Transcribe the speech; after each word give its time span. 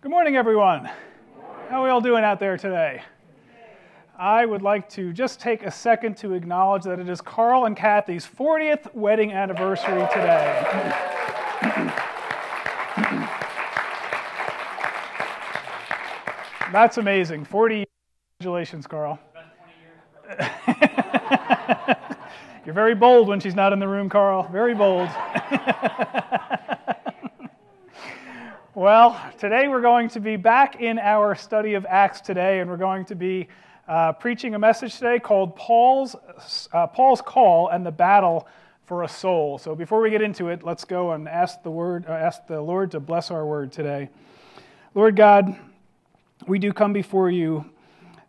Good 0.00 0.12
morning, 0.12 0.36
everyone. 0.36 0.88
How 1.68 1.80
are 1.80 1.82
we 1.82 1.90
all 1.90 2.00
doing 2.00 2.22
out 2.22 2.38
there 2.38 2.56
today? 2.56 3.02
I 4.16 4.46
would 4.46 4.62
like 4.62 4.88
to 4.90 5.12
just 5.12 5.40
take 5.40 5.64
a 5.64 5.72
second 5.72 6.16
to 6.18 6.34
acknowledge 6.34 6.84
that 6.84 7.00
it 7.00 7.08
is 7.08 7.20
Carl 7.20 7.64
and 7.64 7.76
Kathy's 7.76 8.24
40th 8.24 8.94
wedding 8.94 9.32
anniversary 9.32 10.06
today. 10.12 10.62
That's 16.72 16.98
amazing. 16.98 17.44
40 17.44 17.74
years. 17.74 17.86
Congratulations, 18.38 18.86
Carl. 18.86 19.18
You're 22.64 22.72
very 22.72 22.94
bold 22.94 23.26
when 23.26 23.40
she's 23.40 23.56
not 23.56 23.72
in 23.72 23.80
the 23.80 23.88
room, 23.88 24.08
Carl. 24.08 24.48
Very 24.52 24.76
bold. 24.76 25.08
well, 28.78 29.20
today 29.40 29.66
we're 29.66 29.80
going 29.80 30.08
to 30.08 30.20
be 30.20 30.36
back 30.36 30.80
in 30.80 31.00
our 31.00 31.34
study 31.34 31.74
of 31.74 31.84
Acts 31.84 32.20
today, 32.20 32.60
and 32.60 32.70
we're 32.70 32.76
going 32.76 33.04
to 33.06 33.16
be 33.16 33.48
uh, 33.88 34.12
preaching 34.12 34.54
a 34.54 34.58
message 34.60 34.94
today 34.94 35.18
called 35.18 35.56
Paul's, 35.56 36.14
uh, 36.72 36.86
Paul's 36.86 37.20
Call 37.20 37.70
and 37.70 37.84
the 37.84 37.90
Battle 37.90 38.46
for 38.84 39.02
a 39.02 39.08
Soul. 39.08 39.58
So 39.58 39.74
before 39.74 40.00
we 40.00 40.10
get 40.10 40.22
into 40.22 40.50
it, 40.50 40.62
let's 40.62 40.84
go 40.84 41.10
and 41.10 41.28
ask 41.28 41.60
the, 41.64 41.72
word, 41.72 42.06
uh, 42.08 42.12
ask 42.12 42.46
the 42.46 42.60
Lord 42.60 42.92
to 42.92 43.00
bless 43.00 43.32
our 43.32 43.44
word 43.44 43.72
today. 43.72 44.10
Lord 44.94 45.16
God, 45.16 45.56
we 46.46 46.60
do 46.60 46.72
come 46.72 46.92
before 46.92 47.30
you, 47.30 47.68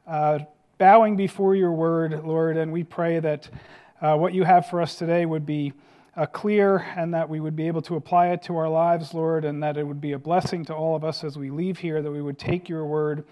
uh, 0.08 0.40
bowing 0.80 1.16
before 1.16 1.54
your 1.54 1.74
word, 1.74 2.26
Lord, 2.26 2.58
and 2.58 2.72
we 2.72 2.84
pray 2.84 3.20
that 3.20 3.48
uh, 4.02 4.18
what 4.18 4.34
you 4.34 4.46
have 4.46 4.68
for 4.68 4.82
us 4.82 4.96
today 4.96 5.28
would 5.28 5.46
be 5.46 5.74
uh, 6.20 6.26
clear 6.26 6.86
and 6.98 7.14
that 7.14 7.30
we 7.30 7.40
would 7.40 7.56
be 7.56 7.66
able 7.66 7.82
to 7.82 7.96
apply 7.96 8.28
it 8.28 8.42
to 8.44 8.58
our 8.58 8.68
lives, 8.68 9.14
Lord, 9.14 9.46
and 9.46 9.64
that 9.64 9.78
it 9.78 9.88
would 9.88 10.02
be 10.02 10.12
a 10.12 10.20
blessing 10.20 10.66
to 10.66 10.76
all 10.76 10.94
of 10.94 11.06
us 11.06 11.24
as 11.24 11.38
we 11.38 11.50
leave 11.50 11.78
here, 11.78 12.02
that 12.02 12.12
we 12.12 12.22
would 12.22 12.38
take 12.38 12.68
your 12.68 12.86
word 12.86 13.24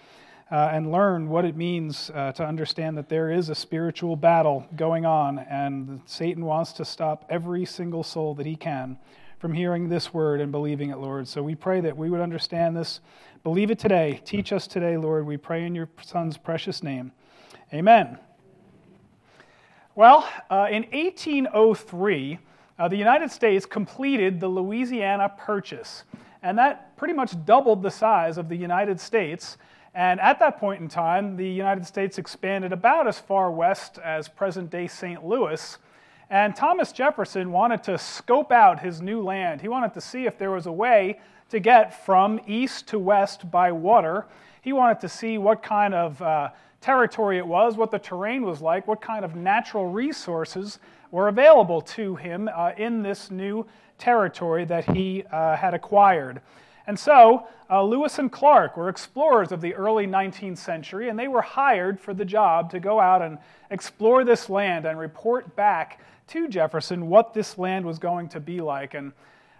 uh, 0.50 0.70
and 0.72 0.90
learn 0.90 1.28
what 1.28 1.44
it 1.44 1.58
means 1.58 2.10
uh, 2.16 2.32
to 2.32 2.46
understand 2.46 2.98
that 2.98 3.10
there 3.10 3.30
is 3.30 3.50
a 3.50 3.56
spiritual 3.56 4.16
battle 4.16 4.66
going 4.78 5.06
on, 5.06 5.40
and 5.40 6.00
Satan 6.06 6.46
wants 6.46 6.72
to 6.74 6.86
stop 6.86 7.26
every 7.30 7.66
single 7.66 8.04
soul 8.04 8.34
that 8.36 8.46
he 8.46 8.56
can 8.56 8.98
from 9.38 9.54
hearing 9.54 9.90
this 9.90 10.14
word 10.14 10.40
and 10.40 10.50
believing 10.50 10.90
it, 10.90 10.98
Lord. 10.98 11.28
So 11.28 11.44
we 11.44 11.56
pray 11.56 11.82
that 11.82 11.98
we 11.98 12.10
would 12.10 12.22
understand 12.22 12.78
this. 12.78 13.02
Believe 13.44 13.70
it 13.70 13.80
today. 13.80 14.22
Teach 14.24 14.54
us 14.54 14.66
today, 14.66 14.96
Lord. 14.96 15.26
We 15.26 15.36
pray 15.36 15.66
in 15.66 15.76
your 15.76 15.90
Son's 16.02 16.38
precious 16.38 16.82
name. 16.82 17.12
Amen. 17.74 18.18
Well, 19.94 20.30
uh, 20.50 20.68
in 20.72 20.84
1803, 20.84 22.40
uh, 22.80 22.88
the 22.88 22.98
United 22.98 23.32
States 23.32 23.66
completed 23.66 24.40
the 24.40 24.48
Louisiana 24.48 25.34
Purchase, 25.38 26.04
and 26.44 26.58
that 26.58 26.96
pretty 26.98 27.14
much 27.14 27.34
doubled 27.46 27.82
the 27.82 27.92
size 27.92 28.38
of 28.38 28.50
the 28.50 28.56
United 28.56 29.00
States. 29.00 29.58
And 29.96 30.20
at 30.20 30.38
that 30.40 30.60
point 30.60 30.82
in 30.82 30.88
time, 30.88 31.36
the 31.36 31.48
United 31.48 31.88
States 31.88 32.20
expanded 32.20 32.72
about 32.72 33.08
as 33.08 33.20
far 33.20 33.52
west 33.52 33.98
as 33.98 34.28
present 34.28 34.70
day 34.70 34.88
St. 34.88 35.26
Louis. 35.26 35.78
And 36.30 36.56
Thomas 36.56 36.92
Jefferson 36.92 37.52
wanted 37.52 37.82
to 37.84 37.98
scope 37.98 38.52
out 38.52 38.80
his 38.80 39.02
new 39.02 39.24
land. 39.24 39.62
He 39.62 39.70
wanted 39.70 39.94
to 39.96 40.02
see 40.02 40.26
if 40.26 40.38
there 40.38 40.52
was 40.52 40.68
a 40.68 40.72
way 40.72 41.20
to 41.50 41.60
get 41.60 42.06
from 42.06 42.40
east 42.46 42.88
to 42.90 43.00
west 43.00 43.50
by 43.50 43.72
water. 43.72 44.26
He 44.62 44.74
wanted 44.74 45.00
to 45.00 45.10
see 45.10 45.38
what 45.38 45.64
kind 45.64 45.94
of 45.94 46.22
uh, 46.22 46.50
territory 46.82 47.38
it 47.38 47.48
was, 47.48 47.78
what 47.78 47.90
the 47.90 48.00
terrain 48.00 48.44
was 48.44 48.62
like, 48.62 48.88
what 48.88 49.02
kind 49.02 49.24
of 49.24 49.36
natural 49.36 49.88
resources 49.88 50.80
were 51.12 51.28
available 51.28 51.82
to 51.82 52.16
him 52.16 52.50
uh, 52.54 52.72
in 52.78 53.02
this 53.02 53.32
new 53.32 53.66
territory 53.98 54.66
that 54.66 54.86
he 54.94 55.24
uh, 55.32 55.56
had 55.56 55.74
acquired. 55.74 56.42
And 56.86 56.98
so, 56.98 57.48
uh, 57.70 57.84
Lewis 57.84 58.18
and 58.18 58.32
Clark 58.32 58.78
were 58.78 58.88
explorers 58.88 59.52
of 59.52 59.60
the 59.60 59.74
early 59.74 60.08
19th 60.08 60.58
century, 60.58 61.10
and 61.10 61.20
they 61.20 61.28
were 61.28 61.42
hired 61.42 62.00
for 62.00 62.14
the 62.14 62.24
job 62.24 62.72
to 62.72 62.80
go 62.80 63.00
out 63.00 63.22
and 63.22 63.38
explore 63.72 64.24
this 64.24 64.50
land 64.50 64.86
and 64.86 64.98
report 64.98 65.54
back 65.56 66.00
to 66.28 66.48
Jefferson 66.48 67.10
what 67.10 67.34
this 67.34 67.58
land 67.58 67.86
was 67.86 68.00
going 68.00 68.30
to 68.30 68.40
be 68.40 68.62
like. 68.62 68.94
And 68.94 69.12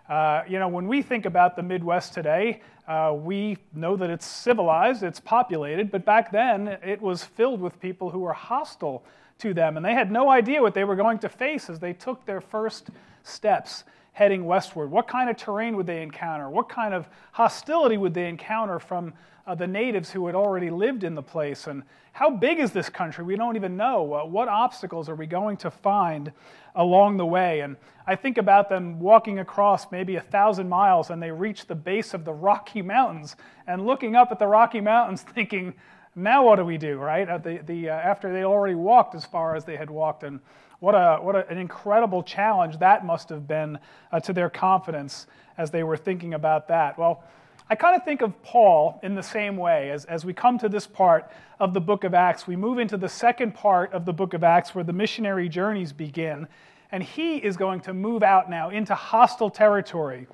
uh, 0.10 0.44
you 0.48 0.58
know, 0.58 0.70
when 0.70 0.88
we 0.88 1.02
think 1.02 1.26
about 1.26 1.58
the 1.58 1.64
Midwest 1.64 2.14
today, 2.14 2.62
uh, 2.88 3.14
we 3.14 3.58
know 3.74 3.98
that 3.98 4.10
it's 4.10 4.26
civilized, 4.26 5.04
it's 5.04 5.20
populated, 5.20 5.92
but 5.92 6.06
back 6.06 6.32
then 6.32 6.70
it 6.82 7.02
was 7.02 7.26
filled 7.26 7.60
with 7.60 7.78
people 7.82 8.10
who 8.10 8.20
were 8.20 8.32
hostile 8.32 9.04
to 9.40 9.54
them, 9.54 9.78
and 9.78 9.86
they 9.86 9.94
had 9.94 10.12
no 10.12 10.30
idea 10.30 10.62
what 10.62 10.74
they 10.74 10.84
were 10.84 10.96
going 10.96 11.20
to 11.20 11.30
face 11.30 11.70
as 11.70 11.80
they 11.80 11.94
took 11.94 12.26
their 12.26 12.42
first 12.42 12.90
steps 13.24 13.84
heading 14.18 14.46
westward. 14.46 14.90
What 14.90 15.08
kind 15.08 15.30
of 15.30 15.38
terrain 15.38 15.78
would 15.78 15.86
they 15.86 16.02
encounter? 16.02 16.50
What 16.50 16.70
kind 16.70 16.92
of 16.92 17.08
hostility 17.34 17.98
would 17.98 18.16
they 18.16 18.28
encounter 18.28 18.80
from 18.80 19.14
uh, 19.46 19.54
the 19.54 19.68
natives 19.68 20.10
who 20.10 20.26
had 20.26 20.34
already 20.34 20.72
lived 20.72 21.04
in 21.04 21.14
the 21.14 21.22
place? 21.22 21.68
And 21.68 21.84
how 22.14 22.32
big 22.32 22.58
is 22.58 22.72
this 22.72 22.90
country? 22.90 23.24
We 23.24 23.36
don't 23.36 23.56
even 23.56 23.78
know. 23.78 24.12
Uh, 24.12 24.26
what 24.26 24.48
obstacles 24.48 25.08
are 25.08 25.14
we 25.14 25.28
going 25.28 25.56
to 25.58 25.70
find 25.70 26.32
along 26.74 27.18
the 27.18 27.28
way? 27.28 27.60
And 27.60 27.78
I 28.08 28.16
think 28.16 28.40
about 28.40 28.70
them 28.70 29.00
walking 29.00 29.38
across 29.38 29.92
maybe 29.92 30.16
a 30.16 30.22
thousand 30.22 30.68
miles 30.68 31.12
and 31.12 31.22
they 31.22 31.30
reach 31.30 31.68
the 31.68 31.76
base 31.76 32.16
of 32.16 32.26
the 32.26 32.34
Rocky 32.34 32.82
Mountains 32.82 33.36
and 33.68 33.86
looking 33.86 34.16
up 34.16 34.32
at 34.32 34.40
the 34.40 34.48
Rocky 34.48 34.82
Mountains 34.82 35.22
thinking, 35.36 35.76
now 36.18 36.44
what 36.44 36.56
do 36.56 36.66
we 36.66 36.78
do, 36.78 36.98
right? 36.98 37.42
The, 37.44 37.62
the, 37.66 37.90
uh, 37.90 37.94
after 37.94 38.34
they 38.34 38.44
already 38.44 38.76
walked 38.76 39.16
as 39.16 39.24
far 39.24 39.56
as 39.56 39.64
they 39.64 39.78
had 39.78 39.90
walked. 39.90 40.24
And 40.24 40.40
what, 40.80 40.96
a, 40.96 41.20
what 41.22 41.36
a, 41.36 41.48
an 41.48 41.58
incredible 41.58 42.24
challenge 42.24 42.80
that 42.80 43.06
must 43.06 43.30
have 43.30 43.48
been 43.48 43.78
uh, 44.12 44.20
to 44.22 44.34
their 44.34 44.50
confidence 44.50 45.28
as 45.58 45.72
they 45.72 45.84
were 45.84 45.98
thinking 45.98 46.34
about 46.34 46.68
that. 46.70 46.98
Well, 46.98 47.24
I 47.70 47.76
kind 47.76 47.96
of 47.96 48.04
think 48.04 48.22
of 48.22 48.42
Paul 48.44 49.00
in 49.04 49.14
the 49.14 49.24
same 49.24 49.58
way. 49.58 49.92
As, 49.92 50.06
as 50.06 50.26
we 50.26 50.34
come 50.34 50.58
to 50.60 50.70
this 50.70 50.88
part 50.88 51.30
of 51.60 51.74
the 51.74 51.82
book 51.82 52.04
of 52.04 52.14
Acts, 52.14 52.48
we 52.48 52.56
move 52.56 52.80
into 52.80 52.98
the 52.98 53.10
second 53.10 53.54
part 53.54 53.92
of 53.94 54.06
the 54.06 54.14
book 54.14 54.34
of 54.34 54.44
Acts 54.44 54.74
where 54.74 54.84
the 54.84 54.94
missionary 54.94 55.50
journeys 55.50 55.92
begin. 55.92 56.48
And 56.92 57.04
he 57.04 57.38
is 57.38 57.58
going 57.58 57.82
to 57.82 57.94
move 57.94 58.24
out 58.24 58.50
now 58.50 58.70
into 58.70 58.96
hostile 58.96 59.50
territory. 59.50 60.28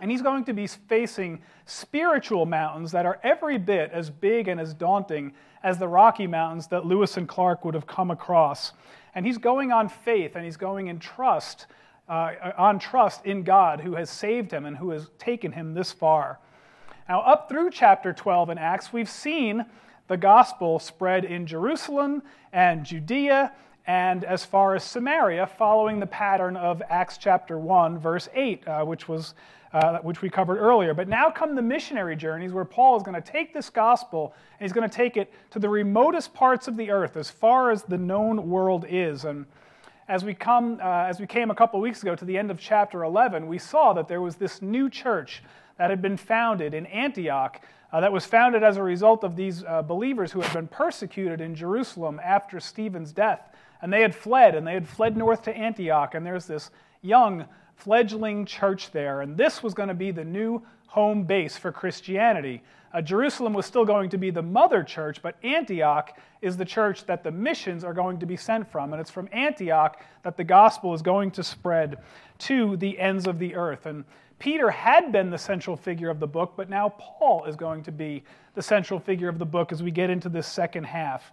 And 0.00 0.10
he's 0.10 0.22
going 0.22 0.44
to 0.44 0.52
be 0.52 0.66
facing 0.66 1.42
spiritual 1.66 2.46
mountains 2.46 2.92
that 2.92 3.06
are 3.06 3.20
every 3.22 3.58
bit 3.58 3.90
as 3.92 4.10
big 4.10 4.48
and 4.48 4.60
as 4.60 4.74
daunting 4.74 5.32
as 5.62 5.78
the 5.78 5.88
Rocky 5.88 6.26
Mountains 6.26 6.68
that 6.68 6.86
Lewis 6.86 7.16
and 7.16 7.28
Clark 7.28 7.64
would 7.64 7.74
have 7.74 7.86
come 7.86 8.10
across. 8.10 8.72
And 9.14 9.26
he's 9.26 9.38
going 9.38 9.72
on 9.72 9.88
faith 9.88 10.36
and 10.36 10.44
he's 10.44 10.56
going 10.56 10.86
in 10.86 10.98
trust, 10.98 11.66
uh, 12.08 12.32
on 12.56 12.78
trust 12.78 13.26
in 13.26 13.42
God 13.42 13.80
who 13.80 13.94
has 13.94 14.08
saved 14.08 14.52
him 14.52 14.64
and 14.64 14.76
who 14.76 14.90
has 14.90 15.10
taken 15.18 15.52
him 15.52 15.74
this 15.74 15.92
far. 15.92 16.38
Now, 17.08 17.20
up 17.22 17.48
through 17.48 17.70
chapter 17.70 18.12
12 18.12 18.50
in 18.50 18.58
Acts, 18.58 18.92
we've 18.92 19.10
seen 19.10 19.66
the 20.06 20.16
gospel 20.16 20.78
spread 20.78 21.24
in 21.24 21.46
Jerusalem 21.46 22.22
and 22.52 22.84
Judea 22.84 23.52
and 23.86 24.24
as 24.24 24.44
far 24.44 24.76
as 24.76 24.84
Samaria, 24.84 25.46
following 25.46 25.98
the 25.98 26.06
pattern 26.06 26.56
of 26.56 26.82
Acts 26.88 27.18
chapter 27.18 27.58
1, 27.58 27.98
verse 27.98 28.28
8, 28.34 28.68
uh, 28.68 28.84
which, 28.84 29.08
was, 29.08 29.34
uh, 29.72 29.98
which 29.98 30.22
we 30.22 30.28
covered 30.28 30.58
earlier. 30.58 30.94
But 30.94 31.08
now 31.08 31.30
come 31.30 31.54
the 31.54 31.62
missionary 31.62 32.16
journeys 32.16 32.52
where 32.52 32.64
Paul 32.64 32.96
is 32.96 33.02
going 33.02 33.20
to 33.20 33.32
take 33.32 33.54
this 33.54 33.70
gospel 33.70 34.34
and 34.58 34.64
he's 34.64 34.72
going 34.72 34.88
to 34.88 34.94
take 34.94 35.16
it 35.16 35.32
to 35.50 35.58
the 35.58 35.68
remotest 35.68 36.34
parts 36.34 36.68
of 36.68 36.76
the 36.76 36.90
earth, 36.90 37.16
as 37.16 37.30
far 37.30 37.70
as 37.70 37.82
the 37.82 37.98
known 37.98 38.48
world 38.48 38.84
is. 38.88 39.24
And 39.24 39.46
as 40.08 40.24
we, 40.24 40.34
come, 40.34 40.80
uh, 40.82 41.04
as 41.04 41.20
we 41.20 41.26
came 41.26 41.50
a 41.50 41.54
couple 41.54 41.80
weeks 41.80 42.02
ago 42.02 42.16
to 42.16 42.24
the 42.24 42.36
end 42.36 42.50
of 42.50 42.58
chapter 42.58 43.04
11, 43.04 43.46
we 43.46 43.58
saw 43.58 43.92
that 43.92 44.08
there 44.08 44.20
was 44.20 44.36
this 44.36 44.60
new 44.60 44.90
church 44.90 45.42
that 45.78 45.88
had 45.88 46.02
been 46.02 46.16
founded 46.16 46.74
in 46.74 46.86
Antioch 46.86 47.60
uh, 47.92 48.00
that 48.00 48.12
was 48.12 48.24
founded 48.24 48.62
as 48.62 48.76
a 48.76 48.82
result 48.82 49.24
of 49.24 49.36
these 49.36 49.64
uh, 49.64 49.82
believers 49.82 50.32
who 50.32 50.40
had 50.40 50.52
been 50.52 50.68
persecuted 50.68 51.40
in 51.40 51.54
Jerusalem 51.54 52.20
after 52.22 52.60
Stephen's 52.60 53.12
death. 53.12 53.40
And 53.82 53.92
they 53.92 54.02
had 54.02 54.14
fled, 54.14 54.54
and 54.54 54.66
they 54.66 54.74
had 54.74 54.86
fled 54.86 55.16
north 55.16 55.42
to 55.42 55.56
Antioch, 55.56 56.14
and 56.14 56.24
there's 56.24 56.46
this 56.46 56.70
young, 57.02 57.46
fledgling 57.80 58.44
church 58.44 58.90
there. 58.90 59.22
And 59.22 59.36
this 59.36 59.62
was 59.62 59.74
going 59.74 59.88
to 59.88 59.94
be 59.94 60.10
the 60.10 60.24
new 60.24 60.62
home 60.86 61.24
base 61.24 61.56
for 61.56 61.72
Christianity. 61.72 62.62
Uh, 62.92 63.00
Jerusalem 63.00 63.52
was 63.52 63.66
still 63.66 63.84
going 63.84 64.10
to 64.10 64.18
be 64.18 64.30
the 64.30 64.42
mother 64.42 64.82
church, 64.82 65.22
but 65.22 65.36
Antioch 65.44 66.18
is 66.42 66.56
the 66.56 66.64
church 66.64 67.06
that 67.06 67.22
the 67.22 67.30
missions 67.30 67.84
are 67.84 67.94
going 67.94 68.18
to 68.18 68.26
be 68.26 68.36
sent 68.36 68.70
from. 68.70 68.92
And 68.92 69.00
it's 69.00 69.10
from 69.10 69.28
Antioch 69.32 70.02
that 70.24 70.36
the 70.36 70.44
gospel 70.44 70.92
is 70.94 71.02
going 71.02 71.30
to 71.32 71.44
spread 71.44 71.98
to 72.38 72.76
the 72.76 72.98
ends 72.98 73.26
of 73.26 73.38
the 73.38 73.54
earth. 73.54 73.86
And 73.86 74.04
Peter 74.40 74.70
had 74.70 75.12
been 75.12 75.30
the 75.30 75.38
central 75.38 75.76
figure 75.76 76.10
of 76.10 76.18
the 76.18 76.26
book, 76.26 76.54
but 76.56 76.68
now 76.68 76.94
Paul 76.98 77.44
is 77.44 77.56
going 77.56 77.82
to 77.84 77.92
be 77.92 78.24
the 78.54 78.62
central 78.62 78.98
figure 78.98 79.28
of 79.28 79.38
the 79.38 79.46
book 79.46 79.70
as 79.70 79.82
we 79.82 79.90
get 79.90 80.10
into 80.10 80.28
this 80.28 80.46
second 80.46 80.84
half. 80.84 81.30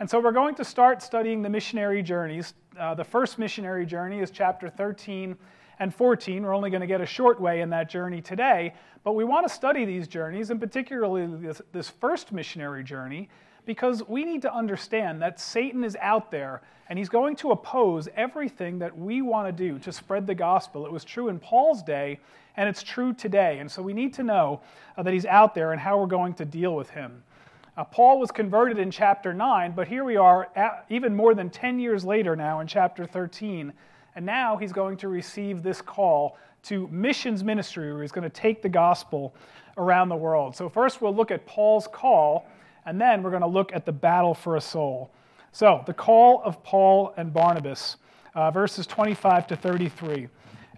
And 0.00 0.10
so 0.10 0.20
we're 0.20 0.32
going 0.32 0.54
to 0.56 0.64
start 0.64 1.02
studying 1.02 1.40
the 1.40 1.48
missionary 1.48 2.02
journeys. 2.02 2.54
Uh, 2.78 2.94
the 2.94 3.04
first 3.04 3.38
missionary 3.38 3.86
journey 3.86 4.20
is 4.20 4.30
chapter 4.30 4.68
13 4.68 5.36
and 5.80 5.94
14. 5.94 6.42
We're 6.42 6.54
only 6.54 6.70
going 6.70 6.80
to 6.80 6.86
get 6.86 7.00
a 7.00 7.06
short 7.06 7.40
way 7.40 7.60
in 7.60 7.70
that 7.70 7.88
journey 7.88 8.20
today, 8.20 8.74
but 9.04 9.12
we 9.12 9.24
want 9.24 9.46
to 9.46 9.52
study 9.52 9.84
these 9.84 10.08
journeys, 10.08 10.50
and 10.50 10.60
particularly 10.60 11.26
this, 11.26 11.62
this 11.72 11.88
first 11.88 12.32
missionary 12.32 12.84
journey, 12.84 13.28
because 13.64 14.02
we 14.08 14.24
need 14.24 14.42
to 14.42 14.54
understand 14.54 15.20
that 15.22 15.38
Satan 15.38 15.84
is 15.84 15.96
out 16.00 16.30
there 16.30 16.62
and 16.88 16.98
he's 16.98 17.08
going 17.08 17.36
to 17.36 17.50
oppose 17.50 18.08
everything 18.16 18.78
that 18.78 18.96
we 18.96 19.20
want 19.20 19.46
to 19.46 19.52
do 19.52 19.78
to 19.80 19.92
spread 19.92 20.26
the 20.26 20.34
gospel. 20.34 20.86
It 20.86 20.92
was 20.92 21.04
true 21.04 21.28
in 21.28 21.38
Paul's 21.38 21.82
day, 21.82 22.18
and 22.56 22.68
it's 22.68 22.82
true 22.82 23.12
today. 23.12 23.58
And 23.58 23.70
so 23.70 23.82
we 23.82 23.92
need 23.92 24.14
to 24.14 24.22
know 24.22 24.62
uh, 24.96 25.02
that 25.02 25.12
he's 25.12 25.26
out 25.26 25.54
there 25.54 25.72
and 25.72 25.80
how 25.80 25.98
we're 25.98 26.06
going 26.06 26.32
to 26.34 26.46
deal 26.46 26.74
with 26.74 26.88
him. 26.90 27.22
Uh, 27.76 27.84
Paul 27.84 28.18
was 28.18 28.30
converted 28.30 28.78
in 28.78 28.90
chapter 28.90 29.34
9, 29.34 29.72
but 29.72 29.86
here 29.86 30.02
we 30.02 30.16
are, 30.16 30.48
at, 30.56 30.86
even 30.88 31.14
more 31.14 31.34
than 31.34 31.50
10 31.50 31.78
years 31.78 32.04
later 32.04 32.34
now 32.34 32.60
in 32.60 32.66
chapter 32.66 33.06
13. 33.06 33.72
And 34.18 34.26
now 34.26 34.56
he's 34.56 34.72
going 34.72 34.96
to 34.96 35.06
receive 35.06 35.62
this 35.62 35.80
call 35.80 36.38
to 36.64 36.88
missions 36.88 37.44
ministry, 37.44 37.92
where 37.92 38.02
he's 38.02 38.10
going 38.10 38.28
to 38.28 38.28
take 38.28 38.62
the 38.62 38.68
gospel 38.68 39.32
around 39.76 40.08
the 40.08 40.16
world. 40.16 40.56
So, 40.56 40.68
first, 40.68 41.00
we'll 41.00 41.14
look 41.14 41.30
at 41.30 41.46
Paul's 41.46 41.86
call, 41.86 42.44
and 42.84 43.00
then 43.00 43.22
we're 43.22 43.30
going 43.30 43.42
to 43.42 43.46
look 43.46 43.72
at 43.72 43.86
the 43.86 43.92
battle 43.92 44.34
for 44.34 44.56
a 44.56 44.60
soul. 44.60 45.12
So, 45.52 45.84
the 45.86 45.94
call 45.94 46.42
of 46.44 46.64
Paul 46.64 47.14
and 47.16 47.32
Barnabas, 47.32 47.96
uh, 48.34 48.50
verses 48.50 48.88
25 48.88 49.46
to 49.46 49.56
33. 49.56 50.26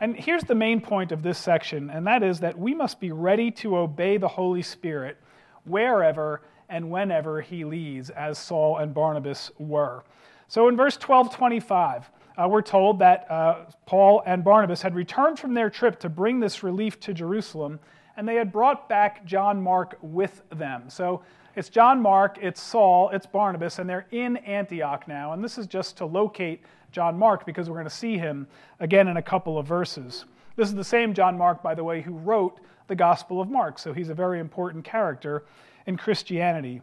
And 0.01 0.17
here's 0.17 0.45
the 0.45 0.55
main 0.55 0.79
point 0.79 1.11
of 1.11 1.23
this 1.23 1.39
section, 1.39 1.89
and 1.89 2.07
that 2.07 2.23
is 2.23 2.41
that 2.41 2.59
we 2.59 2.75
must 2.75 3.01
be 3.01 3.11
ready 3.11 3.51
to 3.53 3.79
obey 3.79 4.19
the 4.19 4.29
Holy 4.29 4.61
Spirit 4.61 5.17
wherever 5.65 6.43
and 6.69 6.91
whenever 6.91 7.41
he 7.41 7.65
leads, 7.65 8.11
as 8.11 8.37
Saul 8.37 8.77
and 8.77 8.93
Barnabas 8.93 9.51
were. 9.59 10.05
So, 10.47 10.69
in 10.69 10.77
verse 10.77 10.99
12 10.99 11.35
25, 11.35 12.11
uh, 12.37 12.49
we're 12.49 12.63
told 12.63 12.99
that 13.01 13.31
uh, 13.31 13.65
Paul 13.87 14.23
and 14.27 14.45
Barnabas 14.45 14.83
had 14.83 14.95
returned 14.95 15.39
from 15.39 15.55
their 15.55 15.71
trip 15.71 15.99
to 16.01 16.09
bring 16.09 16.41
this 16.41 16.63
relief 16.63 17.01
to 17.01 17.15
Jerusalem, 17.15 17.81
and 18.17 18.29
they 18.29 18.37
had 18.37 18.53
brought 18.53 18.89
back 18.89 19.25
John 19.25 19.63
Mark 19.63 19.99
with 20.01 20.43
them. 20.51 20.89
So 20.89 21.23
it's 21.57 21.69
John 21.69 22.01
Mark, 22.01 22.39
it's 22.41 22.61
Saul, 22.61 23.11
it's 23.11 23.27
Barnabas, 23.27 23.79
and 23.79 23.91
they're 23.91 24.07
in 24.11 24.37
Antioch 24.39 25.09
now. 25.09 25.33
And 25.33 25.43
this 25.43 25.59
is 25.59 25.67
just 25.67 25.97
to 25.99 26.07
locate 26.07 26.63
John 26.93 27.19
Mark 27.19 27.45
because 27.45 27.69
we're 27.69 27.77
going 27.77 27.85
to 27.85 27.91
see 27.91 28.19
him 28.19 28.47
again 28.79 29.09
in 29.09 29.17
a 29.17 29.23
couple 29.23 29.59
of 29.59 29.67
verses. 29.67 30.25
This 30.57 30.69
is 30.69 30.75
the 30.75 30.85
same 30.85 31.15
John 31.15 31.37
Mark, 31.37 31.63
by 31.63 31.75
the 31.75 31.85
way, 31.85 32.03
who 32.03 32.13
wrote 32.13 32.61
the 32.87 32.97
Gospel 32.97 33.41
of 33.41 33.49
Mark, 33.49 33.79
so 33.79 33.93
he's 33.93 34.09
a 34.09 34.15
very 34.15 34.41
important 34.41 34.85
character 34.85 35.45
in 35.87 35.97
Christianity. 35.97 36.83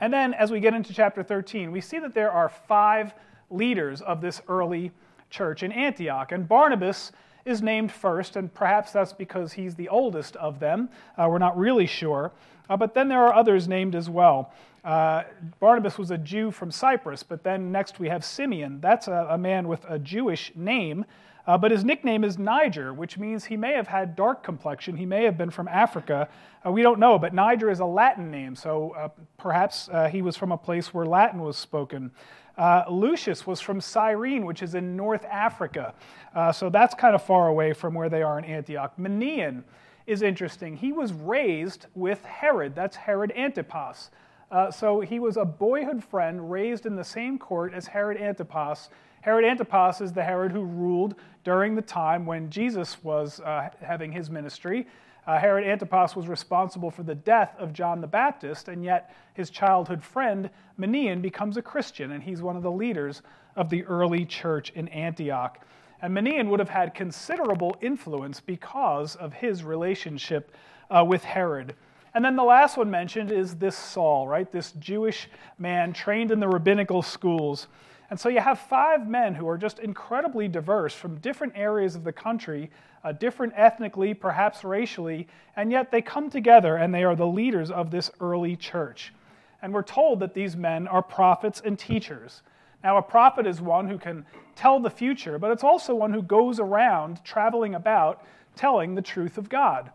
And 0.00 0.12
then 0.12 0.34
as 0.34 0.50
we 0.50 0.60
get 0.60 0.74
into 0.74 0.92
chapter 0.92 1.22
13, 1.22 1.72
we 1.72 1.80
see 1.80 1.98
that 1.98 2.14
there 2.14 2.30
are 2.30 2.48
five 2.48 3.14
leaders 3.50 4.00
of 4.02 4.20
this 4.20 4.40
early 4.48 4.92
church 5.30 5.62
in 5.62 5.72
Antioch. 5.72 6.32
And 6.32 6.48
Barnabas 6.48 7.12
is 7.44 7.62
named 7.62 7.92
first, 7.92 8.36
and 8.36 8.52
perhaps 8.52 8.92
that's 8.92 9.12
because 9.12 9.52
he's 9.52 9.74
the 9.74 9.88
oldest 9.88 10.36
of 10.36 10.58
them. 10.58 10.88
Uh, 11.16 11.28
we're 11.30 11.38
not 11.38 11.56
really 11.56 11.86
sure. 11.86 12.32
Uh, 12.68 12.76
but 12.76 12.94
then 12.94 13.08
there 13.08 13.24
are 13.24 13.32
others 13.32 13.68
named 13.68 13.94
as 13.94 14.10
well. 14.10 14.52
Uh, 14.84 15.22
Barnabas 15.60 15.98
was 15.98 16.10
a 16.10 16.18
Jew 16.18 16.50
from 16.50 16.70
Cyprus, 16.70 17.22
but 17.22 17.42
then 17.44 17.70
next 17.72 17.98
we 17.98 18.08
have 18.08 18.24
Simeon. 18.24 18.80
That's 18.80 19.08
a, 19.08 19.28
a 19.30 19.38
man 19.38 19.68
with 19.68 19.84
a 19.88 19.98
Jewish 19.98 20.52
name, 20.56 21.04
uh, 21.46 21.56
but 21.56 21.70
his 21.70 21.84
nickname 21.84 22.24
is 22.24 22.38
Niger, 22.38 22.92
which 22.92 23.18
means 23.18 23.44
he 23.44 23.56
may 23.56 23.72
have 23.74 23.86
had 23.86 24.16
dark 24.16 24.42
complexion. 24.42 24.96
He 24.96 25.06
may 25.06 25.24
have 25.24 25.38
been 25.38 25.50
from 25.50 25.68
Africa. 25.68 26.28
Uh, 26.64 26.72
we 26.72 26.82
don't 26.82 26.98
know, 26.98 27.18
but 27.18 27.32
Niger 27.32 27.70
is 27.70 27.78
a 27.78 27.84
Latin 27.84 28.30
name, 28.30 28.56
so 28.56 28.90
uh, 28.96 29.08
perhaps 29.38 29.88
he 30.10 30.22
was 30.22 30.36
from 30.36 30.50
a 30.50 30.58
place 30.58 30.92
where 30.92 31.06
Latin 31.06 31.40
was 31.40 31.56
spoken. 31.56 32.10
Uh, 32.56 32.84
Lucius 32.88 33.46
was 33.46 33.60
from 33.60 33.80
Cyrene, 33.80 34.46
which 34.46 34.62
is 34.62 34.74
in 34.74 34.96
North 34.96 35.24
Africa. 35.26 35.94
Uh, 36.34 36.52
so 36.52 36.70
that's 36.70 36.94
kind 36.94 37.14
of 37.14 37.22
far 37.22 37.48
away 37.48 37.72
from 37.72 37.94
where 37.94 38.08
they 38.08 38.22
are 38.22 38.38
in 38.38 38.44
Antioch. 38.44 38.96
Manaen 38.98 39.62
is 40.06 40.22
interesting. 40.22 40.76
He 40.76 40.92
was 40.92 41.12
raised 41.12 41.86
with 41.94 42.24
Herod. 42.24 42.74
That's 42.74 42.96
Herod 42.96 43.32
Antipas. 43.36 44.10
Uh, 44.50 44.70
so 44.70 45.00
he 45.00 45.18
was 45.18 45.36
a 45.36 45.44
boyhood 45.44 46.02
friend 46.02 46.50
raised 46.50 46.86
in 46.86 46.94
the 46.94 47.04
same 47.04 47.38
court 47.38 47.74
as 47.74 47.86
Herod 47.86 48.16
Antipas. 48.20 48.88
Herod 49.20 49.44
Antipas 49.44 50.00
is 50.00 50.12
the 50.12 50.22
Herod 50.22 50.52
who 50.52 50.62
ruled 50.62 51.16
during 51.42 51.74
the 51.74 51.82
time 51.82 52.24
when 52.24 52.48
Jesus 52.48 53.02
was 53.02 53.40
uh, 53.40 53.68
having 53.80 54.12
his 54.12 54.30
ministry. 54.30 54.86
Uh, 55.26 55.38
Herod 55.38 55.66
Antipas 55.66 56.14
was 56.14 56.28
responsible 56.28 56.90
for 56.90 57.02
the 57.02 57.14
death 57.14 57.54
of 57.58 57.72
John 57.72 58.00
the 58.00 58.06
Baptist, 58.06 58.68
and 58.68 58.84
yet 58.84 59.14
his 59.34 59.50
childhood 59.50 60.02
friend 60.02 60.48
Manaen 60.78 61.20
becomes 61.20 61.56
a 61.56 61.62
Christian, 61.62 62.12
and 62.12 62.22
he's 62.22 62.42
one 62.42 62.56
of 62.56 62.62
the 62.62 62.70
leaders 62.70 63.22
of 63.56 63.68
the 63.68 63.84
early 63.84 64.24
church 64.24 64.70
in 64.70 64.86
Antioch. 64.88 65.60
And 66.00 66.14
Manaen 66.14 66.48
would 66.48 66.60
have 66.60 66.68
had 66.68 66.94
considerable 66.94 67.76
influence 67.80 68.38
because 68.38 69.16
of 69.16 69.32
his 69.32 69.64
relationship 69.64 70.52
uh, 70.90 71.04
with 71.04 71.24
Herod. 71.24 71.74
And 72.14 72.24
then 72.24 72.36
the 72.36 72.44
last 72.44 72.76
one 72.76 72.90
mentioned 72.90 73.32
is 73.32 73.56
this 73.56 73.76
Saul, 73.76 74.28
right? 74.28 74.50
This 74.50 74.72
Jewish 74.72 75.28
man 75.58 75.92
trained 75.92 76.30
in 76.30 76.38
the 76.38 76.48
rabbinical 76.48 77.02
schools. 77.02 77.66
And 78.10 78.18
so 78.18 78.28
you 78.28 78.40
have 78.40 78.60
five 78.60 79.08
men 79.08 79.34
who 79.34 79.48
are 79.48 79.58
just 79.58 79.80
incredibly 79.80 80.46
diverse 80.48 80.94
from 80.94 81.18
different 81.18 81.54
areas 81.56 81.96
of 81.96 82.04
the 82.04 82.12
country, 82.12 82.70
uh, 83.06 83.12
different 83.12 83.52
ethnically, 83.54 84.12
perhaps 84.12 84.64
racially, 84.64 85.28
and 85.54 85.70
yet 85.70 85.92
they 85.92 86.02
come 86.02 86.28
together 86.28 86.74
and 86.74 86.92
they 86.92 87.04
are 87.04 87.14
the 87.14 87.26
leaders 87.26 87.70
of 87.70 87.92
this 87.92 88.10
early 88.20 88.56
church. 88.56 89.14
And 89.62 89.72
we're 89.72 89.84
told 89.84 90.18
that 90.20 90.34
these 90.34 90.56
men 90.56 90.88
are 90.88 91.02
prophets 91.02 91.62
and 91.64 91.78
teachers. 91.78 92.42
Now, 92.82 92.96
a 92.96 93.02
prophet 93.02 93.46
is 93.46 93.60
one 93.60 93.88
who 93.88 93.96
can 93.96 94.26
tell 94.56 94.80
the 94.80 94.90
future, 94.90 95.38
but 95.38 95.52
it's 95.52 95.62
also 95.62 95.94
one 95.94 96.12
who 96.12 96.20
goes 96.20 96.58
around 96.58 97.22
traveling 97.24 97.76
about 97.76 98.26
telling 98.56 98.96
the 98.96 99.02
truth 99.02 99.38
of 99.38 99.48
God. 99.48 99.92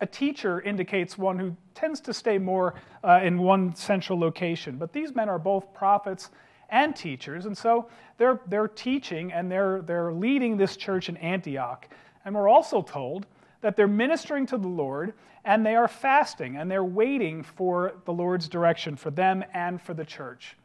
A 0.00 0.06
teacher 0.06 0.62
indicates 0.62 1.18
one 1.18 1.38
who 1.38 1.54
tends 1.74 2.00
to 2.00 2.14
stay 2.14 2.38
more 2.38 2.74
uh, 3.04 3.20
in 3.22 3.36
one 3.36 3.74
central 3.74 4.18
location, 4.18 4.78
but 4.78 4.94
these 4.94 5.14
men 5.14 5.28
are 5.28 5.38
both 5.38 5.74
prophets 5.74 6.30
and 6.70 6.96
teachers. 6.96 7.44
And 7.44 7.56
so 7.56 7.88
they're, 8.16 8.40
they're 8.46 8.68
teaching 8.68 9.32
and 9.32 9.52
they're, 9.52 9.82
they're 9.82 10.12
leading 10.12 10.56
this 10.56 10.76
church 10.78 11.10
in 11.10 11.18
Antioch. 11.18 11.86
And 12.24 12.34
we're 12.34 12.48
also 12.48 12.82
told 12.82 13.26
that 13.60 13.76
they're 13.76 13.88
ministering 13.88 14.46
to 14.46 14.58
the 14.58 14.68
Lord 14.68 15.14
and 15.44 15.66
they 15.66 15.74
are 15.74 15.88
fasting 15.88 16.56
and 16.56 16.70
they're 16.70 16.84
waiting 16.84 17.42
for 17.42 17.94
the 18.04 18.12
Lord's 18.12 18.48
direction 18.48 18.96
for 18.96 19.10
them 19.10 19.44
and 19.52 19.80
for 19.80 19.94
the 19.94 20.04
church. 20.04 20.56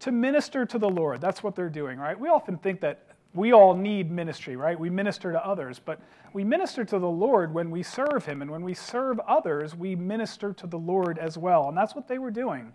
To 0.00 0.12
minister 0.12 0.64
to 0.66 0.78
the 0.78 0.88
Lord, 0.88 1.20
that's 1.20 1.42
what 1.42 1.54
they're 1.54 1.68
doing, 1.68 1.98
right? 1.98 2.18
We 2.18 2.28
often 2.28 2.56
think 2.58 2.80
that 2.80 3.06
we 3.34 3.52
all 3.52 3.74
need 3.74 4.10
ministry, 4.10 4.56
right? 4.56 4.78
We 4.78 4.90
minister 4.90 5.32
to 5.32 5.46
others, 5.46 5.78
but 5.78 6.00
we 6.32 6.44
minister 6.44 6.84
to 6.84 6.98
the 6.98 7.08
Lord 7.08 7.54
when 7.54 7.70
we 7.70 7.82
serve 7.82 8.26
Him. 8.26 8.42
And 8.42 8.50
when 8.50 8.62
we 8.62 8.74
serve 8.74 9.18
others, 9.20 9.74
we 9.74 9.96
minister 9.96 10.52
to 10.52 10.66
the 10.66 10.78
Lord 10.78 11.18
as 11.18 11.38
well. 11.38 11.68
And 11.68 11.76
that's 11.76 11.94
what 11.94 12.08
they 12.08 12.18
were 12.18 12.30
doing. 12.30 12.72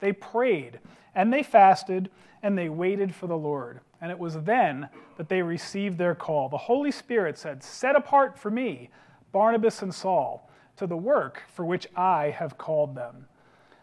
They 0.00 0.12
prayed 0.12 0.80
and 1.14 1.32
they 1.32 1.42
fasted 1.42 2.10
and 2.42 2.56
they 2.56 2.68
waited 2.68 3.14
for 3.14 3.26
the 3.26 3.36
Lord. 3.36 3.80
And 4.00 4.10
it 4.10 4.18
was 4.18 4.42
then 4.42 4.88
that 5.16 5.28
they 5.28 5.42
received 5.42 5.98
their 5.98 6.14
call. 6.14 6.48
The 6.48 6.56
Holy 6.56 6.90
Spirit 6.90 7.38
said, 7.38 7.62
Set 7.62 7.96
apart 7.96 8.38
for 8.38 8.50
me 8.50 8.90
Barnabas 9.32 9.82
and 9.82 9.94
Saul 9.94 10.50
to 10.76 10.86
the 10.86 10.96
work 10.96 11.42
for 11.48 11.64
which 11.64 11.86
I 11.94 12.30
have 12.30 12.56
called 12.56 12.94
them. 12.94 13.26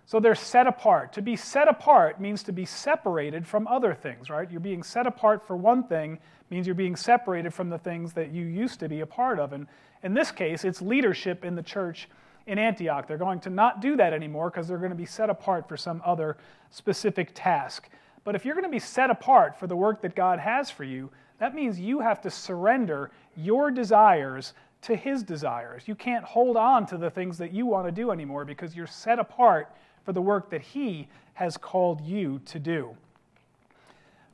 So 0.08 0.22
they're 0.22 0.36
set 0.36 0.68
apart. 0.68 1.12
To 1.14 1.22
be 1.22 1.36
set 1.36 1.68
apart 1.68 2.22
means 2.22 2.42
to 2.44 2.54
be 2.54 2.66
separated 2.66 3.46
from 3.46 3.68
other 3.68 3.94
things, 3.94 4.30
right? 4.30 4.50
You're 4.50 4.62
being 4.62 4.82
set 4.82 5.06
apart 5.06 5.46
for 5.46 5.58
one 5.58 5.84
thing 5.84 6.18
means 6.50 6.66
you're 6.66 6.76
being 6.76 6.96
separated 6.96 7.54
from 7.54 7.70
the 7.70 7.78
things 7.78 8.14
that 8.14 8.32
you 8.32 8.46
used 8.46 8.80
to 8.80 8.88
be 8.88 9.02
a 9.02 9.06
part 9.06 9.38
of. 9.38 9.52
And 9.52 9.68
in 10.04 10.14
this 10.14 10.32
case, 10.32 10.64
it's 10.64 10.82
leadership 10.82 11.44
in 11.44 11.56
the 11.56 11.62
church 11.62 12.08
in 12.46 12.58
Antioch. 12.58 13.06
They're 13.06 13.18
going 13.18 13.42
to 13.42 13.50
not 13.50 13.82
do 13.82 13.98
that 13.98 14.14
anymore 14.14 14.50
because 14.50 14.68
they're 14.68 14.78
going 14.78 14.92
to 14.92 14.96
be 14.96 15.06
set 15.06 15.30
apart 15.30 15.68
for 15.68 15.76
some 15.76 16.02
other 16.06 16.38
specific 16.72 17.32
task. 17.34 17.90
But 18.28 18.36
if 18.36 18.44
you're 18.44 18.56
going 18.56 18.66
to 18.66 18.70
be 18.70 18.78
set 18.78 19.10
apart 19.10 19.58
for 19.58 19.68
the 19.68 19.76
work 19.78 20.02
that 20.02 20.14
God 20.14 20.38
has 20.38 20.70
for 20.70 20.84
you, 20.84 21.10
that 21.40 21.56
means 21.56 21.80
you 21.80 22.02
have 22.02 22.20
to 22.24 22.30
surrender 22.30 23.10
your 23.38 23.72
desires 23.72 24.54
to 24.82 24.98
His 24.98 25.24
desires. 25.24 25.84
You 25.86 25.96
can't 25.96 26.26
hold 26.26 26.58
on 26.58 26.86
to 26.88 26.98
the 26.98 27.10
things 27.10 27.38
that 27.38 27.54
you 27.54 27.66
want 27.66 27.88
to 27.88 27.92
do 27.94 28.12
anymore 28.12 28.44
because 28.44 28.76
you're 28.76 28.86
set 28.86 29.18
apart 29.18 29.74
for 30.04 30.12
the 30.12 30.22
work 30.22 30.50
that 30.50 30.62
He 30.62 31.08
has 31.36 31.56
called 31.56 32.02
you 32.02 32.42
to 32.48 32.60
do. 32.60 32.98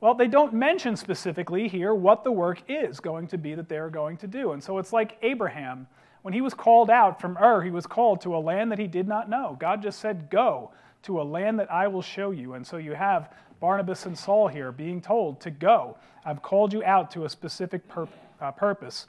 Well, 0.00 0.14
they 0.14 0.26
don't 0.26 0.54
mention 0.54 0.96
specifically 0.96 1.68
here 1.68 1.94
what 1.94 2.24
the 2.24 2.32
work 2.32 2.62
is 2.66 2.98
going 2.98 3.28
to 3.28 3.38
be 3.38 3.54
that 3.54 3.68
they're 3.68 3.90
going 3.90 4.16
to 4.16 4.26
do. 4.26 4.50
And 4.50 4.60
so 4.60 4.78
it's 4.78 4.92
like 4.92 5.18
Abraham 5.22 5.86
when 6.22 6.34
he 6.34 6.40
was 6.40 6.52
called 6.52 6.90
out 6.90 7.20
from 7.20 7.36
Ur, 7.36 7.62
he 7.62 7.70
was 7.70 7.86
called 7.86 8.22
to 8.22 8.34
a 8.34 8.38
land 8.38 8.72
that 8.72 8.78
he 8.80 8.88
did 8.88 9.06
not 9.06 9.30
know. 9.30 9.56
God 9.60 9.82
just 9.82 10.00
said, 10.00 10.30
Go 10.30 10.72
to 11.04 11.20
a 11.20 11.22
land 11.22 11.58
that 11.60 11.70
I 11.70 11.86
will 11.86 12.02
show 12.02 12.30
you. 12.30 12.54
And 12.54 12.66
so 12.66 12.78
you 12.78 12.94
have 12.94 13.30
Barnabas 13.60 14.06
and 14.06 14.18
Saul 14.18 14.48
here 14.48 14.72
being 14.72 15.00
told 15.00 15.40
to 15.40 15.50
go. 15.50 15.96
I've 16.24 16.42
called 16.42 16.72
you 16.72 16.82
out 16.84 17.10
to 17.12 17.24
a 17.24 17.28
specific 17.28 17.86
pur- 17.88 18.08
uh, 18.40 18.50
purpose. 18.52 19.06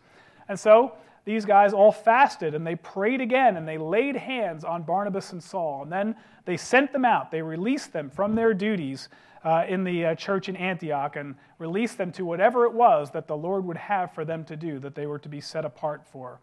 And 0.48 0.60
so 0.60 0.94
these 1.26 1.46
guys 1.46 1.74
all 1.74 1.92
fasted 1.92 2.54
and 2.54 2.66
they 2.66 2.76
prayed 2.76 3.22
again 3.22 3.58
and 3.58 3.68
they 3.68 3.78
laid 3.78 4.16
hands 4.16 4.64
on 4.64 4.84
Barnabas 4.84 5.32
and 5.32 5.44
Saul. 5.44 5.84
And 5.84 5.92
then 5.92 6.16
they 6.46 6.58
sent 6.58 6.94
them 6.94 7.06
out. 7.06 7.32
They 7.32 7.42
released 7.42 7.94
them 7.94 8.10
from 8.10 8.36
their 8.36 8.54
duties 8.54 9.10
uh, 9.44 9.64
in 9.68 9.84
the 9.84 10.06
uh, 10.06 10.16
church 10.16 10.50
in 10.50 10.56
Antioch 10.56 11.16
and 11.16 11.36
released 11.60 11.98
them 11.98 12.12
to 12.14 12.26
whatever 12.26 12.66
it 12.66 12.74
was 12.74 13.12
that 13.12 13.28
the 13.28 13.38
Lord 13.38 13.64
would 13.66 13.78
have 13.78 14.14
for 14.14 14.26
them 14.26 14.44
to 14.46 14.56
do, 14.56 14.80
that 14.80 14.96
they 14.96 15.06
were 15.06 15.20
to 15.20 15.30
be 15.30 15.40
set 15.40 15.66
apart 15.66 16.06
for. 16.12 16.40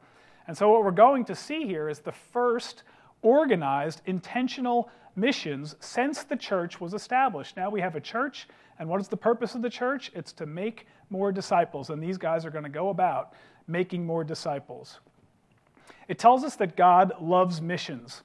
And 0.46 0.56
so, 0.56 0.70
what 0.70 0.84
we're 0.84 0.92
going 0.92 1.24
to 1.26 1.34
see 1.34 1.66
here 1.66 1.88
is 1.88 1.98
the 1.98 2.12
first 2.12 2.84
organized, 3.22 4.02
intentional 4.06 4.88
missions 5.16 5.76
since 5.80 6.22
the 6.24 6.36
church 6.36 6.80
was 6.80 6.94
established. 6.94 7.56
Now 7.56 7.70
we 7.70 7.80
have 7.80 7.96
a 7.96 8.00
church, 8.00 8.48
and 8.78 8.88
what 8.88 9.00
is 9.00 9.08
the 9.08 9.16
purpose 9.16 9.54
of 9.54 9.62
the 9.62 9.70
church? 9.70 10.10
It's 10.14 10.32
to 10.34 10.46
make 10.46 10.86
more 11.10 11.32
disciples, 11.32 11.90
and 11.90 12.02
these 12.02 12.18
guys 12.18 12.44
are 12.44 12.50
going 12.50 12.64
to 12.64 12.70
go 12.70 12.88
about 12.88 13.34
making 13.66 14.04
more 14.04 14.24
disciples. 14.24 15.00
It 16.08 16.18
tells 16.18 16.44
us 16.44 16.56
that 16.56 16.76
God 16.76 17.12
loves 17.20 17.60
missions. 17.60 18.22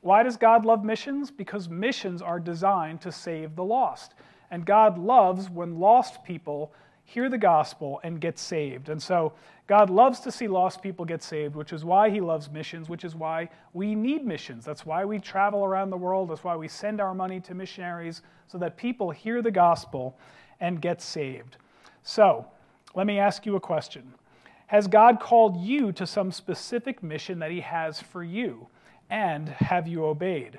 Why 0.00 0.22
does 0.22 0.36
God 0.36 0.64
love 0.64 0.84
missions? 0.84 1.30
Because 1.30 1.68
missions 1.68 2.22
are 2.22 2.40
designed 2.40 3.00
to 3.02 3.12
save 3.12 3.56
the 3.56 3.64
lost. 3.64 4.14
And 4.50 4.64
God 4.64 4.98
loves 4.98 5.50
when 5.50 5.78
lost 5.78 6.24
people 6.24 6.72
hear 7.08 7.30
the 7.30 7.38
gospel 7.38 8.00
and 8.04 8.20
get 8.20 8.38
saved. 8.38 8.90
And 8.90 9.02
so 9.02 9.32
God 9.66 9.88
loves 9.88 10.20
to 10.20 10.30
see 10.30 10.46
lost 10.46 10.82
people 10.82 11.06
get 11.06 11.22
saved, 11.22 11.56
which 11.56 11.72
is 11.72 11.82
why 11.82 12.10
He 12.10 12.20
loves 12.20 12.50
missions, 12.50 12.90
which 12.90 13.02
is 13.02 13.14
why 13.14 13.48
we 13.72 13.94
need 13.94 14.26
missions. 14.26 14.66
That's 14.66 14.84
why 14.84 15.06
we 15.06 15.18
travel 15.18 15.64
around 15.64 15.88
the 15.88 15.96
world. 15.96 16.28
That's 16.28 16.44
why 16.44 16.54
we 16.54 16.68
send 16.68 17.00
our 17.00 17.14
money 17.14 17.40
to 17.40 17.54
missionaries, 17.54 18.20
so 18.46 18.58
that 18.58 18.76
people 18.76 19.10
hear 19.10 19.40
the 19.40 19.50
gospel 19.50 20.18
and 20.60 20.82
get 20.82 21.00
saved. 21.00 21.56
So, 22.02 22.46
let 22.94 23.06
me 23.06 23.18
ask 23.18 23.46
you 23.46 23.56
a 23.56 23.60
question 23.60 24.12
Has 24.66 24.86
God 24.86 25.18
called 25.18 25.56
you 25.56 25.92
to 25.92 26.06
some 26.06 26.30
specific 26.30 27.02
mission 27.02 27.38
that 27.38 27.50
He 27.50 27.60
has 27.62 28.02
for 28.02 28.22
you? 28.22 28.66
And 29.08 29.48
have 29.48 29.88
you 29.88 30.04
obeyed? 30.04 30.58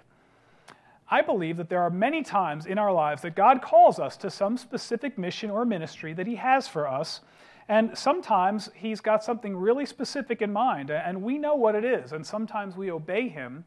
I 1.12 1.22
believe 1.22 1.58
that 1.58 1.70
there 1.70 1.82
are 1.82 1.89
many 1.89 2.22
times 2.22 2.66
in 2.66 2.78
our 2.78 2.94
lives 2.94 3.24
that 3.24 3.36
God 3.36 3.62
calls 3.62 4.00
us 4.00 4.16
to 4.18 4.30
some 4.30 4.58
specific 4.58 5.18
mission 5.18 5.50
or 5.50 5.66
ministry 5.66 6.13
that 6.13 6.28
He 6.28 6.36
has 6.36 6.68
for 6.68 6.88
us. 6.88 7.22
And 7.68 7.98
sometimes 7.98 8.70
He's 8.75 9.01
got 9.01 9.24
something 9.24 9.56
really 9.56 9.86
specific 9.86 10.42
in 10.42 10.54
mind, 10.54 10.92
and 10.92 11.24
we 11.24 11.38
know 11.38 11.56
what 11.56 11.75
it 11.75 11.84
is. 11.84 12.12
And 12.12 12.25
sometimes 12.25 12.75
we 12.75 12.92
obey 12.92 13.28
Him, 13.28 13.66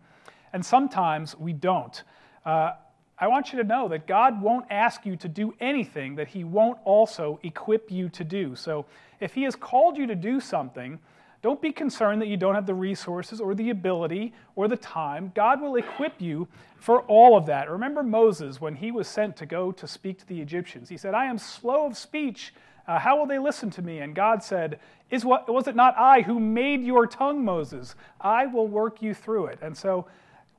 and 0.52 0.64
sometimes 0.64 1.36
we 1.36 1.52
don't. 1.52 2.02
Uh, 2.46 2.72
I 3.18 3.26
want 3.28 3.52
you 3.52 3.58
to 3.58 3.64
know 3.64 3.88
that 3.88 4.06
God 4.06 4.40
won't 4.40 4.66
ask 4.70 5.04
you 5.04 5.16
to 5.16 5.28
do 5.28 5.54
anything 5.60 6.16
that 6.16 6.28
He 6.28 6.44
won't 6.44 6.78
also 6.84 7.40
equip 7.42 7.90
you 7.90 8.08
to 8.10 8.24
do. 8.24 8.54
So 8.54 8.86
if 9.20 9.34
He 9.34 9.42
has 9.42 9.56
called 9.56 9.96
you 9.96 10.06
to 10.06 10.14
do 10.14 10.40
something, 10.40 11.00
don't 11.42 11.60
be 11.60 11.72
concerned 11.72 12.22
that 12.22 12.28
you 12.28 12.36
don't 12.36 12.54
have 12.54 12.66
the 12.66 12.74
resources 12.74 13.40
or 13.40 13.54
the 13.54 13.70
ability 13.70 14.32
or 14.54 14.68
the 14.68 14.76
time. 14.76 15.32
God 15.34 15.60
will 15.60 15.74
equip 15.74 16.20
you 16.20 16.46
for 16.76 17.00
all 17.02 17.36
of 17.36 17.46
that. 17.46 17.68
Remember 17.68 18.04
Moses 18.04 18.60
when 18.60 18.76
he 18.76 18.92
was 18.92 19.08
sent 19.08 19.36
to 19.38 19.46
go 19.46 19.72
to 19.72 19.86
speak 19.88 20.18
to 20.18 20.26
the 20.26 20.40
Egyptians. 20.40 20.88
He 20.88 20.96
said, 20.96 21.14
I 21.14 21.26
am 21.26 21.38
slow 21.38 21.86
of 21.86 21.98
speech. 21.98 22.54
Uh, 22.86 22.98
how 22.98 23.18
will 23.18 23.26
they 23.26 23.40
listen 23.40 23.70
to 23.70 23.82
me? 23.82 23.98
And 23.98 24.14
God 24.14 24.42
said, 24.42 24.78
Is 25.10 25.24
what, 25.24 25.52
Was 25.52 25.66
it 25.66 25.74
not 25.74 25.98
I 25.98 26.22
who 26.22 26.38
made 26.38 26.84
your 26.84 27.08
tongue, 27.08 27.44
Moses? 27.44 27.96
I 28.20 28.46
will 28.46 28.68
work 28.68 29.02
you 29.02 29.12
through 29.12 29.46
it. 29.46 29.58
And 29.62 29.76
so 29.76 30.06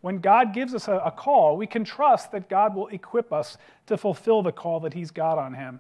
when 0.02 0.20
God 0.20 0.54
gives 0.54 0.76
us 0.76 0.90
a, 0.90 0.98
a 0.98 1.12
call, 1.12 1.56
we 1.56 1.66
can 1.66 1.86
trust 1.86 2.34
that 2.34 2.50
God 2.50 2.76
will 2.76 2.88
equip 2.88 3.32
us 3.32 3.58
to 3.88 3.98
fulfill 3.98 4.44
the 4.44 4.52
call 4.52 4.82
that 4.82 4.94
He's 4.94 5.12
got 5.12 5.38
on 5.38 5.54
Him. 5.54 5.80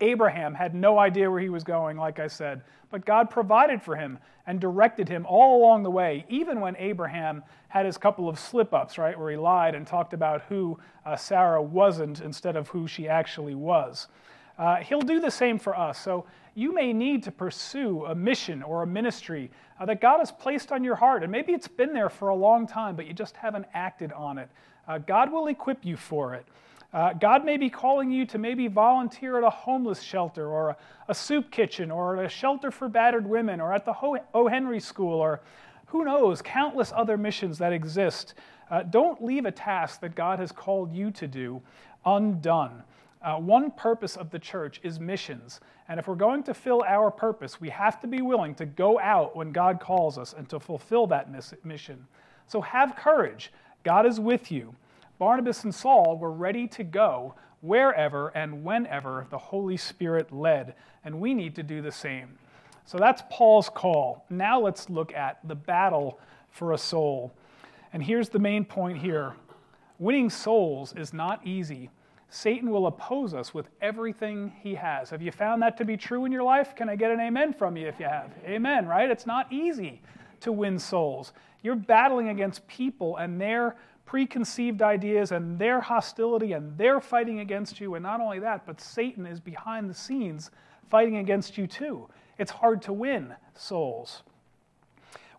Abraham 0.00 0.54
had 0.54 0.74
no 0.74 0.98
idea 0.98 1.30
where 1.30 1.40
he 1.40 1.48
was 1.48 1.64
going, 1.64 1.96
like 1.96 2.18
I 2.18 2.28
said, 2.28 2.62
but 2.90 3.04
God 3.04 3.30
provided 3.30 3.82
for 3.82 3.96
him 3.96 4.18
and 4.46 4.60
directed 4.60 5.08
him 5.08 5.26
all 5.26 5.60
along 5.60 5.82
the 5.82 5.90
way, 5.90 6.24
even 6.28 6.60
when 6.60 6.76
Abraham 6.78 7.42
had 7.68 7.84
his 7.84 7.98
couple 7.98 8.28
of 8.28 8.38
slip 8.38 8.72
ups, 8.72 8.96
right, 8.96 9.18
where 9.18 9.30
he 9.30 9.36
lied 9.36 9.74
and 9.74 9.86
talked 9.86 10.14
about 10.14 10.42
who 10.42 10.78
uh, 11.04 11.16
Sarah 11.16 11.62
wasn't 11.62 12.20
instead 12.20 12.56
of 12.56 12.68
who 12.68 12.86
she 12.86 13.08
actually 13.08 13.54
was. 13.54 14.08
Uh, 14.58 14.76
he'll 14.76 15.00
do 15.00 15.20
the 15.20 15.30
same 15.30 15.58
for 15.58 15.76
us. 15.76 16.00
So 16.00 16.24
you 16.54 16.72
may 16.72 16.92
need 16.92 17.22
to 17.24 17.30
pursue 17.30 18.04
a 18.06 18.14
mission 18.14 18.62
or 18.62 18.82
a 18.82 18.86
ministry 18.86 19.50
uh, 19.78 19.86
that 19.86 20.00
God 20.00 20.18
has 20.18 20.32
placed 20.32 20.72
on 20.72 20.82
your 20.82 20.96
heart. 20.96 21.22
And 21.22 21.30
maybe 21.30 21.52
it's 21.52 21.68
been 21.68 21.92
there 21.92 22.08
for 22.08 22.28
a 22.28 22.34
long 22.34 22.66
time, 22.66 22.96
but 22.96 23.06
you 23.06 23.12
just 23.12 23.36
haven't 23.36 23.66
acted 23.74 24.12
on 24.12 24.38
it. 24.38 24.48
Uh, 24.88 24.98
God 24.98 25.30
will 25.30 25.48
equip 25.48 25.84
you 25.84 25.96
for 25.96 26.34
it. 26.34 26.46
Uh, 26.92 27.12
God 27.12 27.44
may 27.44 27.58
be 27.58 27.68
calling 27.68 28.10
you 28.10 28.24
to 28.26 28.38
maybe 28.38 28.66
volunteer 28.66 29.36
at 29.36 29.44
a 29.44 29.50
homeless 29.50 30.00
shelter 30.02 30.48
or 30.48 30.70
a, 30.70 30.76
a 31.08 31.14
soup 31.14 31.50
kitchen 31.50 31.90
or 31.90 32.24
a 32.24 32.28
shelter 32.28 32.70
for 32.70 32.88
battered 32.88 33.26
women 33.26 33.60
or 33.60 33.72
at 33.72 33.84
the 33.84 33.94
O. 34.34 34.48
Henry 34.48 34.80
School 34.80 35.20
or 35.20 35.40
who 35.86 36.04
knows, 36.04 36.42
countless 36.42 36.92
other 36.94 37.16
missions 37.16 37.58
that 37.58 37.72
exist. 37.72 38.34
Uh, 38.70 38.82
don't 38.82 39.22
leave 39.22 39.46
a 39.46 39.50
task 39.50 40.00
that 40.00 40.14
God 40.14 40.38
has 40.38 40.52
called 40.52 40.92
you 40.92 41.10
to 41.12 41.26
do 41.26 41.62
undone. 42.04 42.82
Uh, 43.20 43.36
one 43.36 43.70
purpose 43.70 44.16
of 44.16 44.30
the 44.30 44.38
church 44.38 44.80
is 44.82 45.00
missions. 45.00 45.60
And 45.88 45.98
if 45.98 46.06
we're 46.06 46.14
going 46.14 46.42
to 46.44 46.54
fill 46.54 46.84
our 46.86 47.10
purpose, 47.10 47.60
we 47.60 47.70
have 47.70 48.00
to 48.00 48.06
be 48.06 48.22
willing 48.22 48.54
to 48.56 48.66
go 48.66 49.00
out 49.00 49.34
when 49.34 49.50
God 49.50 49.80
calls 49.80 50.18
us 50.18 50.34
and 50.36 50.48
to 50.50 50.60
fulfill 50.60 51.06
that 51.08 51.28
mission. 51.64 52.06
So 52.46 52.60
have 52.60 52.94
courage. 52.94 53.52
God 53.82 54.06
is 54.06 54.20
with 54.20 54.52
you. 54.52 54.74
Barnabas 55.18 55.64
and 55.64 55.74
Saul 55.74 56.16
were 56.18 56.32
ready 56.32 56.66
to 56.68 56.84
go 56.84 57.34
wherever 57.60 58.28
and 58.28 58.64
whenever 58.64 59.26
the 59.30 59.38
Holy 59.38 59.76
Spirit 59.76 60.32
led, 60.32 60.74
and 61.04 61.20
we 61.20 61.34
need 61.34 61.56
to 61.56 61.62
do 61.62 61.82
the 61.82 61.92
same. 61.92 62.38
So 62.84 62.98
that's 62.98 63.22
Paul's 63.30 63.68
call. 63.68 64.24
Now 64.30 64.60
let's 64.60 64.88
look 64.88 65.12
at 65.12 65.38
the 65.46 65.54
battle 65.54 66.18
for 66.50 66.72
a 66.72 66.78
soul. 66.78 67.32
And 67.92 68.02
here's 68.02 68.28
the 68.28 68.38
main 68.38 68.64
point 68.64 68.98
here 68.98 69.34
winning 69.98 70.30
souls 70.30 70.94
is 70.96 71.12
not 71.12 71.46
easy. 71.46 71.90
Satan 72.30 72.70
will 72.70 72.86
oppose 72.86 73.32
us 73.32 73.54
with 73.54 73.68
everything 73.80 74.52
he 74.62 74.74
has. 74.74 75.10
Have 75.10 75.22
you 75.22 75.32
found 75.32 75.62
that 75.62 75.78
to 75.78 75.84
be 75.84 75.96
true 75.96 76.26
in 76.26 76.32
your 76.32 76.42
life? 76.42 76.76
Can 76.76 76.88
I 76.88 76.94
get 76.94 77.10
an 77.10 77.20
amen 77.20 77.54
from 77.54 77.76
you 77.76 77.88
if 77.88 77.98
you 77.98 78.06
have? 78.06 78.30
Amen, 78.44 78.86
right? 78.86 79.10
It's 79.10 79.26
not 79.26 79.50
easy 79.50 80.02
to 80.40 80.52
win 80.52 80.78
souls. 80.78 81.32
You're 81.62 81.74
battling 81.74 82.28
against 82.28 82.66
people 82.68 83.16
and 83.16 83.40
their 83.40 83.76
preconceived 84.08 84.80
ideas 84.80 85.32
and 85.32 85.58
their 85.58 85.82
hostility 85.82 86.52
and 86.52 86.78
their 86.78 86.98
fighting 86.98 87.40
against 87.40 87.78
you. 87.78 87.94
And 87.94 88.02
not 88.02 88.22
only 88.22 88.38
that, 88.38 88.64
but 88.64 88.80
Satan 88.80 89.26
is 89.26 89.38
behind 89.38 89.90
the 89.90 89.94
scenes 89.94 90.50
fighting 90.88 91.18
against 91.18 91.58
you 91.58 91.66
too. 91.66 92.08
It's 92.38 92.50
hard 92.50 92.80
to 92.82 92.92
win 92.94 93.34
souls. 93.54 94.22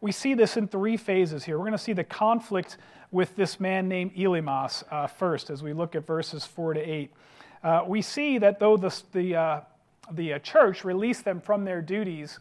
We 0.01 0.11
see 0.11 0.35
this 0.35 0.55
in 0.55 0.67
three 0.67 0.97
phases 0.97 1.43
here. 1.43 1.57
We're 1.57 1.63
going 1.63 1.71
to 1.71 1.79
see 1.79 1.93
the 1.93 2.03
conflict 2.03 2.77
with 3.09 3.35
this 3.35 3.59
man 3.59 3.89
named 3.89 4.13
Elymas 4.15 4.83
uh, 4.91 5.07
first 5.07 5.49
as 5.49 5.63
we 5.63 5.73
look 5.73 5.95
at 5.95 6.05
verses 6.05 6.45
4 6.45 6.75
to 6.75 6.79
8. 6.79 7.13
Uh, 7.63 7.83
we 7.87 8.03
see 8.03 8.37
that 8.37 8.59
though 8.59 8.77
the, 8.77 8.95
the, 9.13 9.35
uh, 9.35 9.61
the 10.11 10.33
uh, 10.33 10.39
church 10.39 10.83
released 10.83 11.25
them 11.25 11.41
from 11.41 11.65
their 11.65 11.81
duties 11.81 12.37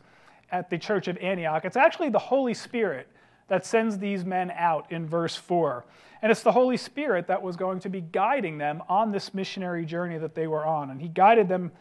at 0.53 0.69
the 0.69 0.77
church 0.77 1.09
of 1.09 1.17
Antioch, 1.23 1.65
it's 1.65 1.79
actually 1.79 2.11
the 2.11 2.19
Holy 2.19 2.53
Spirit 2.53 3.09
that 3.49 3.67
sends 3.67 3.99
these 3.99 4.25
men 4.25 4.51
out 4.55 4.91
in 4.93 5.07
verse 5.07 5.35
4. 5.35 5.85
And 6.23 6.33
it's 6.33 6.43
the 6.43 6.53
Holy 6.53 6.77
Spirit 6.77 7.27
that 7.29 7.43
was 7.43 7.57
going 7.57 7.81
to 7.81 7.89
be 7.89 8.01
guiding 8.01 8.59
them 8.59 8.83
on 8.89 9.13
this 9.13 9.35
missionary 9.35 9.85
journey 9.85 10.19
that 10.19 10.35
they 10.35 10.47
were 10.47 10.65
on. 10.65 10.91
And 10.91 11.01
He 11.01 11.09
guided 11.09 11.49
them 11.49 11.73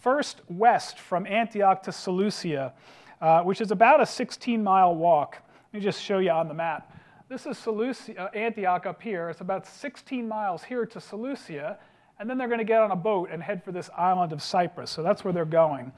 first 0.00 0.40
west 0.48 0.98
from 0.98 1.26
Antioch 1.26 1.82
to 1.84 1.92
Seleucia, 1.92 2.72
uh, 3.20 3.42
which 3.42 3.60
is 3.60 3.70
about 3.70 4.00
a 4.00 4.06
16 4.06 4.62
mile 4.62 4.94
walk. 4.94 5.36
Let 5.72 5.78
me 5.78 5.84
just 5.84 6.02
show 6.02 6.18
you 6.18 6.30
on 6.30 6.48
the 6.48 6.54
map. 6.54 6.96
This 7.28 7.46
is 7.46 7.58
Seleucia, 7.58 8.18
uh, 8.18 8.28
Antioch 8.34 8.86
up 8.86 9.00
here. 9.02 9.28
It's 9.28 9.40
about 9.40 9.66
16 9.66 10.26
miles 10.26 10.64
here 10.64 10.86
to 10.86 11.00
Seleucia. 11.00 11.78
And 12.18 12.28
then 12.28 12.36
they're 12.38 12.48
going 12.48 12.58
to 12.58 12.64
get 12.64 12.80
on 12.80 12.90
a 12.90 12.96
boat 12.96 13.30
and 13.32 13.42
head 13.42 13.64
for 13.64 13.72
this 13.72 13.88
island 13.96 14.32
of 14.32 14.42
Cyprus. 14.42 14.90
So 14.90 15.02
that's 15.02 15.24
where 15.24 15.32
they're 15.32 15.44
going. 15.44 15.92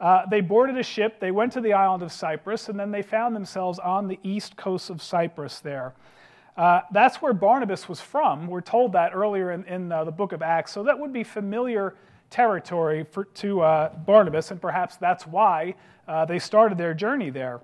Uh, 0.00 0.26
they 0.26 0.40
boarded 0.40 0.76
a 0.76 0.82
ship, 0.82 1.20
they 1.20 1.30
went 1.30 1.52
to 1.52 1.60
the 1.60 1.72
island 1.72 2.02
of 2.02 2.12
Cyprus, 2.12 2.68
and 2.68 2.78
then 2.78 2.90
they 2.90 3.02
found 3.02 3.34
themselves 3.34 3.78
on 3.78 4.08
the 4.08 4.18
east 4.22 4.56
coast 4.56 4.90
of 4.90 5.02
Cyprus 5.02 5.60
there. 5.60 5.94
Uh, 6.56 6.80
that's 6.92 7.20
where 7.20 7.32
Barnabas 7.32 7.88
was 7.88 8.00
from. 8.00 8.46
We're 8.46 8.60
told 8.60 8.92
that 8.92 9.12
earlier 9.14 9.52
in, 9.52 9.64
in 9.64 9.90
uh, 9.90 10.04
the 10.04 10.12
book 10.12 10.32
of 10.32 10.42
Acts. 10.42 10.72
So 10.72 10.84
that 10.84 10.98
would 10.98 11.12
be 11.12 11.24
familiar 11.24 11.94
territory 12.30 13.04
for, 13.10 13.24
to 13.24 13.60
uh, 13.60 13.88
Barnabas, 14.06 14.50
and 14.50 14.60
perhaps 14.60 14.96
that's 14.96 15.26
why 15.26 15.74
uh, 16.06 16.24
they 16.24 16.38
started 16.38 16.78
their 16.78 16.94
journey 16.94 17.30
there. 17.30 17.60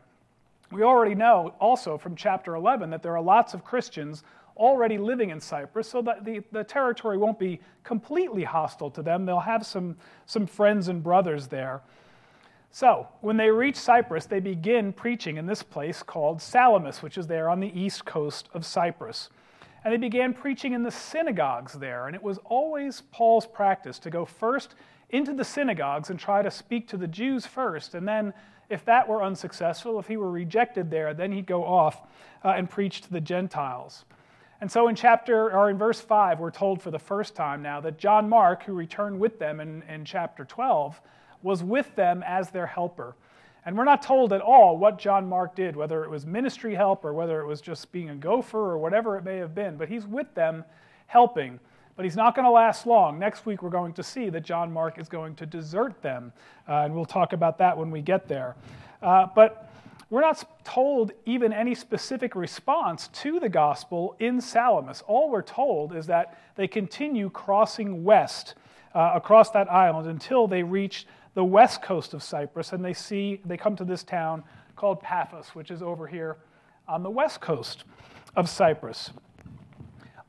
We 0.70 0.82
already 0.82 1.14
know 1.14 1.54
also 1.60 1.98
from 1.98 2.14
chapter 2.14 2.54
11 2.54 2.90
that 2.90 3.02
there 3.02 3.16
are 3.16 3.22
lots 3.22 3.54
of 3.54 3.64
Christians 3.64 4.22
already 4.56 4.98
living 4.98 5.30
in 5.30 5.40
Cyprus, 5.40 5.88
so 5.88 6.02
that 6.02 6.24
the, 6.24 6.42
the 6.52 6.62
territory 6.62 7.16
won't 7.16 7.38
be 7.38 7.60
completely 7.82 8.44
hostile 8.44 8.90
to 8.90 9.02
them. 9.02 9.24
They'll 9.24 9.40
have 9.40 9.66
some, 9.66 9.96
some 10.26 10.46
friends 10.46 10.88
and 10.88 11.02
brothers 11.02 11.46
there. 11.46 11.80
So, 12.72 13.08
when 13.20 13.36
they 13.36 13.50
reach 13.50 13.76
Cyprus, 13.76 14.26
they 14.26 14.38
begin 14.38 14.92
preaching 14.92 15.38
in 15.38 15.46
this 15.46 15.62
place 15.62 16.04
called 16.04 16.40
Salamis, 16.40 17.02
which 17.02 17.18
is 17.18 17.26
there 17.26 17.50
on 17.50 17.58
the 17.58 17.78
east 17.78 18.04
coast 18.04 18.48
of 18.54 18.64
Cyprus. 18.64 19.28
And 19.82 19.92
they 19.92 19.96
began 19.96 20.32
preaching 20.32 20.72
in 20.72 20.84
the 20.84 20.90
synagogues 20.90 21.72
there. 21.72 22.06
And 22.06 22.14
it 22.14 22.22
was 22.22 22.38
always 22.44 23.02
Paul's 23.10 23.46
practice 23.46 23.98
to 24.00 24.10
go 24.10 24.24
first 24.24 24.76
into 25.08 25.34
the 25.34 25.44
synagogues 25.44 26.10
and 26.10 26.18
try 26.18 26.42
to 26.42 26.50
speak 26.50 26.86
to 26.88 26.96
the 26.96 27.08
Jews 27.08 27.44
first. 27.44 27.94
And 27.94 28.06
then, 28.06 28.32
if 28.68 28.84
that 28.84 29.08
were 29.08 29.24
unsuccessful, 29.24 29.98
if 29.98 30.06
he 30.06 30.16
were 30.16 30.30
rejected 30.30 30.90
there, 30.90 31.12
then 31.12 31.32
he'd 31.32 31.46
go 31.46 31.64
off 31.64 32.06
uh, 32.44 32.50
and 32.50 32.70
preach 32.70 33.00
to 33.00 33.10
the 33.10 33.20
Gentiles. 33.20 34.04
And 34.60 34.70
so 34.70 34.86
in 34.86 34.94
chapter 34.94 35.50
or 35.50 35.70
in 35.70 35.78
verse 35.78 36.00
5, 36.00 36.38
we're 36.38 36.52
told 36.52 36.80
for 36.80 36.92
the 36.92 36.98
first 36.98 37.34
time 37.34 37.62
now 37.62 37.80
that 37.80 37.98
John 37.98 38.28
Mark, 38.28 38.62
who 38.62 38.74
returned 38.74 39.18
with 39.18 39.40
them 39.40 39.58
in, 39.58 39.82
in 39.88 40.04
chapter 40.04 40.44
12, 40.44 41.00
was 41.42 41.62
with 41.62 41.94
them 41.96 42.22
as 42.26 42.50
their 42.50 42.66
helper. 42.66 43.14
And 43.64 43.76
we're 43.76 43.84
not 43.84 44.02
told 44.02 44.32
at 44.32 44.40
all 44.40 44.78
what 44.78 44.98
John 44.98 45.28
Mark 45.28 45.54
did, 45.54 45.76
whether 45.76 46.02
it 46.04 46.10
was 46.10 46.24
ministry 46.24 46.74
help 46.74 47.04
or 47.04 47.12
whether 47.12 47.40
it 47.40 47.46
was 47.46 47.60
just 47.60 47.92
being 47.92 48.10
a 48.10 48.14
gopher 48.14 48.58
or 48.58 48.78
whatever 48.78 49.18
it 49.18 49.24
may 49.24 49.36
have 49.36 49.54
been. 49.54 49.76
But 49.76 49.88
he's 49.88 50.06
with 50.06 50.34
them 50.34 50.64
helping. 51.06 51.60
But 51.96 52.04
he's 52.04 52.16
not 52.16 52.34
going 52.34 52.46
to 52.46 52.50
last 52.50 52.86
long. 52.86 53.18
Next 53.18 53.44
week, 53.44 53.62
we're 53.62 53.68
going 53.68 53.92
to 53.94 54.02
see 54.02 54.30
that 54.30 54.40
John 54.42 54.72
Mark 54.72 54.98
is 54.98 55.08
going 55.08 55.34
to 55.36 55.46
desert 55.46 56.00
them. 56.00 56.32
Uh, 56.66 56.84
and 56.84 56.94
we'll 56.94 57.04
talk 57.04 57.34
about 57.34 57.58
that 57.58 57.76
when 57.76 57.90
we 57.90 58.00
get 58.00 58.26
there. 58.28 58.56
Uh, 59.02 59.26
but 59.34 59.70
we're 60.08 60.22
not 60.22 60.64
told 60.64 61.12
even 61.26 61.52
any 61.52 61.74
specific 61.74 62.34
response 62.34 63.08
to 63.08 63.38
the 63.38 63.48
gospel 63.48 64.16
in 64.18 64.40
Salamis. 64.40 65.02
All 65.06 65.30
we're 65.30 65.42
told 65.42 65.94
is 65.94 66.06
that 66.06 66.38
they 66.56 66.66
continue 66.66 67.28
crossing 67.30 68.02
west 68.02 68.54
uh, 68.94 69.12
across 69.14 69.50
that 69.50 69.70
island 69.70 70.08
until 70.08 70.48
they 70.48 70.62
reach 70.62 71.06
the 71.34 71.44
west 71.44 71.82
coast 71.82 72.14
of 72.14 72.22
Cyprus 72.22 72.72
and 72.72 72.84
they 72.84 72.92
see 72.92 73.40
they 73.44 73.56
come 73.56 73.76
to 73.76 73.84
this 73.84 74.02
town 74.02 74.42
called 74.76 75.00
Paphos, 75.00 75.48
which 75.54 75.70
is 75.70 75.82
over 75.82 76.06
here 76.06 76.38
on 76.88 77.02
the 77.02 77.10
west 77.10 77.40
coast 77.40 77.84
of 78.36 78.48
Cyprus. 78.48 79.10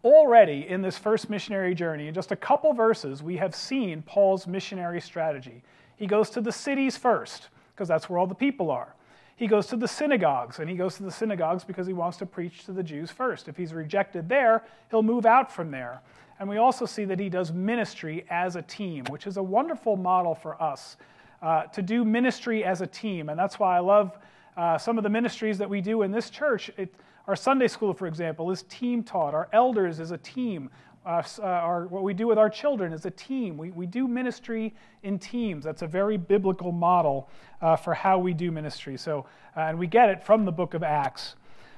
Already 0.03 0.67
in 0.67 0.81
this 0.81 0.98
first 0.98 1.29
missionary 1.29 1.75
journey, 1.75 2.08
in 2.08 2.13
just 2.13 2.31
a 2.31 2.36
couple 2.36 2.74
verses, 2.74 3.22
we 3.22 3.38
have 3.38 3.53
seen 3.53 4.01
Paul's 4.01 4.48
missionary 4.48 5.00
strategy. 5.00 5.63
He 5.96 6.08
goes 6.08 6.29
to 6.31 6.41
the 6.41 6.51
cities 6.51 6.98
first, 6.98 7.50
because 7.74 7.88
that's 7.88 8.10
where 8.10 8.17
all 8.17 8.27
the 8.27 8.36
people 8.36 8.72
are. 8.72 8.96
He 9.36 9.48
goes 9.48 9.67
to 9.67 9.75
the 9.75 9.88
synagogues, 9.88 10.60
and 10.60 10.70
he 10.70 10.75
goes 10.75 10.98
to 10.98 11.03
the 11.03 11.12
synagogues 11.12 11.63
because 11.63 11.88
he 11.88 11.93
wants 11.93 12.17
to 12.17 12.25
preach 12.25 12.65
to 12.65 12.72
the 12.72 12.84
Jews 12.84 13.10
first. 13.10 13.48
If 13.48 13.58
he's 13.58 13.74
rejected 13.74 14.27
there, 14.27 14.63
he'll 14.89 15.03
move 15.03 15.25
out 15.25 15.51
from 15.51 15.72
there. 15.72 16.01
And 16.41 16.50
we 16.50 16.57
also 16.57 16.88
see 16.88 17.05
that 17.05 17.19
he 17.19 17.29
does 17.29 17.53
ministry 17.53 18.25
as 18.31 18.55
a 18.55 18.63
team, 18.63 19.05
which 19.10 19.27
is 19.27 19.38
a 19.38 19.43
wonderful 19.43 19.95
model 19.95 20.33
for 20.33 20.60
us 20.60 20.98
uh, 21.43 21.65
to 21.65 21.83
do 21.83 22.03
ministry 22.03 22.63
as 22.63 22.81
a 22.81 22.88
team. 22.88 23.29
And 23.29 23.38
that's 23.38 23.60
why 23.60 23.77
I 23.77 23.79
love 23.79 24.17
uh, 24.57 24.75
some 24.79 24.98
of 24.98 25.03
the 25.03 25.10
ministries 25.10 25.60
that 25.60 25.69
we 25.69 25.81
do 25.81 26.01
in 26.01 26.10
this 26.10 26.31
church. 26.31 26.71
It, 26.77 26.95
our 27.27 27.36
Sunday 27.36 27.67
school, 27.67 27.93
for 27.93 28.07
example, 28.07 28.50
is 28.50 28.63
team 28.63 29.03
taught. 29.03 29.36
Our 29.36 29.50
elders 29.53 30.00
is 30.00 30.10
a 30.10 30.17
team. 30.17 30.71
Uh, 31.05 31.21
uh, 31.38 31.43
our, 31.43 31.86
what 31.86 32.01
we 32.01 32.15
do 32.15 32.25
with 32.25 32.39
our 32.39 32.50
children 32.50 32.91
is 32.91 33.05
a 33.05 33.12
team. 33.12 33.55
We, 33.55 33.69
we 33.69 33.86
do 33.86 34.07
ministry 34.07 34.74
in 35.03 35.19
teams. 35.19 35.63
That's 35.63 35.83
a 35.83 35.88
very 35.88 36.17
biblical 36.17 36.71
model 36.71 37.29
uh, 37.62 37.75
for 37.75 37.93
how 37.93 38.17
we 38.17 38.33
do 38.33 38.51
ministry. 38.51 38.98
So, 38.98 39.27
uh, 39.55 39.60
and 39.60 39.77
we 39.77 39.86
get 39.86 40.10
it 40.10 40.24
from 40.24 40.45
the 40.45 40.51
book 40.51 40.74
of 40.74 40.81
Acts. 40.81 41.36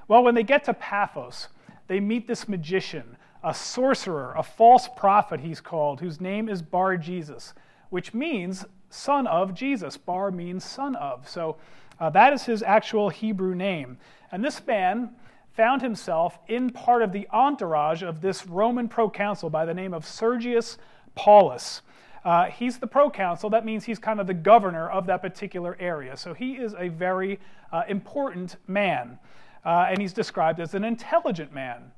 Well, 0.07 0.23
when 0.23 0.35
they 0.35 0.43
get 0.43 0.63
to 0.63 0.73
Paphos, 0.73 1.49
they 1.87 1.99
meet 1.99 2.27
this 2.29 2.47
magician, 2.47 3.17
a 3.43 3.53
sorcerer, 3.53 4.33
a 4.37 4.43
false 4.43 4.87
prophet, 4.95 5.39
he's 5.39 5.59
called, 5.59 5.99
whose 5.99 6.21
name 6.21 6.47
is 6.47 6.61
Bar 6.61 6.97
Jesus, 6.97 7.53
which 7.89 8.13
means 8.13 8.65
son 8.89 9.27
of 9.27 9.53
Jesus. 9.53 9.97
Bar 9.97 10.31
means 10.31 10.63
son 10.63 10.95
of. 10.95 11.27
So 11.27 11.57
uh, 11.99 12.09
that 12.11 12.33
is 12.33 12.43
his 12.43 12.63
actual 12.63 13.09
Hebrew 13.09 13.55
name. 13.55 13.97
And 14.31 14.43
this 14.43 14.65
man 14.65 15.09
found 15.53 15.81
himself 15.81 16.39
in 16.47 16.69
part 16.69 17.01
of 17.01 17.11
the 17.11 17.27
entourage 17.31 18.01
of 18.01 18.21
this 18.21 18.47
Roman 18.47 18.87
proconsul 18.87 19.49
by 19.49 19.65
the 19.65 19.73
name 19.73 19.93
of 19.93 20.05
Sergius 20.05 20.77
Paulus. 21.15 21.81
Uh, 22.25 22.45
he's 22.45 22.77
the 22.77 22.87
proconsul. 22.87 23.49
That 23.49 23.65
means 23.65 23.83
he's 23.83 23.99
kind 23.99 24.19
of 24.19 24.27
the 24.27 24.33
governor 24.33 24.89
of 24.89 25.05
that 25.07 25.21
particular 25.21 25.75
area. 25.79 26.15
So 26.15 26.33
he 26.33 26.53
is 26.53 26.73
a 26.77 26.87
very 26.87 27.39
uh, 27.71 27.83
important 27.87 28.55
man. 28.67 29.19
Uh, 29.65 29.87
and 29.89 29.99
he's 29.99 30.13
described 30.13 30.59
as 30.59 30.73
an 30.73 30.83
intelligent 30.83 31.53
man. 31.53 31.91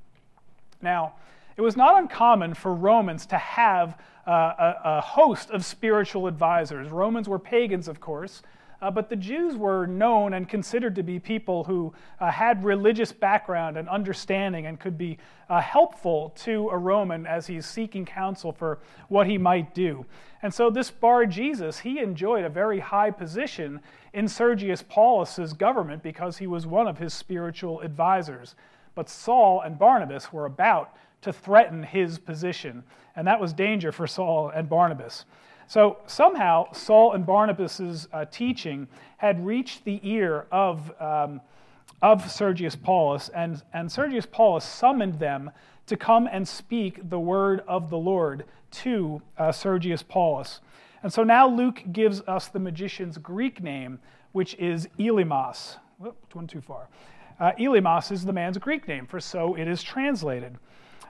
Now, 0.81 1.13
it 1.57 1.61
was 1.61 1.77
not 1.77 1.97
uncommon 1.97 2.53
for 2.53 2.73
Romans 2.73 3.25
to 3.27 3.37
have 3.37 3.97
uh, 4.27 4.31
a, 4.31 4.75
a 4.85 5.01
host 5.01 5.51
of 5.51 5.63
spiritual 5.63 6.27
advisors. 6.27 6.89
Romans 6.89 7.29
were 7.29 7.39
pagans, 7.39 7.87
of 7.87 7.99
course, 7.99 8.41
uh, 8.81 8.91
but 8.91 9.09
the 9.09 9.15
Jews 9.15 9.55
were 9.55 9.87
known 9.87 10.33
and 10.33 10.49
considered 10.49 10.95
to 10.95 11.03
be 11.03 11.19
people 11.19 11.63
who 11.63 11.93
uh, 12.19 12.29
had 12.29 12.63
religious 12.63 13.11
background 13.11 13.77
and 13.77 13.87
understanding 13.87 14.65
and 14.65 14.79
could 14.79 14.97
be 14.97 15.17
uh, 15.49 15.61
helpful 15.61 16.33
to 16.37 16.69
a 16.69 16.77
Roman 16.77 17.25
as 17.25 17.47
he's 17.47 17.65
seeking 17.65 18.05
counsel 18.05 18.51
for 18.51 18.79
what 19.07 19.27
he 19.27 19.37
might 19.37 19.73
do. 19.73 20.05
And 20.41 20.53
so 20.53 20.69
this 20.69 20.91
Bar 20.91 21.25
Jesus, 21.25 21.79
he 21.79 21.99
enjoyed 21.99 22.45
a 22.45 22.49
very 22.49 22.79
high 22.79 23.11
position 23.11 23.79
in 24.13 24.27
Sergius 24.27 24.83
Paulus's 24.83 25.53
government 25.53 26.03
because 26.03 26.37
he 26.37 26.47
was 26.47 26.67
one 26.67 26.87
of 26.87 26.97
his 26.97 27.13
spiritual 27.13 27.81
advisors. 27.81 28.55
But 28.93 29.09
Saul 29.09 29.61
and 29.61 29.79
Barnabas 29.79 30.31
were 30.31 30.45
about 30.45 30.95
to 31.25 31.33
threaten 31.33 31.83
his 31.83 32.17
position, 32.17 32.83
and 33.15 33.27
that 33.27 33.39
was 33.39 33.51
danger 33.51 33.91
for 33.91 34.07
Saul 34.07 34.49
and 34.49 34.69
Barnabas. 34.69 35.25
So 35.67 35.97
somehow, 36.05 36.71
Saul 36.71 37.13
and 37.13 37.25
Barnabas' 37.25 38.07
uh, 38.13 38.25
teaching 38.25 38.87
had 39.17 39.43
reached 39.43 39.83
the 39.83 39.99
ear 40.03 40.45
of, 40.51 40.91
um, 41.01 41.41
of 42.01 42.29
Sergius 42.31 42.75
Paulus, 42.75 43.29
and, 43.29 43.63
and 43.73 43.91
Sergius 43.91 44.27
Paulus 44.31 44.63
summoned 44.63 45.19
them 45.19 45.49
to 45.87 45.97
come 45.97 46.29
and 46.31 46.47
speak 46.47 47.09
the 47.09 47.19
word 47.19 47.63
of 47.67 47.89
the 47.89 47.97
Lord 47.97 48.45
to 48.71 49.21
uh, 49.37 49.51
Sergius 49.51 50.03
Paulus. 50.03 50.61
And 51.01 51.11
so 51.11 51.23
now 51.23 51.47
Luke 51.47 51.83
gives 51.91 52.21
us 52.21 52.47
the 52.47 52.59
magician's 52.59 53.17
Greek 53.17 53.61
name, 53.61 53.99
which 54.31 54.55
is 54.55 54.87
Elymas. 54.99 55.77
Whoop, 55.97 56.17
one 56.33 56.45
too 56.45 56.61
far. 56.61 56.87
Uh, 57.39 57.51
Elymas 57.59 58.11
is 58.11 58.23
the 58.23 58.33
man's 58.33 58.57
Greek 58.57 58.87
name, 58.87 59.05
for 59.07 59.19
so 59.19 59.55
it 59.55 59.67
is 59.67 59.83
translated. 59.83 60.57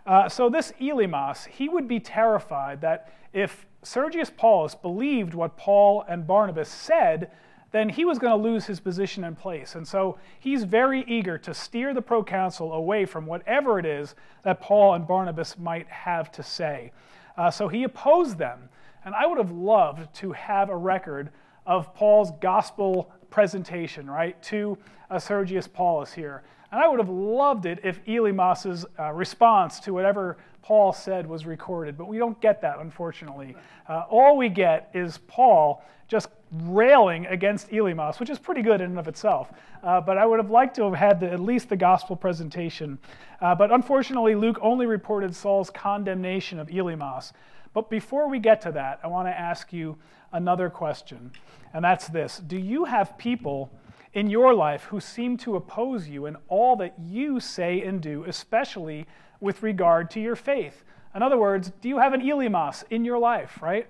Uh, 0.05 0.29
so 0.29 0.49
this 0.49 0.71
Elymas, 0.79 1.47
he 1.47 1.67
would 1.67 1.87
be 1.87 1.99
terrified 1.99 2.81
that 2.81 3.11
if 3.33 3.65
Sergius 3.83 4.31
Paulus 4.35 4.75
believed 4.75 5.33
what 5.33 5.57
Paul 5.57 6.05
and 6.07 6.27
Barnabas 6.27 6.69
said, 6.69 7.31
then 7.71 7.89
he 7.89 8.05
was 8.05 8.19
going 8.19 8.31
to 8.31 8.49
lose 8.49 8.65
his 8.65 8.79
position 8.79 9.23
and 9.23 9.37
place. 9.37 9.75
And 9.75 9.85
so 9.85 10.17
he's 10.39 10.63
very 10.63 11.03
eager 11.07 11.37
to 11.39 11.53
steer 11.53 11.93
the 11.93 12.01
proconsul 12.01 12.71
away 12.71 13.05
from 13.05 13.25
whatever 13.25 13.79
it 13.79 13.85
is 13.85 14.15
that 14.43 14.61
Paul 14.61 14.93
and 14.93 15.05
Barnabas 15.05 15.57
might 15.57 15.87
have 15.89 16.31
to 16.33 16.43
say. 16.43 16.91
Uh, 17.37 17.51
so 17.51 17.67
he 17.67 17.83
opposed 17.83 18.37
them. 18.37 18.69
And 19.03 19.13
I 19.13 19.25
would 19.25 19.37
have 19.37 19.51
loved 19.51 20.13
to 20.15 20.31
have 20.31 20.69
a 20.69 20.77
record 20.77 21.31
of 21.65 21.93
Paul's 21.93 22.31
gospel 22.39 23.11
presentation, 23.29 24.09
right, 24.09 24.41
to 24.43 24.77
uh, 25.09 25.19
Sergius 25.19 25.67
Paulus 25.67 26.13
here. 26.13 26.43
And 26.71 26.81
I 26.81 26.87
would 26.87 26.99
have 26.99 27.09
loved 27.09 27.65
it 27.65 27.79
if 27.83 28.03
Elymas's 28.05 28.85
uh, 28.99 29.11
response 29.11 29.79
to 29.81 29.93
whatever 29.93 30.37
Paul 30.61 30.93
said 30.93 31.27
was 31.27 31.45
recorded, 31.45 31.97
but 31.97 32.07
we 32.07 32.17
don't 32.17 32.39
get 32.41 32.61
that, 32.61 32.79
unfortunately. 32.79 33.55
Uh, 33.87 34.03
all 34.09 34.35
we 34.35 34.49
get 34.49 34.89
is 34.93 35.19
Paul 35.27 35.83
just 36.07 36.29
railing 36.51 37.25
against 37.27 37.69
Elymas, 37.69 38.19
which 38.19 38.29
is 38.29 38.39
pretty 38.39 38.61
good 38.61 38.81
in 38.81 38.91
and 38.91 38.99
of 38.99 39.07
itself. 39.07 39.51
Uh, 39.83 40.01
but 40.01 40.17
I 40.17 40.25
would 40.25 40.39
have 40.39 40.49
liked 40.49 40.75
to 40.77 40.83
have 40.83 40.93
had 40.93 41.19
the, 41.19 41.31
at 41.31 41.39
least 41.39 41.69
the 41.69 41.75
gospel 41.75 42.15
presentation. 42.15 42.97
Uh, 43.41 43.53
but 43.53 43.71
unfortunately, 43.71 44.33
Luke 44.33 44.57
only 44.61 44.85
reported 44.85 45.35
Saul's 45.35 45.69
condemnation 45.69 46.59
of 46.59 46.67
Elymas. 46.67 47.31
But 47.73 47.89
before 47.89 48.27
we 48.29 48.39
get 48.39 48.61
to 48.61 48.71
that, 48.71 48.99
I 49.03 49.07
want 49.07 49.27
to 49.27 49.37
ask 49.37 49.73
you 49.73 49.97
another 50.31 50.69
question, 50.69 51.31
and 51.73 51.83
that's 51.83 52.07
this 52.07 52.39
Do 52.39 52.57
you 52.57 52.85
have 52.85 53.17
people 53.17 53.71
in 54.15 54.29
your 54.29 54.53
life 54.53 54.85
who 54.85 54.99
seem 54.99 55.37
to 55.37 55.57
oppose 55.57 56.07
you 56.07 56.25
in 56.25 56.37
all 56.47 56.77
that 56.77 56.95
you 57.05 57.39
say 57.39 57.81
and 57.81 58.01
do, 58.01 58.23
especially 58.23 59.05
with 59.41 59.61
regard 59.61 60.09
to 60.09 60.21
your 60.21 60.37
faith. 60.37 60.83
In 61.13 61.21
other 61.21 61.37
words, 61.37 61.71
do 61.81 61.89
you 61.89 61.99
have 61.99 62.13
an 62.13 62.21
Elymas 62.21 62.83
in 62.89 63.05
your 63.05 63.19
life, 63.19 63.61
right? 63.61 63.87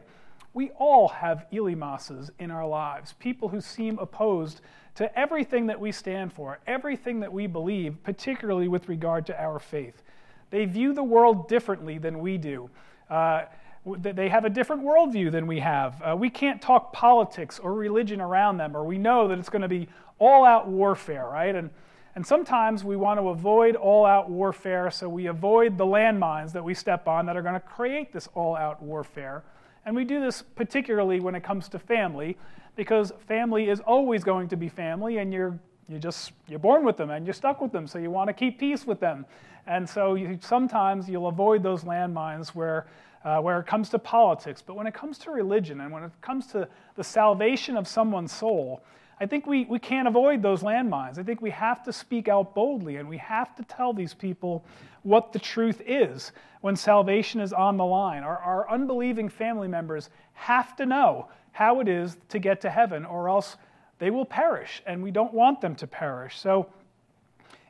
We 0.53 0.71
all 0.71 1.07
have 1.09 1.45
Elymases 1.53 2.31
in 2.39 2.49
our 2.49 2.67
lives, 2.67 3.13
people 3.13 3.49
who 3.49 3.61
seem 3.61 3.99
opposed 3.99 4.61
to 4.95 5.19
everything 5.19 5.67
that 5.67 5.79
we 5.79 5.91
stand 5.91 6.33
for, 6.33 6.59
everything 6.65 7.19
that 7.19 7.31
we 7.31 7.45
believe, 7.45 8.01
particularly 8.03 8.67
with 8.67 8.89
regard 8.89 9.25
to 9.27 9.39
our 9.41 9.59
faith. 9.59 10.01
They 10.49 10.65
view 10.65 10.93
the 10.93 11.03
world 11.03 11.47
differently 11.47 11.97
than 11.97 12.19
we 12.19 12.38
do. 12.38 12.69
Uh, 13.09 13.43
they 13.85 14.29
have 14.29 14.45
a 14.45 14.49
different 14.49 14.83
worldview 14.83 15.31
than 15.31 15.45
we 15.45 15.59
have. 15.59 16.01
Uh, 16.01 16.15
we 16.17 16.29
can't 16.29 16.61
talk 16.61 16.91
politics 16.91 17.59
or 17.59 17.73
religion 17.73 18.19
around 18.19 18.57
them, 18.57 18.75
or 18.75 18.83
we 18.83 18.97
know 18.97 19.27
that 19.27 19.38
it's 19.38 19.49
going 19.49 19.61
to 19.61 19.67
be 19.67 19.88
all 20.19 20.45
out 20.45 20.67
warfare, 20.67 21.25
right? 21.25 21.56
And 21.56 21.69
and 22.15 22.25
sometimes 22.25 22.86
we 22.86 22.95
want 22.95 23.19
to 23.19 23.28
avoid 23.28 23.75
all 23.75 24.06
out 24.06 24.30
warfare, 24.30 24.89
so 24.89 25.10
we 25.10 25.25
avoid 25.25 25.78
the 25.78 25.86
landmines 25.86 26.54
that 26.54 26.63
we 26.63 26.73
step 26.73 27.10
on 27.10 27.25
that 27.25 27.36
are 27.36 27.41
going 27.41 27.56
to 27.56 27.60
create 27.60 28.13
this 28.13 28.30
all 28.34 28.56
out 28.56 28.82
warfare. 28.82 29.43
And 29.86 29.93
we 29.93 30.06
do 30.06 30.21
this 30.21 30.41
particularly 30.41 31.19
when 31.19 31.36
it 31.36 31.43
comes 31.43 31.67
to 31.69 31.80
family, 31.80 32.38
because 32.78 33.12
family 33.28 33.69
is 33.69 33.82
always 33.82 34.23
going 34.23 34.47
to 34.47 34.56
be 34.56 34.69
family, 34.69 35.17
and 35.17 35.34
you're 35.34 35.60
you 35.89 35.99
just 35.99 36.32
you're 36.47 36.58
born 36.58 36.86
with 36.86 36.95
them 36.97 37.10
and 37.10 37.25
you're 37.25 37.34
stuck 37.34 37.60
with 37.62 37.73
them, 37.73 37.86
so 37.86 37.99
you 37.99 38.10
want 38.10 38.30
to 38.30 38.34
keep 38.34 38.60
peace 38.60 38.88
with 38.88 39.01
them. 39.01 39.25
And 39.67 39.88
so 39.88 40.15
you, 40.15 40.39
sometimes 40.41 41.10
you'll 41.10 41.28
avoid 41.28 41.63
those 41.63 41.84
landmines 41.84 42.49
where 42.49 42.88
uh, 43.25 43.41
where 43.41 43.60
it 43.60 43.65
comes 43.65 43.89
to 43.89 43.99
politics, 43.99 44.63
but 44.65 44.75
when 44.75 44.88
it 44.88 44.93
comes 44.93 45.17
to 45.17 45.32
religion 45.32 45.82
and 45.82 45.91
when 45.91 46.04
it 46.04 46.12
comes 46.21 46.47
to 46.47 46.67
the 46.95 47.04
salvation 47.04 47.75
of 47.75 47.88
someone's 47.88 48.32
soul, 48.32 48.84
I 49.19 49.25
think 49.25 49.47
we, 49.47 49.65
we 49.65 49.80
can't 49.80 50.08
avoid 50.08 50.41
those 50.41 50.62
landmines. 50.62 51.17
I 51.17 51.23
think 51.23 51.41
we 51.41 51.51
have 51.51 51.84
to 51.84 51.93
speak 51.93 52.28
out 52.28 52.54
boldly 52.54 52.97
and 52.97 53.08
we 53.08 53.17
have 53.17 53.56
to 53.56 53.63
tell 53.63 53.93
these 53.93 54.13
people 54.13 54.65
what 55.04 55.32
the 55.32 55.39
truth 55.39 55.82
is 55.86 56.32
when 56.62 56.75
salvation 56.75 57.39
is 57.39 57.54
on 57.54 57.78
the 57.78 57.86
line. 57.86 58.23
Our, 58.23 58.38
our 58.38 58.69
unbelieving 58.69 59.30
family 59.30 59.67
members 59.67 60.10
have 60.34 60.75
to 60.78 60.86
know 60.86 61.28
how 61.51 61.80
it 61.80 61.88
is 61.88 62.17
to 62.30 62.39
get 62.39 62.60
to 62.62 62.69
heaven, 62.69 63.06
or 63.06 63.30
else 63.30 63.56
they 63.99 64.10
will 64.10 64.25
perish, 64.25 64.82
and 64.86 65.01
we 65.01 65.12
don't 65.12 65.34
want 65.34 65.62
them 65.62 65.73
to 65.75 65.88
perish. 65.88 66.38
So 66.38 66.67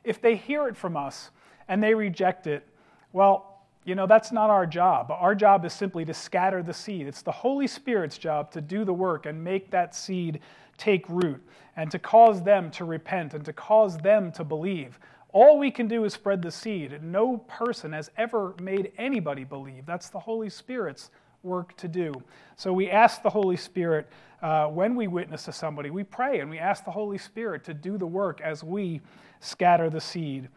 if 0.02 0.20
they 0.20 0.34
hear 0.34 0.66
it 0.66 0.76
from 0.76 0.96
us 0.96 1.30
and 1.68 1.80
they 1.80 1.94
reject 1.94 2.48
it, 2.48 2.66
well, 3.12 3.62
you 3.84 3.94
know, 3.94 4.08
that's 4.08 4.32
not 4.32 4.50
our 4.50 4.66
job. 4.66 5.12
Our 5.12 5.36
job 5.36 5.64
is 5.64 5.72
simply 5.72 6.04
to 6.06 6.14
scatter 6.14 6.62
the 6.64 6.74
seed. 6.74 7.06
It's 7.06 7.22
the 7.22 7.30
Holy 7.30 7.68
Spirit's 7.68 8.18
job 8.18 8.50
to 8.52 8.60
do 8.60 8.84
the 8.84 8.92
work 8.92 9.26
and 9.26 9.44
make 9.44 9.70
that 9.70 9.94
seed 9.94 10.40
take 10.76 11.08
root 11.08 11.42
and 11.76 11.90
to 11.90 11.98
cause 11.98 12.42
them 12.42 12.70
to 12.72 12.84
repent 12.84 13.34
and 13.34 13.44
to 13.44 13.52
cause 13.52 13.98
them 13.98 14.32
to 14.32 14.44
believe. 14.44 14.98
All 15.32 15.58
we 15.58 15.70
can 15.70 15.88
do 15.88 16.04
is 16.04 16.14
spread 16.14 16.40
the 16.40 16.50
seed. 16.50 17.02
No 17.02 17.38
person 17.38 17.92
has 17.92 18.10
ever 18.16 18.54
made 18.60 18.92
anybody 18.96 19.44
believe. 19.44 19.84
That's 19.84 20.08
the 20.08 20.18
Holy 20.18 20.48
Spirit's 20.48 21.10
work 21.42 21.76
to 21.76 21.88
do. 21.88 22.14
So 22.56 22.72
we 22.72 22.90
ask 22.90 23.22
the 23.22 23.30
Holy 23.30 23.56
Spirit 23.56 24.08
uh, 24.42 24.66
when 24.68 24.94
we 24.94 25.06
witness 25.06 25.44
to 25.44 25.52
somebody, 25.52 25.90
we 25.90 26.04
pray 26.04 26.40
and 26.40 26.50
we 26.50 26.58
ask 26.58 26.84
the 26.84 26.90
Holy 26.90 27.18
Spirit 27.18 27.64
to 27.64 27.74
do 27.74 27.98
the 27.98 28.06
work 28.06 28.40
as 28.40 28.62
we 28.62 29.00
scatter 29.40 29.90
the 29.90 30.00
seed. 30.00 30.48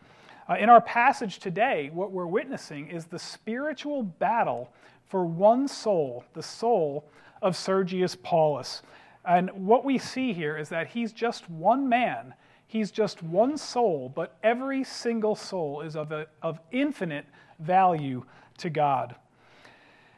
Uh, 0.49 0.55
in 0.55 0.69
our 0.69 0.81
passage 0.81 1.39
today, 1.39 1.89
what 1.93 2.11
we're 2.11 2.25
witnessing 2.25 2.87
is 2.87 3.05
the 3.05 3.19
spiritual 3.19 4.03
battle 4.03 4.71
for 5.07 5.25
one 5.25 5.67
soul, 5.67 6.23
the 6.33 6.43
soul 6.43 7.05
of 7.41 7.55
Sergius 7.55 8.15
Paulus. 8.15 8.81
And 9.29 9.51
what 9.51 9.85
we 9.85 9.99
see 9.99 10.33
here 10.33 10.57
is 10.57 10.69
that 10.69 10.87
he's 10.87 11.13
just 11.13 11.47
one 11.51 11.87
man, 11.87 12.33
he's 12.65 12.89
just 12.89 13.21
one 13.21 13.59
soul, 13.59 14.11
but 14.13 14.35
every 14.41 14.83
single 14.83 15.35
soul 15.35 15.81
is 15.81 15.95
of, 15.95 16.11
a, 16.11 16.25
of 16.41 16.59
infinite 16.71 17.27
value 17.59 18.25
to 18.57 18.71
God. 18.71 19.15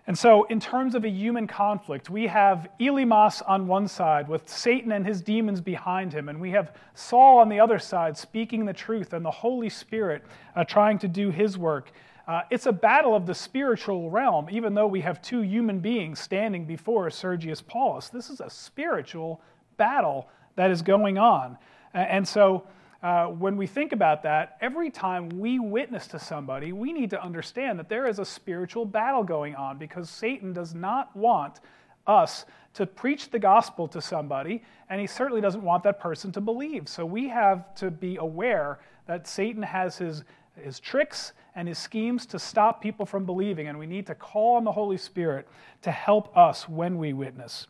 And 0.08 0.18
so, 0.18 0.46
in 0.46 0.62
terms 0.62 0.96
of 0.96 1.04
a 1.04 1.10
human 1.10 1.46
conflict, 1.46 2.10
we 2.10 2.26
have 2.28 2.70
Elymas 2.80 3.42
on 3.48 3.68
one 3.68 3.88
side 3.88 4.30
with 4.30 4.48
Satan 4.48 4.94
and 4.94 5.06
his 5.06 5.22
demons 5.22 5.60
behind 5.60 6.14
him, 6.14 6.30
and 6.30 6.40
we 6.40 6.52
have 6.52 6.74
Saul 6.94 7.40
on 7.40 7.50
the 7.50 7.60
other 7.60 7.80
side 7.80 8.18
speaking 8.18 8.66
the 8.66 8.74
truth 8.74 9.12
and 9.12 9.26
the 9.26 9.32
Holy 9.32 9.70
Spirit 9.70 10.24
uh, 10.56 10.64
trying 10.64 10.98
to 11.00 11.10
do 11.10 11.32
his 11.32 11.58
work. 11.58 11.92
Uh, 12.32 12.44
it's 12.50 12.66
a 12.66 12.72
battle 12.72 13.14
of 13.14 13.26
the 13.26 13.36
spiritual 13.36 14.10
realm, 14.10 14.48
even 14.50 14.74
though 14.74 14.88
we 14.88 15.02
have 15.02 15.22
two 15.22 15.42
human 15.42 15.82
beings 15.82 16.18
standing 16.18 16.64
before 16.64 17.10
Sergius 17.10 17.62
Paulus. 17.62 18.08
This 18.08 18.30
is 18.30 18.40
a 18.40 18.50
spiritual 18.50 19.42
battle 19.76 20.30
that 20.56 20.72
is 20.72 20.82
going 20.82 21.18
on. 21.18 21.58
And 21.94 22.26
so, 22.26 22.64
uh, 23.04 23.26
when 23.26 23.58
we 23.58 23.68
think 23.68 23.92
about 23.92 24.24
that, 24.24 24.56
every 24.62 24.90
time 24.90 25.28
we 25.28 25.60
witness 25.60 26.08
to 26.08 26.20
somebody, 26.20 26.72
we 26.72 26.94
need 26.94 27.10
to 27.10 27.22
understand 27.22 27.78
that 27.80 27.90
there 27.90 28.08
is 28.08 28.18
a 28.18 28.24
spiritual 28.24 28.86
battle 28.86 29.26
going 29.26 29.54
on 29.56 29.78
because 29.78 30.10
Satan 30.10 30.54
does 30.54 30.74
not 30.74 31.14
want 31.14 31.60
us 32.08 32.46
to 32.76 32.86
preach 32.86 33.30
the 33.30 33.40
gospel 33.40 33.90
to 33.90 34.02
somebody, 34.02 34.64
and 34.90 35.02
he 35.02 35.08
certainly 35.08 35.42
doesn't 35.42 35.64
want 35.64 35.84
that 35.84 36.00
person 36.00 36.32
to 36.32 36.40
believe. 36.40 36.88
So 36.88 37.06
we 37.06 37.28
have 37.28 37.76
to 37.76 37.92
be 37.92 38.16
aware 38.16 38.80
that 39.06 39.28
Satan 39.28 39.64
has 39.64 39.98
his, 39.98 40.24
his 40.56 40.80
tricks 40.80 41.34
and 41.56 41.68
his 41.68 41.78
schemes 41.78 42.26
to 42.28 42.40
stop 42.40 42.82
people 42.82 43.06
from 43.06 43.26
believing, 43.26 43.68
and 43.68 43.78
we 43.78 43.86
need 43.86 44.08
to 44.08 44.16
call 44.16 44.56
on 44.56 44.64
the 44.64 44.72
Holy 44.72 44.98
Spirit 44.98 45.48
to 45.82 45.92
help 45.92 46.36
us 46.38 46.68
when 46.70 46.98
we 46.98 47.14
witness. 47.14 47.68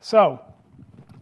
So 0.00 0.40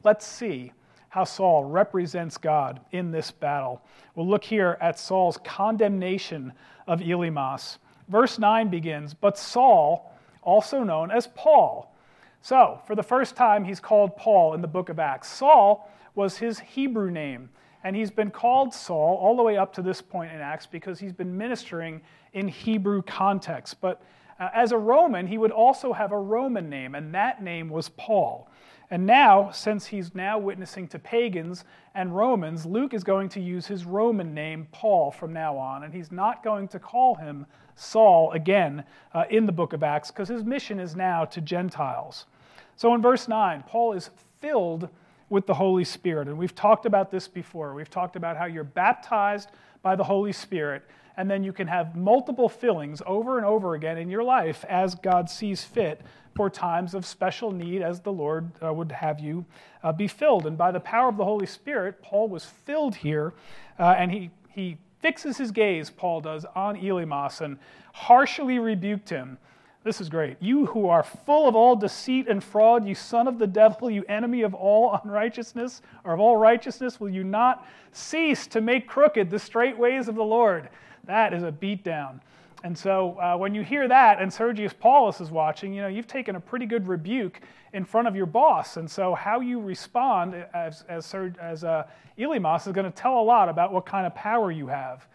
let's 0.02 0.26
see 0.26 0.72
how 1.10 1.24
Saul 1.24 1.64
represents 1.64 2.36
God 2.36 2.80
in 2.92 3.10
this 3.10 3.30
battle. 3.30 3.82
We'll 4.14 4.28
look 4.28 4.44
here 4.44 4.78
at 4.80 4.98
Saul's 4.98 5.38
condemnation 5.44 6.52
of 6.86 7.00
Elymas. 7.00 7.78
Verse 8.08 8.38
9 8.38 8.68
begins, 8.68 9.14
But 9.14 9.38
Saul, 9.38 10.16
also 10.42 10.82
known 10.82 11.10
as 11.10 11.28
Paul. 11.28 11.94
So, 12.42 12.80
for 12.86 12.94
the 12.94 13.02
first 13.02 13.36
time, 13.36 13.64
he's 13.64 13.80
called 13.80 14.16
Paul 14.16 14.54
in 14.54 14.62
the 14.62 14.68
book 14.68 14.88
of 14.88 14.98
Acts. 14.98 15.28
Saul 15.28 15.90
was 16.14 16.38
his 16.38 16.58
Hebrew 16.58 17.10
name, 17.10 17.50
and 17.84 17.96
he's 17.96 18.10
been 18.10 18.30
called 18.30 18.74
Saul 18.74 19.16
all 19.16 19.36
the 19.36 19.42
way 19.42 19.56
up 19.56 19.72
to 19.74 19.82
this 19.82 20.00
point 20.02 20.32
in 20.32 20.40
Acts 20.40 20.66
because 20.66 20.98
he's 20.98 21.12
been 21.12 21.36
ministering 21.36 22.00
in 22.32 22.48
Hebrew 22.48 23.02
context. 23.02 23.80
But 23.80 24.02
uh, 24.38 24.48
as 24.54 24.72
a 24.72 24.78
Roman, 24.78 25.26
he 25.26 25.38
would 25.38 25.50
also 25.50 25.92
have 25.92 26.12
a 26.12 26.18
Roman 26.18 26.68
name, 26.68 26.94
and 26.94 27.14
that 27.14 27.42
name 27.42 27.68
was 27.68 27.88
Paul. 27.90 28.48
And 28.92 29.06
now, 29.06 29.52
since 29.52 29.86
he's 29.86 30.14
now 30.16 30.36
witnessing 30.38 30.88
to 30.88 30.98
pagans 30.98 31.64
and 31.94 32.14
Romans, 32.14 32.66
Luke 32.66 32.92
is 32.92 33.04
going 33.04 33.28
to 33.30 33.40
use 33.40 33.66
his 33.66 33.84
Roman 33.84 34.34
name, 34.34 34.66
Paul, 34.72 35.12
from 35.12 35.32
now 35.32 35.56
on. 35.56 35.84
And 35.84 35.94
he's 35.94 36.10
not 36.10 36.42
going 36.42 36.66
to 36.68 36.80
call 36.80 37.14
him 37.14 37.46
Saul 37.76 38.32
again 38.32 38.82
uh, 39.14 39.24
in 39.30 39.46
the 39.46 39.52
book 39.52 39.72
of 39.74 39.84
Acts 39.84 40.10
because 40.10 40.28
his 40.28 40.42
mission 40.42 40.80
is 40.80 40.96
now 40.96 41.24
to 41.26 41.40
Gentiles. 41.40 42.26
So 42.74 42.92
in 42.94 43.00
verse 43.00 43.28
9, 43.28 43.62
Paul 43.68 43.92
is 43.92 44.10
filled 44.40 44.88
with 45.30 45.46
the 45.46 45.54
Holy 45.54 45.84
Spirit. 45.84 46.28
And 46.28 46.36
we've 46.36 46.54
talked 46.54 46.84
about 46.84 47.10
this 47.10 47.26
before. 47.26 47.72
We've 47.74 47.88
talked 47.88 48.16
about 48.16 48.36
how 48.36 48.44
you're 48.44 48.64
baptized 48.64 49.48
by 49.82 49.96
the 49.96 50.04
Holy 50.04 50.32
Spirit, 50.32 50.82
and 51.16 51.30
then 51.30 51.42
you 51.42 51.52
can 51.52 51.66
have 51.68 51.96
multiple 51.96 52.48
fillings 52.48 53.00
over 53.06 53.38
and 53.38 53.46
over 53.46 53.74
again 53.74 53.96
in 53.96 54.10
your 54.10 54.22
life 54.22 54.64
as 54.68 54.94
God 54.94 55.30
sees 55.30 55.64
fit 55.64 56.02
for 56.34 56.50
times 56.50 56.94
of 56.94 57.06
special 57.06 57.50
need 57.50 57.82
as 57.82 58.00
the 58.00 58.12
Lord 58.12 58.50
uh, 58.62 58.72
would 58.72 58.92
have 58.92 59.20
you 59.20 59.44
uh, 59.82 59.92
be 59.92 60.06
filled. 60.06 60.46
And 60.46 60.58
by 60.58 60.70
the 60.70 60.80
power 60.80 61.08
of 61.08 61.16
the 61.16 61.24
Holy 61.24 61.46
Spirit, 61.46 62.02
Paul 62.02 62.28
was 62.28 62.44
filled 62.44 62.96
here, 62.96 63.32
uh, 63.78 63.94
and 63.96 64.12
he, 64.12 64.30
he 64.50 64.76
fixes 65.00 65.38
his 65.38 65.50
gaze, 65.50 65.90
Paul 65.90 66.20
does, 66.20 66.44
on 66.54 66.76
Elymas 66.76 67.40
and 67.40 67.58
harshly 67.92 68.58
rebuked 68.58 69.08
him. 69.08 69.38
This 69.82 70.00
is 70.00 70.10
great. 70.10 70.36
You 70.40 70.66
who 70.66 70.88
are 70.88 71.02
full 71.02 71.48
of 71.48 71.56
all 71.56 71.74
deceit 71.74 72.28
and 72.28 72.44
fraud, 72.44 72.86
you 72.86 72.94
son 72.94 73.26
of 73.26 73.38
the 73.38 73.46
devil, 73.46 73.90
you 73.90 74.04
enemy 74.08 74.42
of 74.42 74.52
all 74.52 75.00
unrighteousness, 75.02 75.80
or 76.04 76.12
of 76.12 76.20
all 76.20 76.36
righteousness, 76.36 77.00
will 77.00 77.08
you 77.08 77.24
not 77.24 77.66
cease 77.92 78.46
to 78.48 78.60
make 78.60 78.86
crooked 78.86 79.30
the 79.30 79.38
straight 79.38 79.78
ways 79.78 80.06
of 80.06 80.16
the 80.16 80.22
Lord? 80.22 80.68
That 81.04 81.32
is 81.32 81.42
a 81.42 81.50
beatdown. 81.50 82.20
And 82.62 82.76
so 82.76 83.18
uh, 83.18 83.38
when 83.38 83.54
you 83.54 83.62
hear 83.62 83.88
that 83.88 84.20
and 84.20 84.30
Sergius 84.30 84.74
Paulus 84.78 85.20
is 85.20 85.30
watching, 85.30 85.72
you 85.72 85.80
know, 85.80 85.88
you've 85.88 86.06
taken 86.06 86.36
a 86.36 86.40
pretty 86.40 86.66
good 86.66 86.86
rebuke 86.86 87.40
in 87.72 87.86
front 87.86 88.06
of 88.06 88.14
your 88.14 88.26
boss. 88.26 88.76
And 88.76 88.90
so 88.90 89.14
how 89.14 89.40
you 89.40 89.60
respond 89.60 90.34
as, 90.52 90.84
as, 90.90 91.14
as 91.40 91.64
uh, 91.64 91.84
Elymas 92.18 92.66
is 92.66 92.74
going 92.74 92.84
to 92.84 92.94
tell 92.94 93.18
a 93.18 93.22
lot 93.22 93.48
about 93.48 93.72
what 93.72 93.86
kind 93.86 94.06
of 94.06 94.14
power 94.14 94.50
you 94.50 94.66
have. 94.66 95.06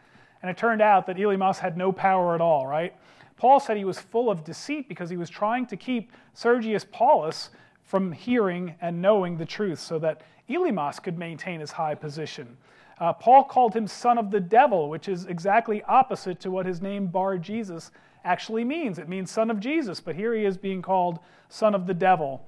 And 0.42 0.50
it 0.50 0.58
turned 0.58 0.82
out 0.82 1.06
that 1.06 1.18
Elymas 1.18 1.60
had 1.60 1.78
no 1.78 1.92
power 1.92 2.34
at 2.34 2.42
all, 2.42 2.66
right? 2.66 2.96
Paul 3.38 3.60
said 3.60 3.78
he 3.78 3.86
was 3.86 4.00
full 4.00 4.30
of 4.30 4.44
deceit 4.44 4.88
because 4.88 5.10
he 5.10 5.18
was 5.18 5.30
trying 5.30 5.66
to 5.68 5.78
keep 5.78 6.12
Sergius 6.34 6.86
Paulus 6.90 7.50
from 7.84 8.12
hearing 8.12 8.76
and 8.82 9.02
knowing 9.02 9.38
the 9.38 9.46
truth 9.46 9.80
so 9.80 10.00
that 10.00 10.22
Elymas 10.50 11.02
could 11.02 11.18
maintain 11.18 11.60
his 11.60 11.72
high 11.72 11.96
position. 11.96 12.58
Uh, 13.00 13.12
Paul 13.12 13.44
called 13.44 13.76
him 13.76 13.88
son 13.88 14.18
of 14.18 14.32
the 14.32 14.40
devil, 14.40 14.90
which 14.90 15.10
is 15.10 15.26
exactly 15.26 15.84
opposite 15.84 16.40
to 16.42 16.52
what 16.52 16.66
his 16.66 16.82
name 16.82 17.08
Bar 17.08 17.38
Jesus 17.38 17.92
actually 18.24 18.64
means. 18.64 19.00
It 19.00 19.10
means 19.10 19.30
son 19.30 19.52
of 19.52 19.60
Jesus, 19.60 20.00
but 20.00 20.16
here 20.16 20.34
he 20.34 20.46
is 20.46 20.58
being 20.58 20.82
called 20.82 21.20
son 21.50 21.76
of 21.76 21.88
the 21.88 21.94
devil. 21.94 22.46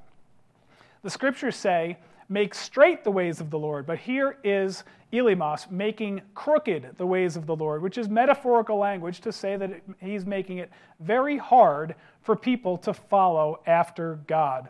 The 1.04 1.10
scriptures 1.10 1.56
say, 1.56 1.97
make 2.30 2.56
straight 2.56 3.04
the 3.04 3.12
ways 3.12 3.39
of 3.39 3.50
the 3.50 3.60
Lord, 3.60 3.86
but 3.86 4.00
here 4.00 4.38
is 4.43 4.84
Elymas 5.13 5.72
making 5.72 6.22
crooked 6.36 6.96
the 6.98 7.06
ways 7.06 7.38
of 7.38 7.46
the 7.46 7.56
Lord, 7.56 7.82
which 7.82 7.98
is 7.98 8.10
metaphorical 8.10 8.78
language 8.78 9.22
to 9.22 9.32
say 9.32 9.56
that 9.56 9.82
he's 10.00 10.26
making 10.26 10.58
it 10.58 10.70
very 11.00 11.38
hard 11.38 11.96
for 12.22 12.36
people 12.36 12.78
to 12.80 12.93
follow 12.93 13.62
after 13.65 14.20
God. 14.28 14.70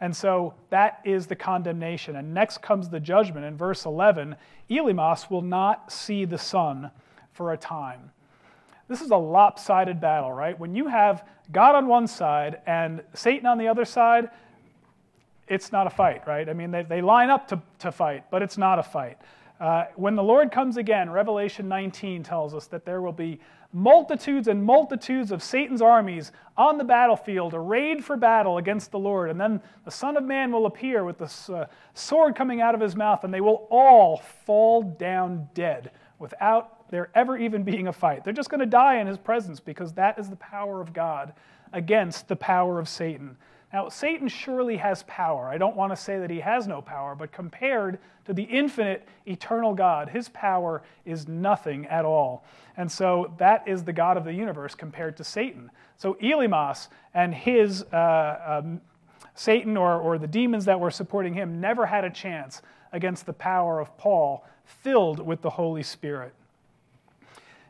And 0.00 0.14
so 0.14 0.54
that 0.70 1.00
is 1.04 1.26
the 1.26 1.34
condemnation. 1.34 2.16
And 2.16 2.34
next 2.34 2.58
comes 2.58 2.88
the 2.88 3.00
judgment. 3.00 3.46
In 3.46 3.56
verse 3.56 3.84
11, 3.84 4.36
Elymas 4.70 5.30
will 5.30 5.42
not 5.42 5.90
see 5.90 6.24
the 6.24 6.38
sun 6.38 6.90
for 7.32 7.52
a 7.52 7.56
time. 7.56 8.10
This 8.88 9.00
is 9.00 9.10
a 9.10 9.16
lopsided 9.16 10.00
battle, 10.00 10.32
right? 10.32 10.58
When 10.58 10.74
you 10.74 10.86
have 10.86 11.26
God 11.50 11.74
on 11.74 11.86
one 11.86 12.06
side 12.06 12.60
and 12.66 13.02
Satan 13.14 13.46
on 13.46 13.58
the 13.58 13.68
other 13.68 13.84
side, 13.84 14.30
it's 15.46 15.72
not 15.72 15.86
a 15.86 15.90
fight, 15.90 16.26
right? 16.26 16.48
I 16.48 16.52
mean, 16.52 16.70
they, 16.70 16.82
they 16.82 17.00
line 17.00 17.30
up 17.30 17.48
to, 17.48 17.60
to 17.80 17.90
fight, 17.90 18.30
but 18.30 18.42
it's 18.42 18.58
not 18.58 18.78
a 18.78 18.82
fight. 18.82 19.18
Uh, 19.60 19.86
when 19.96 20.14
the 20.14 20.22
Lord 20.22 20.52
comes 20.52 20.76
again, 20.76 21.10
Revelation 21.10 21.68
19 21.68 22.22
tells 22.22 22.54
us 22.54 22.66
that 22.68 22.84
there 22.84 23.02
will 23.02 23.12
be 23.12 23.40
multitudes 23.72 24.48
and 24.48 24.64
multitudes 24.64 25.30
of 25.30 25.42
Satan's 25.42 25.82
armies 25.82 26.32
on 26.56 26.78
the 26.78 26.84
battlefield, 26.84 27.54
arrayed 27.54 28.04
for 28.04 28.16
battle 28.16 28.58
against 28.58 28.90
the 28.90 28.98
Lord. 28.98 29.30
And 29.30 29.40
then 29.40 29.60
the 29.84 29.90
Son 29.90 30.16
of 30.16 30.24
Man 30.24 30.52
will 30.52 30.66
appear 30.66 31.04
with 31.04 31.18
the 31.18 31.54
uh, 31.54 31.66
sword 31.92 32.34
coming 32.34 32.60
out 32.60 32.74
of 32.74 32.80
his 32.80 32.96
mouth, 32.96 33.24
and 33.24 33.34
they 33.34 33.40
will 33.40 33.66
all 33.70 34.18
fall 34.46 34.82
down 34.82 35.48
dead 35.54 35.90
without 36.18 36.88
there 36.90 37.10
ever 37.14 37.36
even 37.36 37.62
being 37.62 37.88
a 37.88 37.92
fight. 37.92 38.24
They're 38.24 38.32
just 38.32 38.50
going 38.50 38.60
to 38.60 38.66
die 38.66 38.96
in 38.96 39.06
his 39.06 39.18
presence 39.18 39.60
because 39.60 39.92
that 39.94 40.18
is 40.18 40.30
the 40.30 40.36
power 40.36 40.80
of 40.80 40.92
God 40.92 41.34
against 41.72 42.28
the 42.28 42.36
power 42.36 42.78
of 42.78 42.88
Satan. 42.88 43.36
Now, 43.72 43.90
Satan 43.90 44.28
surely 44.28 44.78
has 44.78 45.02
power. 45.06 45.48
I 45.48 45.58
don't 45.58 45.76
want 45.76 45.92
to 45.92 45.96
say 45.96 46.18
that 46.18 46.30
he 46.30 46.40
has 46.40 46.66
no 46.66 46.80
power, 46.80 47.14
but 47.14 47.32
compared 47.32 47.98
to 48.24 48.32
the 48.32 48.44
infinite, 48.44 49.06
eternal 49.26 49.74
God, 49.74 50.08
his 50.08 50.30
power 50.30 50.82
is 51.04 51.28
nothing 51.28 51.86
at 51.86 52.06
all. 52.06 52.44
And 52.78 52.90
so 52.90 53.34
that 53.38 53.68
is 53.68 53.84
the 53.84 53.92
God 53.92 54.16
of 54.16 54.24
the 54.24 54.32
universe 54.32 54.74
compared 54.74 55.18
to 55.18 55.24
Satan. 55.24 55.70
So 55.98 56.14
Elymas 56.14 56.88
and 57.12 57.34
his 57.34 57.82
uh, 57.92 58.62
um, 58.62 58.80
Satan 59.34 59.76
or, 59.76 60.00
or 60.00 60.18
the 60.18 60.26
demons 60.26 60.64
that 60.64 60.80
were 60.80 60.90
supporting 60.90 61.34
him 61.34 61.60
never 61.60 61.86
had 61.86 62.04
a 62.04 62.10
chance 62.10 62.62
against 62.92 63.26
the 63.26 63.32
power 63.32 63.80
of 63.80 63.96
Paul, 63.98 64.44
filled 64.64 65.20
with 65.20 65.42
the 65.42 65.50
Holy 65.50 65.82
Spirit. 65.82 66.32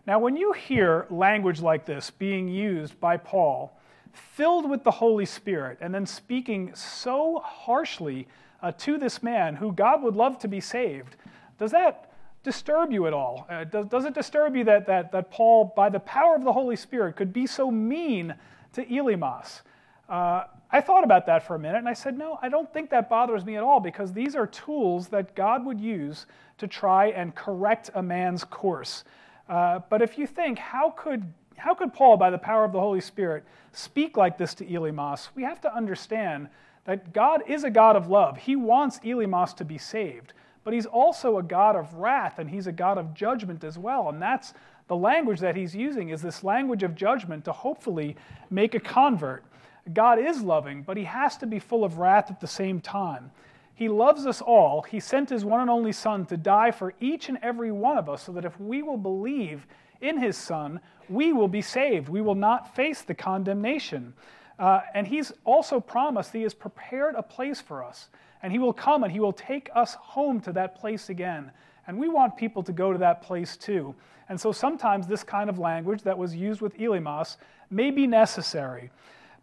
Now, 0.06 0.18
when 0.18 0.36
you 0.36 0.52
hear 0.52 1.06
language 1.10 1.60
like 1.60 1.84
this 1.84 2.10
being 2.10 2.48
used 2.48 2.98
by 3.00 3.16
Paul, 3.18 3.77
filled 4.12 4.68
with 4.68 4.84
the 4.84 4.90
Holy 4.90 5.26
Spirit, 5.26 5.78
and 5.80 5.94
then 5.94 6.06
speaking 6.06 6.74
so 6.74 7.40
harshly 7.44 8.28
uh, 8.62 8.72
to 8.78 8.98
this 8.98 9.22
man 9.22 9.56
who 9.56 9.72
God 9.72 10.02
would 10.02 10.16
love 10.16 10.38
to 10.40 10.48
be 10.48 10.60
saved, 10.60 11.16
does 11.58 11.70
that 11.72 12.12
disturb 12.42 12.92
you 12.92 13.06
at 13.06 13.12
all? 13.12 13.46
Uh, 13.50 13.64
does, 13.64 13.86
does 13.86 14.04
it 14.04 14.14
disturb 14.14 14.56
you 14.56 14.64
that, 14.64 14.86
that, 14.86 15.12
that 15.12 15.30
Paul, 15.30 15.72
by 15.76 15.88
the 15.88 16.00
power 16.00 16.34
of 16.34 16.44
the 16.44 16.52
Holy 16.52 16.76
Spirit, 16.76 17.16
could 17.16 17.32
be 17.32 17.46
so 17.46 17.70
mean 17.70 18.34
to 18.72 18.84
Elymas? 18.84 19.62
Uh, 20.08 20.44
I 20.70 20.80
thought 20.80 21.04
about 21.04 21.26
that 21.26 21.46
for 21.46 21.54
a 21.54 21.58
minute 21.58 21.78
and 21.78 21.88
I 21.88 21.94
said, 21.94 22.16
no, 22.16 22.38
I 22.42 22.48
don't 22.48 22.72
think 22.72 22.90
that 22.90 23.08
bothers 23.08 23.44
me 23.44 23.56
at 23.56 23.62
all 23.62 23.80
because 23.80 24.12
these 24.12 24.36
are 24.36 24.46
tools 24.46 25.08
that 25.08 25.34
God 25.34 25.64
would 25.64 25.80
use 25.80 26.26
to 26.58 26.66
try 26.66 27.06
and 27.06 27.34
correct 27.34 27.90
a 27.94 28.02
man's 28.02 28.44
course. 28.44 29.04
Uh, 29.48 29.80
but 29.88 30.02
if 30.02 30.18
you 30.18 30.26
think, 30.26 30.58
how 30.58 30.90
could, 30.90 31.32
how 31.58 31.74
could 31.74 31.92
Paul, 31.92 32.16
by 32.16 32.30
the 32.30 32.38
power 32.38 32.64
of 32.64 32.72
the 32.72 32.80
Holy 32.80 33.00
Spirit, 33.00 33.44
speak 33.72 34.16
like 34.16 34.38
this 34.38 34.54
to 34.54 34.64
Elymas? 34.64 35.28
We 35.34 35.42
have 35.42 35.60
to 35.62 35.74
understand 35.74 36.48
that 36.84 37.12
God 37.12 37.42
is 37.46 37.64
a 37.64 37.70
God 37.70 37.96
of 37.96 38.08
love. 38.08 38.38
He 38.38 38.56
wants 38.56 38.98
Elymas 39.00 39.54
to 39.56 39.64
be 39.64 39.76
saved, 39.76 40.32
but 40.64 40.72
he's 40.72 40.86
also 40.86 41.38
a 41.38 41.42
God 41.42 41.76
of 41.76 41.94
wrath 41.94 42.38
and 42.38 42.48
he's 42.48 42.66
a 42.66 42.72
God 42.72 42.96
of 42.96 43.12
judgment 43.12 43.62
as 43.64 43.76
well. 43.76 44.08
And 44.08 44.22
that's 44.22 44.54
the 44.88 44.96
language 44.96 45.40
that 45.40 45.54
he's 45.54 45.76
using 45.76 46.08
is 46.08 46.22
this 46.22 46.42
language 46.42 46.82
of 46.82 46.94
judgment 46.94 47.44
to 47.44 47.52
hopefully 47.52 48.16
make 48.50 48.74
a 48.74 48.80
convert. 48.80 49.44
God 49.92 50.18
is 50.18 50.40
loving, 50.40 50.82
but 50.82 50.96
he 50.96 51.04
has 51.04 51.36
to 51.38 51.46
be 51.46 51.58
full 51.58 51.84
of 51.84 51.98
wrath 51.98 52.30
at 52.30 52.40
the 52.40 52.46
same 52.46 52.80
time. 52.80 53.30
He 53.74 53.88
loves 53.88 54.26
us 54.26 54.40
all. 54.40 54.82
He 54.82 54.98
sent 54.98 55.30
his 55.30 55.44
one 55.44 55.60
and 55.60 55.70
only 55.70 55.92
Son 55.92 56.26
to 56.26 56.36
die 56.36 56.70
for 56.70 56.94
each 57.00 57.28
and 57.28 57.38
every 57.42 57.70
one 57.70 57.96
of 57.96 58.08
us 58.08 58.24
so 58.24 58.32
that 58.32 58.44
if 58.44 58.58
we 58.58 58.82
will 58.82 58.96
believe 58.96 59.66
in 60.00 60.18
his 60.18 60.36
Son, 60.36 60.80
we 61.08 61.32
will 61.32 61.48
be 61.48 61.62
saved. 61.62 62.08
We 62.08 62.20
will 62.20 62.34
not 62.34 62.74
face 62.74 63.02
the 63.02 63.14
condemnation. 63.14 64.14
Uh, 64.58 64.80
and 64.94 65.06
he's 65.06 65.32
also 65.44 65.80
promised 65.80 66.32
he 66.32 66.42
has 66.42 66.54
prepared 66.54 67.14
a 67.14 67.22
place 67.22 67.60
for 67.60 67.84
us. 67.84 68.08
And 68.42 68.52
he 68.52 68.58
will 68.58 68.72
come 68.72 69.02
and 69.02 69.12
he 69.12 69.20
will 69.20 69.32
take 69.32 69.70
us 69.74 69.94
home 69.94 70.40
to 70.42 70.52
that 70.52 70.76
place 70.76 71.08
again. 71.08 71.50
And 71.86 71.98
we 71.98 72.08
want 72.08 72.36
people 72.36 72.62
to 72.64 72.72
go 72.72 72.92
to 72.92 72.98
that 72.98 73.22
place 73.22 73.56
too. 73.56 73.94
And 74.28 74.38
so 74.38 74.52
sometimes 74.52 75.06
this 75.06 75.24
kind 75.24 75.48
of 75.48 75.58
language 75.58 76.02
that 76.02 76.16
was 76.16 76.34
used 76.34 76.60
with 76.60 76.76
Elymas 76.76 77.36
may 77.70 77.90
be 77.90 78.06
necessary. 78.06 78.90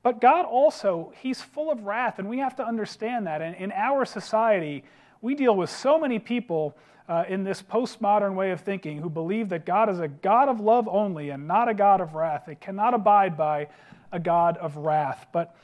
But 0.04 0.22
God 0.22 0.46
also, 0.46 1.12
He's 1.20 1.42
full 1.42 1.72
of 1.72 1.82
wrath, 1.82 2.20
and 2.20 2.30
we 2.30 2.38
have 2.38 2.56
to 2.58 2.64
understand 2.64 3.26
that. 3.26 3.42
And 3.42 3.56
in 3.56 3.72
our 3.72 4.06
society, 4.06 4.84
we 5.22 5.34
deal 5.34 5.56
with 5.56 5.72
so 5.72 5.98
many 5.98 6.20
people 6.20 6.78
uh, 7.08 7.24
in 7.28 7.44
this 7.44 7.62
postmodern 7.62 8.36
way 8.36 8.52
of 8.52 8.62
thinking 8.62 9.00
who 9.00 9.10
believe 9.10 9.50
that 9.50 9.66
God 9.66 9.90
is 9.90 10.00
a 10.00 10.08
God 10.08 10.50
of 10.50 10.60
love 10.60 10.88
only 10.88 11.30
and 11.30 11.48
not 11.48 11.70
a 11.70 11.74
God 11.74 12.02
of 12.02 12.16
wrath. 12.16 12.44
They 12.48 12.56
cannot 12.56 12.94
abide 12.94 13.38
by 13.38 13.68
a 14.12 14.20
God 14.20 14.58
of 14.58 14.78
wrath. 14.78 15.28
But 15.32 15.56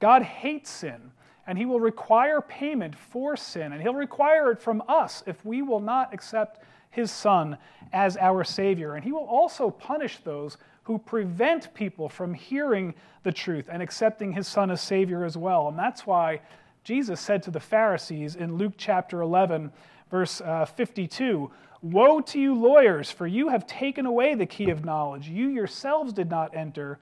God 0.00 0.22
hates 0.22 0.70
sin, 0.70 1.12
and 1.46 1.58
He 1.58 1.66
will 1.66 1.80
require 1.80 2.40
payment 2.40 2.94
for 2.94 3.36
sin, 3.36 3.72
and 3.72 3.82
He'll 3.82 3.94
require 3.94 4.50
it 4.50 4.60
from 4.60 4.82
us 4.88 5.22
if 5.26 5.44
we 5.44 5.62
will 5.62 5.80
not 5.80 6.14
accept 6.14 6.62
His 6.90 7.10
Son 7.10 7.58
as 7.92 8.16
our 8.16 8.44
Savior. 8.44 8.94
And 8.94 9.04
He 9.04 9.12
will 9.12 9.26
also 9.26 9.70
punish 9.70 10.18
those 10.18 10.56
who 10.86 10.98
prevent 10.98 11.74
people 11.74 12.08
from 12.08 12.32
hearing 12.32 12.94
the 13.24 13.32
truth 13.32 13.68
and 13.70 13.82
accepting 13.82 14.32
his 14.32 14.46
son 14.46 14.70
as 14.70 14.80
Savior 14.80 15.24
as 15.24 15.36
well. 15.36 15.66
And 15.66 15.76
that's 15.76 16.06
why 16.06 16.40
Jesus 16.84 17.20
said 17.20 17.42
to 17.42 17.50
the 17.50 17.58
Pharisees 17.58 18.36
in 18.36 18.56
Luke 18.56 18.74
chapter 18.76 19.20
11, 19.20 19.72
verse 20.10 20.40
uh, 20.40 20.64
52 20.64 21.50
Woe 21.82 22.20
to 22.20 22.40
you, 22.40 22.54
lawyers, 22.54 23.10
for 23.10 23.26
you 23.26 23.48
have 23.48 23.66
taken 23.66 24.06
away 24.06 24.34
the 24.34 24.46
key 24.46 24.70
of 24.70 24.84
knowledge. 24.84 25.28
You 25.28 25.48
yourselves 25.48 26.12
did 26.12 26.28
not 26.28 26.56
enter, 26.56 26.98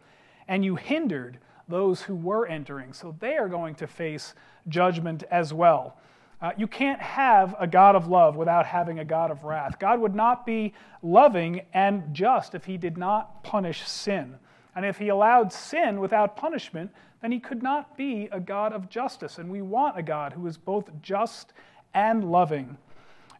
and 0.49 0.64
you 0.64 0.77
hindered 0.77 1.38
those 1.69 2.03
who 2.03 2.14
were 2.14 2.47
entering. 2.47 2.93
So 2.93 3.14
they 3.19 3.37
are 3.37 3.49
going 3.49 3.77
to 3.77 3.87
face 3.87 4.35
judgment 4.69 5.23
as 5.31 5.55
well. 5.55 5.97
Uh, 6.43 6.53
you 6.59 6.67
can't 6.67 7.01
have 7.01 7.55
a 7.59 7.67
God 7.67 7.97
of 7.97 8.09
love 8.09 8.37
without 8.37 8.67
having 8.67 8.99
a 8.99 9.05
God 9.05 9.31
of 9.31 9.45
wrath. 9.45 9.79
God 9.79 10.01
would 10.01 10.14
not 10.14 10.45
be 10.45 10.75
loving 11.03 11.62
and 11.73 12.12
just 12.12 12.55
if 12.55 12.64
he 12.64 12.77
did 12.77 12.99
not 12.99 13.43
punish 13.43 13.87
sin. 13.87 14.37
And 14.77 14.85
if 14.85 14.99
he 14.99 15.09
allowed 15.09 15.53
sin 15.53 16.01
without 16.01 16.37
punishment, 16.37 16.90
then 17.23 17.33
he 17.33 17.40
could 17.40 17.62
not 17.62 17.97
be 17.97 18.29
a 18.33 18.40
God 18.40 18.75
of 18.75 18.90
justice. 18.90 19.38
And 19.38 19.49
we 19.49 19.62
want 19.62 19.99
a 19.99 20.03
God 20.03 20.35
who 20.35 20.47
is 20.47 20.59
both 20.59 20.90
just 21.01 21.55
and 21.95 22.31
loving. 22.31 22.77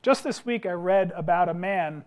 Just 0.05 0.23
this 0.23 0.45
week, 0.45 0.67
I 0.67 0.73
read 0.73 1.15
about 1.17 1.49
a 1.49 1.55
man 1.55 2.05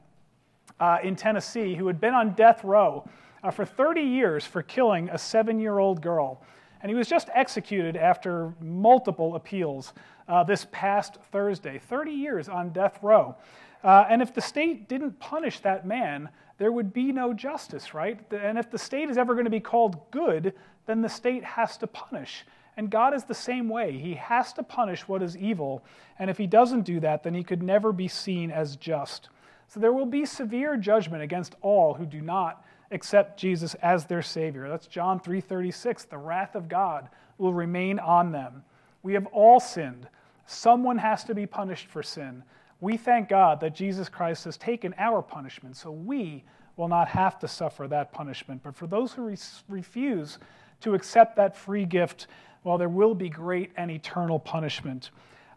uh, 0.80 1.00
in 1.02 1.16
Tennessee 1.16 1.74
who 1.74 1.88
had 1.88 2.00
been 2.00 2.14
on 2.14 2.34
death 2.34 2.64
row 2.64 3.10
uh, 3.42 3.50
for 3.50 3.66
30 3.66 4.02
years 4.02 4.46
for 4.46 4.62
killing 4.62 5.10
a 5.10 5.18
seven 5.18 5.60
year 5.60 5.80
old 5.80 6.00
girl. 6.00 6.44
And 6.84 6.92
he 6.92 6.96
was 6.96 7.08
just 7.08 7.28
executed 7.34 7.98
after 7.98 8.54
multiple 8.62 9.36
appeals 9.36 9.94
uh, 10.28 10.44
this 10.44 10.68
past 10.72 11.18
Thursday, 11.32 11.80
30 11.80 12.12
years 12.12 12.48
on 12.48 12.70
death 12.70 13.00
row. 13.02 13.36
Uh, 13.84 14.06
and 14.08 14.22
if 14.22 14.32
the 14.32 14.42
state 14.42 14.88
didn't 14.88 15.20
punish 15.20 15.60
that 15.62 15.88
man, 15.88 16.30
there 16.60 16.72
would 16.72 16.94
be 16.94 17.12
no 17.12 17.34
justice, 17.34 17.96
right? 17.96 18.20
And 18.32 18.60
if 18.60 18.70
the 18.70 18.78
state 18.78 19.10
is 19.10 19.18
ever 19.18 19.34
going 19.34 19.46
to 19.46 19.50
be 19.50 19.60
called 19.60 20.12
good, 20.12 20.54
then 20.86 21.02
the 21.02 21.10
state 21.10 21.44
has 21.44 21.78
to 21.78 21.88
punish. 21.88 22.46
And 22.78 22.92
God 22.92 23.16
is 23.16 23.24
the 23.24 23.34
same 23.34 23.68
way. 23.68 23.98
He 23.98 24.14
has 24.14 24.54
to 24.54 24.64
punish 24.64 25.08
what 25.08 25.24
is 25.24 25.36
evil. 25.36 25.84
And 26.20 26.30
if 26.30 26.38
he 26.38 26.46
doesn't 26.46 26.84
do 26.84 27.00
that, 27.00 27.24
then 27.24 27.34
he 27.34 27.44
could 27.44 27.64
never 27.64 27.92
be 27.92 28.08
seen 28.08 28.52
as 28.52 28.76
just. 28.76 29.30
So 29.68 29.80
there 29.80 29.92
will 29.92 30.06
be 30.06 30.26
severe 30.26 30.78
judgment 30.78 31.24
against 31.24 31.56
all 31.62 31.96
who 31.96 32.06
do 32.06 32.22
not 32.22 32.64
accept 32.92 33.40
Jesus 33.40 33.74
as 33.76 34.06
their 34.06 34.22
Savior. 34.22 34.70
That's 34.70 34.88
John 34.88 35.20
3:36. 35.20 36.06
The 36.06 36.18
wrath 36.18 36.56
of 36.56 36.70
God 36.70 37.10
will 37.38 37.54
remain 37.54 38.00
on 38.00 38.32
them. 38.32 38.64
We 39.04 39.14
have 39.14 39.26
all 39.28 39.60
sinned. 39.60 40.08
Someone 40.46 41.00
has 41.00 41.24
to 41.26 41.36
be 41.36 41.46
punished 41.46 41.88
for 41.88 42.02
sin. 42.02 42.44
We 42.80 42.96
thank 42.96 43.28
God 43.28 43.60
that 43.60 43.76
Jesus 43.76 44.08
Christ 44.08 44.46
has 44.46 44.56
taken 44.56 44.94
our 44.98 45.22
punishment, 45.22 45.76
so 45.76 45.92
we 45.92 46.44
will 46.78 46.88
not 46.88 47.08
have 47.10 47.40
to 47.40 47.48
suffer 47.48 47.88
that 47.88 48.12
punishment. 48.12 48.62
But 48.64 48.76
for 48.76 48.88
those 48.88 49.14
who 49.14 49.24
re- 49.24 49.38
refuse 49.68 50.38
to 50.82 50.94
accept 50.94 51.36
that 51.36 51.56
free 51.56 51.86
gift, 51.86 52.28
well, 52.68 52.78
there 52.78 52.90
will 52.90 53.16
be 53.16 53.30
great 53.30 53.72
and 53.78 53.90
eternal 53.90 54.40
punishment. 54.40 55.12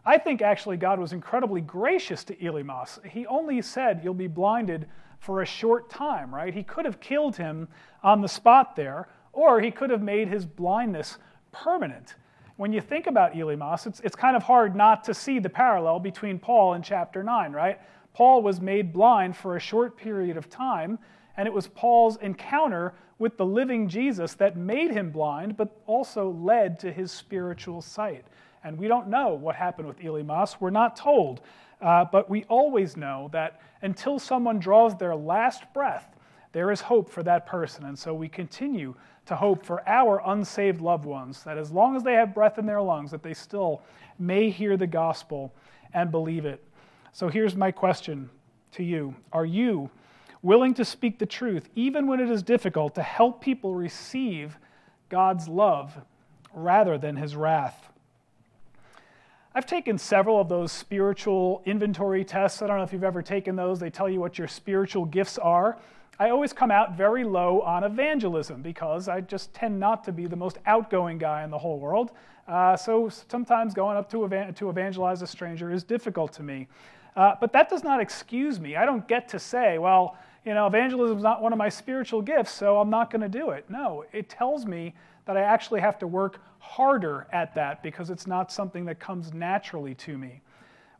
I 0.05 0.17
think 0.17 0.41
actually 0.41 0.77
God 0.77 0.99
was 0.99 1.13
incredibly 1.13 1.61
gracious 1.61 2.23
to 2.23 2.35
Elymas. 2.35 3.05
He 3.05 3.27
only 3.27 3.61
said, 3.61 4.01
You'll 4.03 4.13
be 4.13 4.27
blinded 4.27 4.87
for 5.19 5.41
a 5.41 5.45
short 5.45 5.89
time, 5.89 6.33
right? 6.33 6.53
He 6.53 6.63
could 6.63 6.85
have 6.85 6.99
killed 6.99 7.35
him 7.35 7.67
on 8.01 8.21
the 8.21 8.27
spot 8.27 8.75
there, 8.75 9.09
or 9.33 9.61
he 9.61 9.69
could 9.69 9.91
have 9.91 10.01
made 10.01 10.27
his 10.27 10.45
blindness 10.45 11.17
permanent 11.51 12.15
when 12.61 12.71
you 12.71 12.79
think 12.79 13.07
about 13.07 13.33
Elymas, 13.33 13.87
it's, 13.87 13.99
it's 14.01 14.15
kind 14.15 14.35
of 14.35 14.43
hard 14.43 14.75
not 14.75 15.03
to 15.05 15.15
see 15.15 15.39
the 15.39 15.49
parallel 15.49 15.99
between 15.99 16.37
Paul 16.37 16.73
and 16.73 16.83
chapter 16.83 17.23
9, 17.23 17.51
right? 17.51 17.79
Paul 18.13 18.43
was 18.43 18.61
made 18.61 18.93
blind 18.93 19.35
for 19.35 19.55
a 19.55 19.59
short 19.59 19.97
period 19.97 20.37
of 20.37 20.47
time, 20.47 20.99
and 21.37 21.47
it 21.47 21.53
was 21.53 21.67
Paul's 21.67 22.17
encounter 22.17 22.93
with 23.21 23.37
the 23.37 23.45
living 23.45 23.87
Jesus 23.87 24.33
that 24.33 24.57
made 24.57 24.89
him 24.89 25.11
blind, 25.11 25.55
but 25.55 25.79
also 25.85 26.31
led 26.31 26.79
to 26.79 26.91
his 26.91 27.11
spiritual 27.11 27.79
sight. 27.79 28.25
And 28.63 28.77
we 28.77 28.87
don't 28.87 29.09
know 29.09 29.35
what 29.35 29.55
happened 29.55 29.87
with 29.87 29.99
Elymas. 29.99 30.57
We're 30.59 30.71
not 30.71 30.95
told. 30.95 31.41
Uh, 31.79 32.03
but 32.11 32.31
we 32.31 32.45
always 32.45 32.97
know 32.97 33.29
that 33.31 33.61
until 33.83 34.17
someone 34.17 34.57
draws 34.57 34.97
their 34.97 35.15
last 35.15 35.63
breath, 35.71 36.15
there 36.51 36.71
is 36.71 36.81
hope 36.81 37.11
for 37.11 37.21
that 37.21 37.45
person. 37.45 37.85
And 37.85 37.97
so 37.97 38.11
we 38.11 38.27
continue 38.27 38.95
to 39.27 39.35
hope 39.35 39.63
for 39.63 39.87
our 39.87 40.19
unsaved 40.25 40.81
loved 40.81 41.05
ones 41.05 41.43
that 41.43 41.59
as 41.59 41.71
long 41.71 41.95
as 41.95 42.01
they 42.03 42.13
have 42.13 42.33
breath 42.33 42.57
in 42.57 42.65
their 42.65 42.81
lungs 42.81 43.11
that 43.11 43.21
they 43.21 43.35
still 43.35 43.83
may 44.17 44.49
hear 44.49 44.77
the 44.77 44.87
gospel 44.87 45.53
and 45.93 46.11
believe 46.11 46.45
it 46.45 46.63
so 47.13 47.27
here's 47.27 47.55
my 47.55 47.71
question 47.71 48.29
to 48.71 48.83
you 48.83 49.13
are 49.31 49.45
you 49.45 49.89
willing 50.41 50.73
to 50.73 50.85
speak 50.85 51.19
the 51.19 51.25
truth 51.25 51.69
even 51.75 52.07
when 52.07 52.19
it 52.19 52.29
is 52.29 52.43
difficult 52.43 52.95
to 52.95 53.03
help 53.03 53.41
people 53.41 53.73
receive 53.73 54.57
god's 55.09 55.47
love 55.47 55.97
rather 56.53 56.97
than 56.97 57.15
his 57.15 57.35
wrath 57.35 57.91
I've 59.53 59.65
taken 59.65 59.97
several 59.97 60.39
of 60.39 60.47
those 60.47 60.71
spiritual 60.71 61.61
inventory 61.65 62.23
tests. 62.23 62.61
I 62.61 62.67
don't 62.67 62.77
know 62.77 62.83
if 62.83 62.93
you've 62.93 63.03
ever 63.03 63.21
taken 63.21 63.57
those. 63.57 63.81
They 63.81 63.89
tell 63.89 64.09
you 64.09 64.21
what 64.21 64.37
your 64.37 64.47
spiritual 64.47 65.03
gifts 65.03 65.37
are. 65.37 65.77
I 66.17 66.29
always 66.29 66.53
come 66.53 66.71
out 66.71 66.95
very 66.95 67.25
low 67.25 67.59
on 67.61 67.83
evangelism 67.83 68.61
because 68.61 69.09
I 69.09 69.19
just 69.19 69.53
tend 69.53 69.77
not 69.77 70.05
to 70.05 70.13
be 70.13 70.25
the 70.25 70.37
most 70.37 70.57
outgoing 70.65 71.17
guy 71.17 71.43
in 71.43 71.49
the 71.49 71.57
whole 71.57 71.79
world. 71.79 72.11
Uh, 72.47 72.77
so 72.77 73.09
sometimes 73.09 73.73
going 73.73 73.97
up 73.97 74.09
to, 74.11 74.23
evan- 74.23 74.53
to 74.53 74.69
evangelize 74.69 75.21
a 75.21 75.27
stranger 75.27 75.69
is 75.69 75.83
difficult 75.83 76.31
to 76.33 76.43
me. 76.43 76.69
Uh, 77.17 77.35
but 77.41 77.51
that 77.51 77.69
does 77.69 77.83
not 77.83 77.99
excuse 77.99 78.57
me. 78.57 78.77
I 78.77 78.85
don't 78.85 79.05
get 79.05 79.27
to 79.29 79.39
say, 79.39 79.79
well, 79.79 80.15
you 80.45 80.53
know, 80.53 80.65
evangelism 80.67 81.17
is 81.17 81.23
not 81.23 81.41
one 81.41 81.53
of 81.53 81.59
my 81.59 81.69
spiritual 81.69 82.21
gifts, 82.21 82.51
so 82.51 82.79
I'm 82.79 82.89
not 82.89 83.11
going 83.11 83.21
to 83.21 83.29
do 83.29 83.51
it. 83.51 83.65
No, 83.69 84.05
it 84.11 84.29
tells 84.29 84.65
me 84.65 84.93
that 85.25 85.37
I 85.37 85.41
actually 85.41 85.81
have 85.81 85.99
to 85.99 86.07
work 86.07 86.39
harder 86.59 87.27
at 87.31 87.53
that 87.55 87.83
because 87.83 88.09
it's 88.09 88.25
not 88.25 88.51
something 88.51 88.85
that 88.85 88.99
comes 88.99 89.33
naturally 89.33 89.93
to 89.95 90.17
me. 90.17 90.41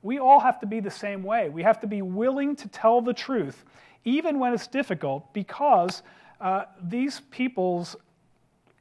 We 0.04 0.20
all 0.20 0.40
have 0.40 0.60
to 0.60 0.66
be 0.66 0.80
the 0.80 0.92
same 0.92 1.24
way. 1.24 1.50
We 1.50 1.64
have 1.64 1.80
to 1.82 1.88
be 1.88 2.02
willing 2.02 2.56
to 2.58 2.68
tell 2.68 3.02
the 3.02 3.14
truth, 3.14 3.64
even 4.06 4.40
when 4.40 4.54
it's 4.54 4.68
difficult, 4.68 5.32
because 5.34 6.04
uh, 6.40 6.66
these 6.82 7.22
people's 7.32 7.96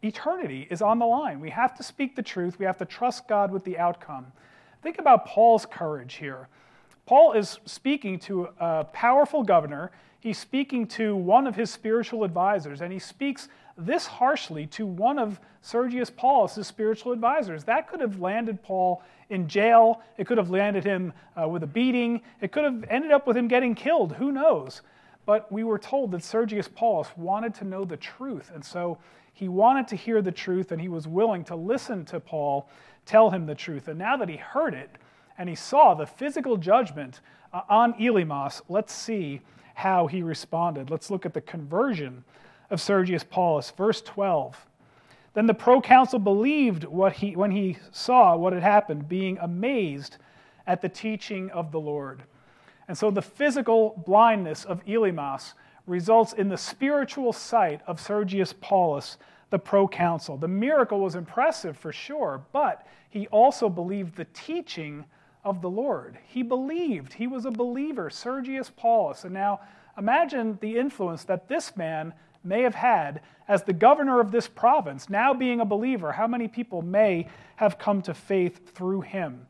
eternity 0.03 0.67
is 0.71 0.81
on 0.81 0.99
the 0.99 1.07
line. 1.07 1.41
We 1.41 1.51
have 1.51 1.77
to 1.77 1.83
speak 1.83 2.17
the 2.17 2.23
truth. 2.23 2.59
We 2.59 2.65
have 2.65 2.79
to 2.79 2.87
trust 2.87 3.29
God 3.29 3.51
with 3.51 3.65
the 3.65 3.79
outcome. 3.79 4.27
Think 4.83 4.99
about 4.99 5.27
Paul's 5.27 5.67
courage 5.67 6.15
here. 6.15 6.49
Paul 7.05 7.33
is 7.33 7.59
speaking 7.67 8.19
to 8.21 8.49
a 8.59 8.85
powerful 8.85 9.43
governor. 9.43 9.91
He's 10.21 10.39
speaking 10.39 10.87
to 10.89 11.17
one 11.17 11.47
of 11.47 11.57
his 11.57 11.71
spiritual 11.71 12.25
advisors, 12.25 12.83
and 12.83 12.93
he 12.93 12.99
speaks 12.99 13.49
this 13.77 14.07
harshly 14.07 14.67
to 14.67 14.87
one 14.87 15.19
of 15.19 15.41
Sergius 15.63 16.11
Paulus' 16.11 16.67
spiritual 16.67 17.13
advisors. 17.13 17.65
That 17.65 17.89
could 17.89 18.01
have 18.01 18.21
landed 18.21 18.63
Paul 18.63 19.03
in 19.31 19.49
jail. 19.49 20.03
It 20.19 20.27
could 20.27 20.37
have 20.37 20.51
landed 20.51 20.85
him 20.85 21.15
uh, 21.41 21.49
with 21.49 21.63
a 21.63 21.67
beating. 21.67 22.21
It 22.43 22.53
could 22.53 22.65
have 22.65 22.85
ended 22.91 23.13
up 23.13 23.27
with 23.27 23.37
him 23.37 23.49
getting 23.49 23.75
killed. 23.75 24.13
Who 24.13 24.31
knows? 24.31 24.83
But 25.25 25.51
we 25.51 25.65
were 25.65 25.79
told 25.79 26.11
that 26.13 26.23
Sergius 26.23 26.69
Paulus 26.69 27.09
wanted 27.17 27.55
to 27.57 27.65
know 27.65 27.85
the 27.85 27.97
truth. 27.97 28.51
And 28.55 28.65
so 28.65 28.99
he 29.33 29.49
wanted 29.49 29.89
to 29.89 29.97
hear 29.97 30.21
the 30.21 30.33
truth 30.33 30.73
and 30.73 30.81
he 30.81 30.89
was 30.89 31.07
willing 31.07 31.45
to 31.45 31.57
listen 31.57 32.05
to 32.07 32.21
Paul 32.21 32.69
tell 33.07 33.31
him 33.31 33.47
the 33.47 33.55
truth. 33.55 33.89
And 33.89 33.99
now 33.99 34.17
that 34.17 34.29
he 34.29 34.37
heard 34.37 34.75
it 34.75 34.91
and 35.39 35.49
he 35.49 35.55
saw 35.55 35.95
the 35.95 36.07
physical 36.07 36.57
judgment 36.57 37.21
uh, 37.53 37.63
on 37.69 37.95
Elymas, 37.95 38.61
let's 38.69 38.93
see 38.93 39.41
how 39.81 40.07
he 40.07 40.23
responded. 40.23 40.91
Let's 40.91 41.11
look 41.11 41.25
at 41.25 41.33
the 41.33 41.41
conversion 41.41 42.23
of 42.69 42.81
Sergius 42.81 43.25
Paulus. 43.25 43.71
Verse 43.71 44.03
12. 44.03 44.67
Then 45.33 45.47
the 45.47 45.55
proconsul 45.55 46.19
believed 46.19 46.85
what 46.85 47.15
he, 47.15 47.35
when 47.35 47.51
he 47.51 47.79
saw 47.91 48.37
what 48.37 48.53
had 48.53 48.63
happened, 48.63 49.09
being 49.09 49.39
amazed 49.39 50.19
at 50.67 50.83
the 50.83 50.89
teaching 50.89 51.51
of 51.51 51.73
the 51.73 51.81
Lord. 51.81 52.23
And 52.89 52.99
so 52.99 53.11
the 53.11 53.23
physical 53.23 54.03
blindness 54.07 54.65
of 54.65 54.85
Elymas 54.85 55.55
results 55.87 56.35
in 56.35 56.49
the 56.49 56.59
spiritual 56.59 57.33
sight 57.33 57.81
of 57.87 58.01
Sergius 58.01 58.53
Paulus, 58.61 59.17
the 59.49 59.59
proconsul. 59.59 60.37
The 60.37 60.49
miracle 60.49 61.01
was 61.01 61.15
impressive 61.15 61.79
for 61.79 61.93
sure, 61.93 62.43
but 62.53 62.87
he 63.09 63.27
also 63.29 63.69
believed 63.71 64.15
the 64.15 64.27
teaching 64.35 65.07
of 65.45 65.63
the 65.63 65.71
Lord. 65.71 66.19
He 66.27 66.43
believed. 66.43 67.15
He 67.15 67.27
was 67.27 67.47
a 67.47 67.51
believer, 67.51 68.11
Sergius 68.11 68.71
Paulus. 68.75 69.25
And 69.25 69.35
now 69.35 69.61
imagine 69.97 70.59
the 70.61 70.77
influence 70.77 71.25
that 71.25 71.49
this 71.49 71.77
man 71.77 72.13
may 72.45 72.63
have 72.63 72.75
had 72.75 73.21
as 73.49 73.63
the 73.63 73.73
governor 73.73 74.21
of 74.21 74.31
this 74.31 74.49
province, 74.49 75.11
now 75.11 75.35
being 75.35 75.61
a 75.61 75.65
believer. 75.65 76.13
How 76.13 76.27
many 76.27 76.49
people 76.49 76.83
may 76.83 77.29
have 77.57 77.79
come 77.79 78.01
to 78.03 78.15
faith 78.15 78.75
through 78.75 79.03
him? 79.03 79.47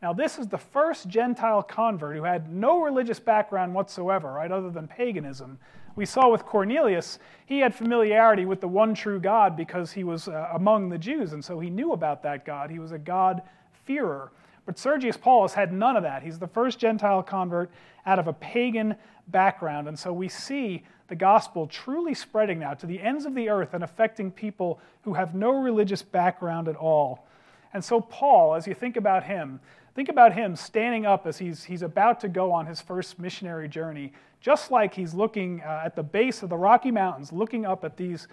Now, 0.00 0.12
this 0.12 0.38
is 0.38 0.48
the 0.48 0.58
first 0.58 1.06
Gentile 1.06 1.62
convert 1.62 2.16
who 2.16 2.24
had 2.24 2.52
no 2.52 2.82
religious 2.82 3.20
background 3.20 3.72
whatsoever, 3.72 4.32
right, 4.32 4.50
other 4.50 4.70
than 4.70 4.88
paganism. 4.88 5.58
We 5.94 6.06
saw 6.06 6.28
with 6.28 6.44
Cornelius, 6.44 7.20
he 7.46 7.60
had 7.60 7.72
familiarity 7.72 8.44
with 8.44 8.60
the 8.60 8.66
one 8.66 8.94
true 8.94 9.20
God 9.20 9.56
because 9.56 9.92
he 9.92 10.02
was 10.02 10.26
uh, 10.26 10.48
among 10.54 10.88
the 10.88 10.98
Jews, 10.98 11.34
and 11.34 11.44
so 11.44 11.60
he 11.60 11.70
knew 11.70 11.92
about 11.92 12.22
that 12.24 12.44
God. 12.44 12.70
He 12.70 12.80
was 12.80 12.90
a 12.90 12.98
God-fearer. 12.98 14.32
But 14.64 14.78
Sergius 14.78 15.16
Paulus 15.16 15.54
had 15.54 15.72
none 15.72 15.96
of 15.96 16.02
that. 16.02 16.22
He's 16.22 16.38
the 16.38 16.46
first 16.46 16.78
Gentile 16.78 17.22
convert 17.22 17.70
out 18.06 18.18
of 18.18 18.28
a 18.28 18.32
pagan 18.32 18.94
background, 19.28 19.88
and 19.88 19.98
so 19.98 20.12
we 20.12 20.28
see 20.28 20.84
the 21.08 21.14
gospel 21.14 21.66
truly 21.66 22.14
spreading 22.14 22.58
now 22.58 22.74
to 22.74 22.86
the 22.86 23.00
ends 23.00 23.24
of 23.26 23.34
the 23.34 23.48
earth 23.48 23.74
and 23.74 23.84
affecting 23.84 24.30
people 24.30 24.80
who 25.02 25.14
have 25.14 25.34
no 25.34 25.50
religious 25.50 26.02
background 26.02 26.68
at 26.68 26.76
all. 26.76 27.26
And 27.74 27.84
so, 27.84 28.00
Paul, 28.00 28.54
as 28.54 28.66
you 28.66 28.74
think 28.74 28.96
about 28.96 29.24
him, 29.24 29.60
Think 29.94 30.08
about 30.08 30.32
him 30.32 30.56
standing 30.56 31.04
up 31.04 31.26
as 31.26 31.36
he's, 31.36 31.64
he's 31.64 31.82
about 31.82 32.20
to 32.20 32.28
go 32.28 32.50
on 32.50 32.64
his 32.64 32.80
first 32.80 33.18
missionary 33.18 33.68
journey, 33.68 34.12
just 34.40 34.70
like 34.70 34.94
he's 34.94 35.12
looking 35.12 35.60
uh, 35.60 35.82
at 35.84 35.94
the 35.94 36.02
base 36.02 36.42
of 36.42 36.48
the 36.48 36.56
Rocky 36.56 36.90
Mountains, 36.90 37.30
looking 37.30 37.66
up 37.66 37.84
at 37.84 37.96
these 37.98 38.26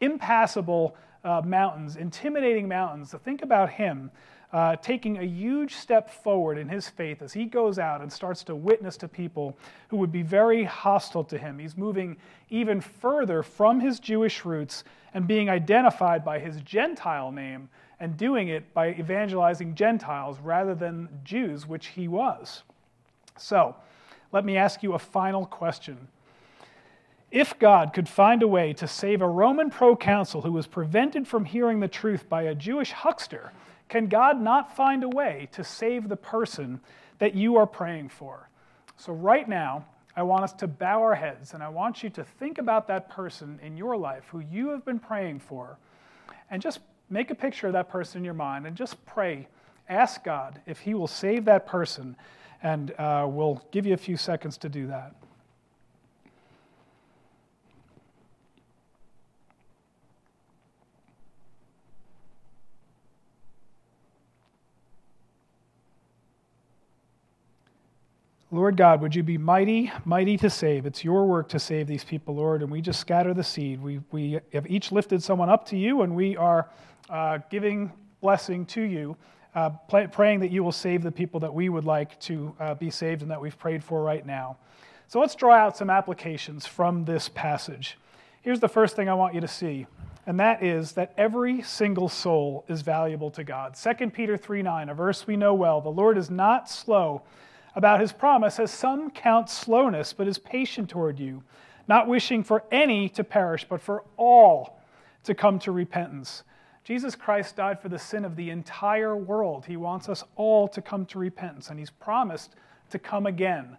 impassable 0.00 0.96
uh, 1.22 1.42
mountains, 1.44 1.94
intimidating 1.94 2.66
mountains. 2.66 3.12
To 3.12 3.18
think 3.18 3.42
about 3.42 3.70
him 3.70 4.10
uh, 4.52 4.76
taking 4.76 5.18
a 5.18 5.24
huge 5.24 5.74
step 5.74 6.08
forward 6.08 6.58
in 6.58 6.68
his 6.68 6.88
faith 6.88 7.20
as 7.22 7.32
he 7.32 7.44
goes 7.44 7.78
out 7.78 8.00
and 8.00 8.12
starts 8.12 8.44
to 8.44 8.54
witness 8.54 8.96
to 8.96 9.08
people 9.08 9.56
who 9.88 9.96
would 9.96 10.12
be 10.12 10.22
very 10.22 10.64
hostile 10.64 11.24
to 11.24 11.36
him. 11.36 11.58
He's 11.58 11.76
moving 11.76 12.16
even 12.48 12.80
further 12.80 13.42
from 13.42 13.80
his 13.80 13.98
Jewish 13.98 14.44
roots 14.44 14.84
and 15.14 15.26
being 15.26 15.50
identified 15.50 16.24
by 16.24 16.38
his 16.38 16.60
Gentile 16.60 17.32
name 17.32 17.68
and 17.98 18.16
doing 18.16 18.48
it 18.48 18.72
by 18.74 18.90
evangelizing 18.90 19.74
Gentiles 19.74 20.38
rather 20.40 20.74
than 20.74 21.08
Jews, 21.24 21.66
which 21.66 21.88
he 21.88 22.08
was. 22.08 22.62
So, 23.38 23.74
let 24.32 24.44
me 24.44 24.56
ask 24.56 24.82
you 24.82 24.92
a 24.92 24.98
final 24.98 25.46
question. 25.46 26.08
If 27.30 27.58
God 27.58 27.92
could 27.92 28.08
find 28.08 28.42
a 28.42 28.48
way 28.48 28.72
to 28.74 28.86
save 28.86 29.20
a 29.20 29.28
Roman 29.28 29.70
proconsul 29.70 30.42
who 30.42 30.52
was 30.52 30.66
prevented 30.66 31.26
from 31.26 31.44
hearing 31.44 31.80
the 31.80 31.88
truth 31.88 32.28
by 32.28 32.42
a 32.42 32.54
Jewish 32.54 32.92
huckster, 32.92 33.52
can 33.88 34.08
God 34.08 34.40
not 34.40 34.74
find 34.74 35.04
a 35.04 35.08
way 35.08 35.48
to 35.52 35.62
save 35.62 36.08
the 36.08 36.16
person 36.16 36.80
that 37.18 37.34
you 37.34 37.56
are 37.56 37.66
praying 37.66 38.08
for? 38.08 38.48
So, 38.96 39.12
right 39.12 39.48
now, 39.48 39.84
I 40.16 40.22
want 40.22 40.44
us 40.44 40.52
to 40.54 40.66
bow 40.66 41.02
our 41.02 41.14
heads 41.14 41.52
and 41.52 41.62
I 41.62 41.68
want 41.68 42.02
you 42.02 42.10
to 42.10 42.24
think 42.24 42.58
about 42.58 42.88
that 42.88 43.10
person 43.10 43.60
in 43.62 43.76
your 43.76 43.96
life 43.96 44.24
who 44.30 44.40
you 44.40 44.70
have 44.70 44.84
been 44.84 44.98
praying 44.98 45.40
for 45.40 45.78
and 46.50 46.62
just 46.62 46.80
make 47.10 47.30
a 47.30 47.34
picture 47.34 47.66
of 47.66 47.74
that 47.74 47.90
person 47.90 48.18
in 48.18 48.24
your 48.24 48.34
mind 48.34 48.66
and 48.66 48.76
just 48.76 49.04
pray. 49.04 49.46
Ask 49.88 50.24
God 50.24 50.60
if 50.66 50.80
He 50.80 50.94
will 50.94 51.06
save 51.06 51.44
that 51.44 51.66
person, 51.66 52.16
and 52.62 52.92
uh, 52.98 53.26
we'll 53.28 53.62
give 53.70 53.86
you 53.86 53.94
a 53.94 53.98
few 53.98 54.16
seconds 54.16 54.56
to 54.58 54.68
do 54.68 54.88
that. 54.88 55.14
Lord 68.52 68.76
God, 68.76 69.00
would 69.00 69.12
you 69.12 69.24
be 69.24 69.38
mighty, 69.38 69.90
mighty 70.04 70.36
to 70.36 70.48
save? 70.48 70.86
It's 70.86 71.02
your 71.02 71.26
work 71.26 71.48
to 71.48 71.58
save 71.58 71.88
these 71.88 72.04
people, 72.04 72.36
Lord, 72.36 72.62
and 72.62 72.70
we 72.70 72.80
just 72.80 73.00
scatter 73.00 73.34
the 73.34 73.42
seed. 73.42 73.82
We, 73.82 74.00
we 74.12 74.38
have 74.52 74.70
each 74.70 74.92
lifted 74.92 75.20
someone 75.20 75.50
up 75.50 75.66
to 75.66 75.76
you, 75.76 76.02
and 76.02 76.14
we 76.14 76.36
are 76.36 76.68
uh, 77.10 77.38
giving 77.50 77.92
blessing 78.20 78.64
to 78.66 78.82
you, 78.82 79.16
uh, 79.56 79.70
pray, 79.88 80.06
praying 80.06 80.40
that 80.40 80.52
you 80.52 80.62
will 80.62 80.70
save 80.70 81.02
the 81.02 81.10
people 81.10 81.40
that 81.40 81.52
we 81.52 81.68
would 81.68 81.84
like 81.84 82.20
to 82.20 82.54
uh, 82.60 82.74
be 82.74 82.88
saved 82.88 83.22
and 83.22 83.30
that 83.32 83.40
we've 83.40 83.58
prayed 83.58 83.82
for 83.82 84.04
right 84.04 84.24
now. 84.24 84.56
So 85.08 85.18
let's 85.18 85.34
draw 85.34 85.54
out 85.54 85.76
some 85.76 85.90
applications 85.90 86.66
from 86.66 87.04
this 87.04 87.28
passage. 87.28 87.98
Here's 88.42 88.60
the 88.60 88.68
first 88.68 88.94
thing 88.94 89.08
I 89.08 89.14
want 89.14 89.34
you 89.34 89.40
to 89.40 89.48
see, 89.48 89.88
and 90.24 90.38
that 90.38 90.62
is 90.62 90.92
that 90.92 91.12
every 91.16 91.62
single 91.62 92.08
soul 92.08 92.64
is 92.68 92.82
valuable 92.82 93.32
to 93.32 93.42
God. 93.42 93.74
2 93.74 94.10
Peter 94.10 94.36
3 94.36 94.62
9, 94.62 94.88
a 94.88 94.94
verse 94.94 95.26
we 95.26 95.36
know 95.36 95.52
well. 95.52 95.80
The 95.80 95.88
Lord 95.88 96.16
is 96.16 96.30
not 96.30 96.70
slow 96.70 97.22
about 97.76 98.00
his 98.00 98.12
promise, 98.12 98.58
as 98.58 98.72
some 98.72 99.10
count 99.10 99.48
slowness, 99.48 100.12
but 100.12 100.26
is 100.26 100.38
patient 100.38 100.88
toward 100.88 101.20
you, 101.20 101.42
not 101.86 102.08
wishing 102.08 102.42
for 102.42 102.64
any 102.72 103.08
to 103.10 103.22
perish, 103.22 103.64
but 103.68 103.80
for 103.80 104.02
all 104.16 104.80
to 105.22 105.34
come 105.34 105.58
to 105.60 105.70
repentance. 105.70 106.42
Jesus 106.82 107.14
Christ 107.14 107.56
died 107.56 107.80
for 107.80 107.88
the 107.88 107.98
sin 107.98 108.24
of 108.24 108.34
the 108.34 108.50
entire 108.50 109.14
world. 109.14 109.66
He 109.66 109.76
wants 109.76 110.08
us 110.08 110.24
all 110.36 110.66
to 110.68 110.80
come 110.80 111.04
to 111.06 111.18
repentance, 111.18 111.68
and 111.68 111.78
he's 111.78 111.90
promised 111.90 112.54
to 112.90 112.98
come 112.98 113.26
again. 113.26 113.76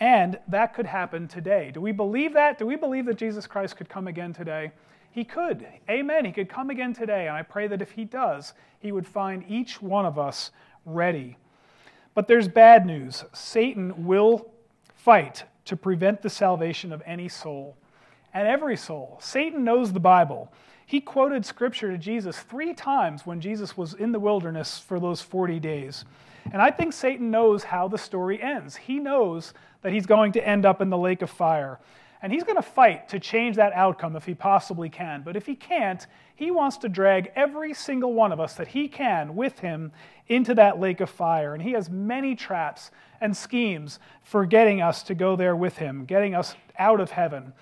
And 0.00 0.38
that 0.48 0.74
could 0.74 0.86
happen 0.86 1.28
today. 1.28 1.70
Do 1.72 1.80
we 1.80 1.92
believe 1.92 2.32
that? 2.32 2.58
Do 2.58 2.66
we 2.66 2.76
believe 2.76 3.06
that 3.06 3.16
Jesus 3.16 3.46
Christ 3.46 3.76
could 3.76 3.88
come 3.88 4.08
again 4.08 4.32
today? 4.32 4.72
He 5.10 5.24
could. 5.24 5.66
Amen. 5.90 6.24
He 6.24 6.32
could 6.32 6.48
come 6.48 6.70
again 6.70 6.92
today. 6.92 7.26
And 7.28 7.36
I 7.36 7.42
pray 7.42 7.66
that 7.68 7.82
if 7.82 7.90
he 7.90 8.04
does, 8.04 8.54
he 8.80 8.92
would 8.92 9.06
find 9.06 9.44
each 9.48 9.82
one 9.82 10.06
of 10.06 10.18
us 10.18 10.50
ready. 10.84 11.36
But 12.18 12.26
there's 12.26 12.48
bad 12.48 12.84
news. 12.84 13.24
Satan 13.32 14.04
will 14.04 14.50
fight 14.96 15.44
to 15.66 15.76
prevent 15.76 16.20
the 16.20 16.28
salvation 16.28 16.92
of 16.92 17.00
any 17.06 17.28
soul 17.28 17.76
and 18.34 18.48
every 18.48 18.76
soul. 18.76 19.18
Satan 19.22 19.62
knows 19.62 19.92
the 19.92 20.00
Bible. 20.00 20.52
He 20.84 21.00
quoted 21.00 21.46
scripture 21.46 21.92
to 21.92 21.96
Jesus 21.96 22.40
three 22.40 22.74
times 22.74 23.24
when 23.24 23.40
Jesus 23.40 23.76
was 23.76 23.94
in 23.94 24.10
the 24.10 24.18
wilderness 24.18 24.80
for 24.80 24.98
those 24.98 25.22
40 25.22 25.60
days. 25.60 26.04
And 26.50 26.60
I 26.60 26.72
think 26.72 26.92
Satan 26.92 27.30
knows 27.30 27.62
how 27.62 27.86
the 27.86 27.98
story 27.98 28.42
ends. 28.42 28.74
He 28.74 28.98
knows 28.98 29.54
that 29.82 29.92
he's 29.92 30.06
going 30.06 30.32
to 30.32 30.44
end 30.44 30.66
up 30.66 30.82
in 30.82 30.90
the 30.90 30.98
lake 30.98 31.22
of 31.22 31.30
fire. 31.30 31.78
And 32.20 32.32
he's 32.32 32.44
going 32.44 32.56
to 32.56 32.62
fight 32.62 33.08
to 33.10 33.20
change 33.20 33.56
that 33.56 33.72
outcome 33.72 34.16
if 34.16 34.24
he 34.24 34.34
possibly 34.34 34.88
can. 34.88 35.22
But 35.22 35.36
if 35.36 35.46
he 35.46 35.54
can't, 35.54 36.04
he 36.34 36.50
wants 36.50 36.76
to 36.78 36.88
drag 36.88 37.30
every 37.36 37.74
single 37.74 38.12
one 38.12 38.32
of 38.32 38.40
us 38.40 38.54
that 38.54 38.68
he 38.68 38.88
can 38.88 39.36
with 39.36 39.60
him 39.60 39.92
into 40.26 40.54
that 40.54 40.80
lake 40.80 41.00
of 41.00 41.10
fire. 41.10 41.54
And 41.54 41.62
he 41.62 41.72
has 41.72 41.88
many 41.88 42.34
traps 42.34 42.90
and 43.20 43.36
schemes 43.36 43.98
for 44.22 44.46
getting 44.46 44.82
us 44.82 45.02
to 45.04 45.14
go 45.14 45.36
there 45.36 45.56
with 45.56 45.78
him, 45.78 46.04
getting 46.04 46.34
us 46.34 46.54
out 46.78 47.00
of 47.00 47.12
heaven. 47.12 47.52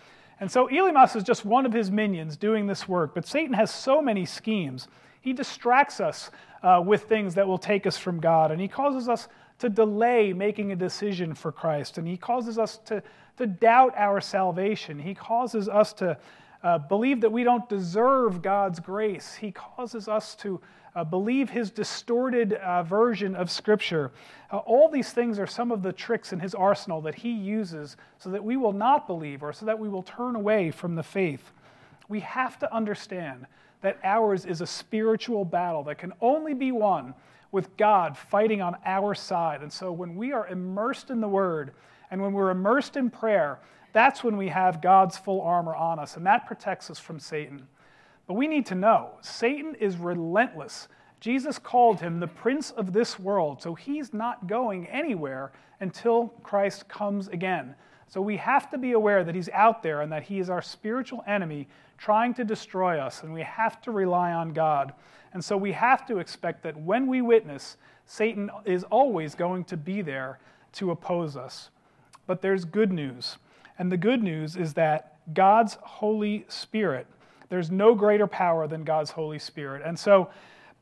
And 0.41 0.51
so 0.51 0.69
Elymas 0.69 1.17
is 1.17 1.23
just 1.23 1.45
one 1.45 1.67
of 1.67 1.73
his 1.73 1.91
minions 1.91 2.37
doing 2.37 2.67
this 2.67 2.89
work. 2.89 3.15
But 3.15 3.27
Satan 3.27 3.55
has 3.55 3.75
so 3.75 4.03
many 4.03 4.27
schemes. 4.27 4.89
He 5.21 5.33
distracts 5.33 6.01
us 6.01 6.31
uh, 6.63 6.83
with 6.85 7.05
things 7.05 7.35
that 7.35 7.47
will 7.47 7.59
take 7.59 7.87
us 7.87 7.97
from 7.97 8.21
God, 8.21 8.51
and 8.51 8.61
he 8.61 8.69
causes 8.69 9.09
us 9.09 9.29
to 9.59 9.69
delay 9.69 10.33
making 10.33 10.73
a 10.73 10.77
decision 10.77 11.35
for 11.35 11.53
Christ. 11.53 11.99
And 11.99 12.07
He 12.07 12.17
causes 12.17 12.59
us 12.59 12.79
to, 12.87 13.03
to 13.39 13.47
doubt 13.47 13.95
our 13.97 14.21
salvation. 14.21 14.99
He 14.99 15.15
causes 15.15 15.69
us 15.69 15.93
to 15.95 16.19
uh, 16.63 16.79
believe 16.79 17.21
that 17.21 17.31
we 17.31 17.45
don't 17.45 17.69
deserve 17.69 18.43
God's 18.43 18.81
grace. 18.81 19.35
He 19.35 19.53
causes 19.53 20.09
us 20.09 20.35
to 20.37 20.61
uh, 20.97 21.05
believe 21.05 21.51
his 21.51 21.71
distorted 21.71 22.55
uh, 22.55 22.83
version 22.83 23.37
of 23.37 23.51
Scripture. 23.51 24.11
Uh, 24.51 24.57
all 24.59 24.89
these 24.89 25.13
things 25.13 25.39
are 25.39 25.47
some 25.47 25.71
of 25.71 25.83
the 25.83 25.93
tricks 25.93 26.33
in 26.33 26.41
his 26.41 26.55
arsenal 26.55 27.03
that 27.03 27.15
he 27.15 27.31
uses 27.31 27.99
so 28.19 28.31
that 28.31 28.43
we 28.43 28.57
will 28.57 28.73
not 28.73 29.07
believe 29.07 29.43
or 29.43 29.53
so 29.53 29.67
that 29.67 29.79
we 29.79 29.91
will 29.91 30.03
turn 30.03 30.35
away 30.35 30.71
from 30.71 30.95
the 30.95 31.03
faith. 31.03 31.53
We 32.09 32.21
have 32.21 32.59
to 32.61 32.75
understand 32.75 33.47
that 33.83 33.99
ours 34.03 34.47
is 34.47 34.63
a 34.63 34.67
spiritual 34.67 35.45
battle 35.45 35.85
that 35.85 35.99
can 35.99 36.15
only 36.23 36.55
be 36.55 36.73
won 36.73 37.15
with 37.53 37.77
God 37.77 38.17
fighting 38.17 38.61
on 38.61 38.77
our 38.85 39.15
side. 39.15 39.63
And 39.63 39.73
so 39.73 39.93
when 39.93 40.17
we 40.17 40.33
are 40.33 40.47
immersed 40.47 41.11
in 41.11 41.21
the 41.21 41.29
Word 41.29 41.73
and 42.11 42.21
when 42.21 42.33
we're 42.33 42.51
immersed 42.51 42.97
in 42.97 43.11
prayer, 43.11 43.59
that's 43.93 44.23
when 44.23 44.37
we 44.37 44.49
have 44.49 44.83
God's 44.83 45.17
full 45.17 45.41
armor 45.41 45.75
on 45.75 45.99
us, 45.99 46.17
and 46.17 46.27
that 46.27 46.47
protects 46.47 46.91
us 46.91 46.99
from 46.99 47.19
Satan. 47.19 47.67
But 48.27 48.35
we 48.35 48.47
need 48.47 48.67
to 48.67 48.75
know 48.75 49.13
Satan 49.23 49.75
is 49.77 49.97
relentless. 49.97 50.89
Jesus 51.21 51.59
called 51.59 52.01
him 52.01 52.21
the 52.21 52.27
prince 52.27 52.71
of 52.73 52.93
this 52.93 53.19
world, 53.19 53.63
so 53.63 53.75
he's 53.75 54.13
not 54.13 54.47
going 54.47 54.87
anywhere 54.89 55.53
until 55.81 56.29
Christ 56.43 56.89
comes 56.89 57.29
again. 57.29 57.75
So 58.09 58.21
we 58.21 58.37
have 58.37 58.71
to 58.71 58.79
be 58.79 58.93
aware 58.93 59.25
that 59.25 59.35
he's 59.35 59.49
out 59.51 59.83
there 59.83 60.01
and 60.03 60.13
that 60.13 60.25
he 60.25 60.39
is 60.39 60.49
our 60.49 60.63
spiritual 60.63 61.25
enemy 61.27 61.69
trying 61.99 62.35
to 62.35 62.45
destroy 62.45 62.99
us, 62.99 63.23
and 63.23 63.33
we 63.33 63.43
have 63.43 63.81
to 63.83 63.91
rely 63.91 64.33
on 64.33 64.53
God. 64.53 64.93
And 65.33 65.45
so 65.45 65.57
we 65.57 65.73
have 65.73 66.07
to 66.07 66.19
expect 66.19 66.63
that 66.63 66.77
when 66.77 67.07
we 67.07 67.23
witness, 67.23 67.77
Satan 68.07 68.51
is 68.65 68.85
always 68.85 69.35
going 69.35 69.65
to 69.65 69.77
be 69.77 70.03
there 70.03 70.39
to 70.75 70.91
oppose 70.91 71.37
us. 71.37 71.71
But 72.27 72.43
there's 72.43 72.65
good 72.65 72.93
news. 72.93 73.39
And 73.79 73.91
the 73.91 73.97
good 73.97 74.23
news 74.23 74.57
is 74.57 74.75
that 74.75 75.19
God's 75.35 75.79
Holy 75.83 76.45
Spirit 76.49 77.07
there's 77.49 77.71
no 77.71 77.95
greater 77.95 78.27
power 78.27 78.67
than 78.67 78.85
God's 78.85 79.11
Holy 79.11 79.39
Spirit. 79.39 79.83
And 79.85 79.99
so, 79.99 80.31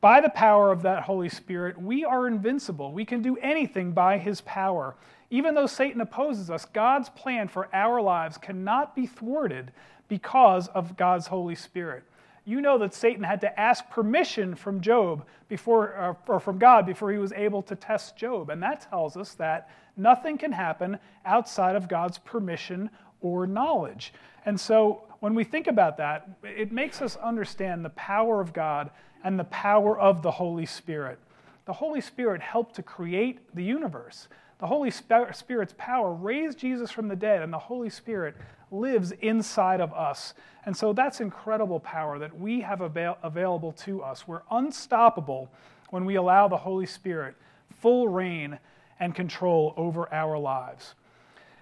by 0.01 0.21
the 0.21 0.29
power 0.29 0.71
of 0.71 0.83
that 0.83 1.03
Holy 1.03 1.29
Spirit, 1.29 1.81
we 1.81 2.05
are 2.05 2.27
invincible. 2.27 2.91
We 2.91 3.05
can 3.05 3.21
do 3.21 3.37
anything 3.37 3.91
by 3.91 4.17
His 4.17 4.41
power. 4.41 4.95
Even 5.35 5.53
though 5.53 5.67
Satan 5.67 5.99
opposes 5.99 6.49
us, 6.49 6.63
God's 6.63 7.09
plan 7.09 7.49
for 7.49 7.67
our 7.73 8.01
lives 8.01 8.37
cannot 8.37 8.95
be 8.95 9.05
thwarted 9.05 9.73
because 10.07 10.69
of 10.69 10.95
God's 10.95 11.27
Holy 11.27 11.55
Spirit. 11.55 12.03
You 12.45 12.61
know 12.61 12.77
that 12.77 12.93
Satan 12.93 13.21
had 13.21 13.41
to 13.41 13.59
ask 13.59 13.89
permission 13.89 14.55
from 14.55 14.79
Job 14.79 15.25
before, 15.49 15.97
uh, 15.97 16.13
or 16.31 16.39
from 16.39 16.57
God 16.57 16.85
before 16.85 17.11
he 17.11 17.17
was 17.17 17.33
able 17.33 17.61
to 17.63 17.75
test 17.75 18.15
Job. 18.15 18.49
And 18.49 18.63
that 18.63 18.87
tells 18.89 19.17
us 19.17 19.33
that 19.33 19.69
nothing 19.97 20.37
can 20.37 20.53
happen 20.53 20.97
outside 21.25 21.75
of 21.75 21.89
God's 21.89 22.17
permission 22.19 22.89
or 23.19 23.45
knowledge. 23.45 24.13
And 24.45 24.57
so 24.57 25.03
when 25.19 25.35
we 25.35 25.43
think 25.43 25.67
about 25.67 25.97
that, 25.97 26.29
it 26.43 26.71
makes 26.71 27.01
us 27.01 27.17
understand 27.17 27.83
the 27.83 27.89
power 27.89 28.39
of 28.39 28.53
God 28.53 28.89
and 29.25 29.37
the 29.37 29.43
power 29.43 29.99
of 29.99 30.21
the 30.21 30.31
Holy 30.31 30.65
Spirit. 30.65 31.19
The 31.65 31.73
Holy 31.73 31.99
Spirit 31.99 32.41
helped 32.41 32.75
to 32.75 32.83
create 32.83 33.53
the 33.53 33.63
universe. 33.65 34.29
The 34.59 34.67
Holy 34.67 34.89
Spirit's 34.89 35.73
power 35.77 36.13
raised 36.13 36.57
Jesus 36.57 36.89
from 36.89 37.07
the 37.07 37.15
dead, 37.15 37.41
and 37.41 37.51
the 37.51 37.59
Holy 37.59 37.89
Spirit 37.89 38.35
lives 38.71 39.11
inside 39.21 39.81
of 39.81 39.93
us. 39.93 40.33
And 40.65 40.75
so 40.75 40.93
that's 40.93 41.19
incredible 41.19 41.79
power 41.79 42.17
that 42.19 42.39
we 42.39 42.61
have 42.61 42.81
avail- 42.81 43.17
available 43.21 43.73
to 43.73 44.01
us. 44.01 44.27
We're 44.27 44.41
unstoppable 44.49 45.51
when 45.89 46.05
we 46.05 46.15
allow 46.15 46.47
the 46.47 46.57
Holy 46.57 46.85
Spirit 46.85 47.35
full 47.81 48.07
reign 48.07 48.59
and 48.99 49.13
control 49.13 49.73
over 49.77 50.11
our 50.13 50.37
lives. 50.37 50.95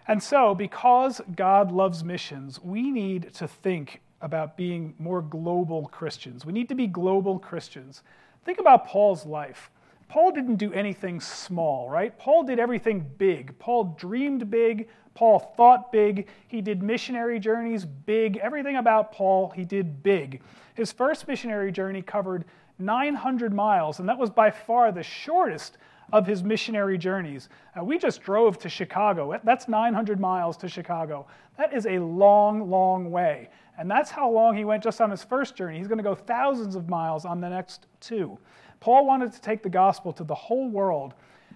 And 0.07 0.21
so, 0.21 0.53
because 0.53 1.21
God 1.35 1.71
loves 1.71 2.03
missions, 2.03 2.61
we 2.61 2.91
need 2.91 3.33
to 3.35 3.47
think 3.47 4.01
about 4.21 4.55
being 4.55 4.93
more 4.99 5.21
global 5.21 5.87
Christians. 5.87 6.45
We 6.45 6.53
need 6.53 6.69
to 6.69 6.75
be 6.75 6.87
global 6.87 7.39
Christians. 7.39 8.03
Think 8.45 8.59
about 8.59 8.87
Paul's 8.87 9.25
life. 9.25 9.69
Paul 10.14 10.32
didn't 10.32 10.57
do 10.57 10.72
anything 10.74 11.20
small, 11.20 11.89
right? 11.89 12.16
Paul 12.20 12.43
did 12.43 12.59
everything 12.59 13.03
big. 13.18 13.57
Paul 13.57 13.95
dreamed 13.97 14.51
big. 14.51 14.88
Paul 15.16 15.39
thought 15.57 15.91
big. 15.91 16.28
He 16.47 16.61
did 16.61 16.84
missionary 16.84 17.39
journeys 17.39 17.84
big. 17.84 18.38
Everything 18.38 18.76
about 18.76 19.11
Paul, 19.11 19.49
he 19.55 19.66
did 19.66 20.03
big. 20.03 20.43
His 20.76 20.91
first 20.91 21.28
missionary 21.28 21.72
journey 21.72 22.03
covered 22.03 22.45
900 22.78 23.55
miles, 23.55 23.99
and 23.99 24.07
that 24.07 24.20
was 24.20 24.30
by 24.30 24.51
far 24.51 24.91
the 24.91 25.01
shortest 25.01 25.80
of 26.11 26.28
his 26.28 26.43
missionary 26.43 26.99
journeys. 26.99 27.49
Uh, 27.76 27.84
we 27.84 27.97
just 27.97 28.22
drove 28.22 28.59
to 28.59 28.70
Chicago. 28.70 29.39
That's 29.43 29.68
900 29.68 30.20
miles 30.20 30.57
to 30.57 30.70
Chicago. 30.70 31.26
That 31.57 31.74
is 31.74 31.88
a 31.88 31.97
long, 31.97 32.70
long 32.70 33.09
way. 33.09 33.49
And 33.80 33.89
that's 33.89 34.11
how 34.11 34.30
long 34.30 34.55
he 34.55 34.64
went 34.64 34.84
just 34.84 35.01
on 35.01 35.09
his 35.09 35.24
first 35.24 35.55
journey. 35.55 35.80
He's 35.80 35.88
going 35.88 35.97
to 35.97 36.03
go 36.03 36.14
thousands 36.14 36.76
of 36.76 36.88
miles 36.88 37.26
on 37.26 37.41
the 37.41 37.49
next 37.49 37.88
two. 37.99 38.38
Paul 38.84 39.05
wanted 39.05 39.31
to 39.31 39.39
take 39.39 39.63
the 39.63 39.69
gospel 39.69 40.11
to 40.11 40.25
the 40.25 40.36
whole 40.36 40.67
world. 40.67 41.13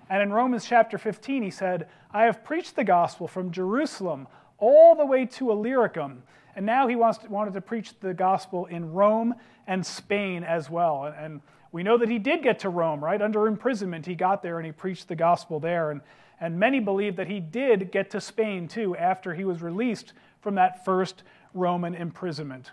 And 0.09 0.21
in 0.21 0.31
Romans 0.31 0.65
chapter 0.65 0.97
15, 0.97 1.43
he 1.43 1.51
said, 1.51 1.89
I 2.09 2.23
have 2.23 2.41
preached 2.41 2.77
the 2.77 2.85
gospel 2.85 3.27
from 3.27 3.51
Jerusalem 3.51 4.29
all 4.59 4.95
the 4.95 5.05
way 5.05 5.25
to 5.25 5.51
Illyricum. 5.51 6.23
And 6.55 6.65
now 6.65 6.87
he 6.87 6.95
wants 6.95 7.17
to, 7.17 7.27
wanted 7.27 7.53
to 7.55 7.59
preach 7.59 7.99
the 7.99 8.13
gospel 8.13 8.67
in 8.67 8.93
Rome 8.93 9.35
and 9.67 9.85
Spain 9.85 10.45
as 10.45 10.69
well. 10.69 11.13
And 11.19 11.41
we 11.73 11.83
know 11.83 11.97
that 11.97 12.07
he 12.07 12.17
did 12.17 12.43
get 12.43 12.59
to 12.59 12.69
Rome, 12.69 13.03
right? 13.03 13.21
Under 13.21 13.45
imprisonment, 13.45 14.05
he 14.05 14.15
got 14.15 14.41
there 14.41 14.57
and 14.57 14.65
he 14.65 14.71
preached 14.71 15.09
the 15.09 15.15
gospel 15.17 15.59
there. 15.59 15.91
And, 15.91 15.99
and 16.39 16.57
many 16.57 16.79
believe 16.79 17.17
that 17.17 17.27
he 17.27 17.41
did 17.41 17.91
get 17.91 18.09
to 18.11 18.21
Spain 18.21 18.69
too 18.69 18.95
after 18.95 19.33
he 19.33 19.43
was 19.43 19.61
released 19.61 20.13
from 20.39 20.55
that 20.55 20.85
first 20.85 21.23
Roman 21.53 21.93
imprisonment. 21.93 22.71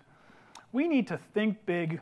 We 0.71 0.87
need 0.87 1.09
to 1.09 1.19
think 1.19 1.67
big. 1.67 2.01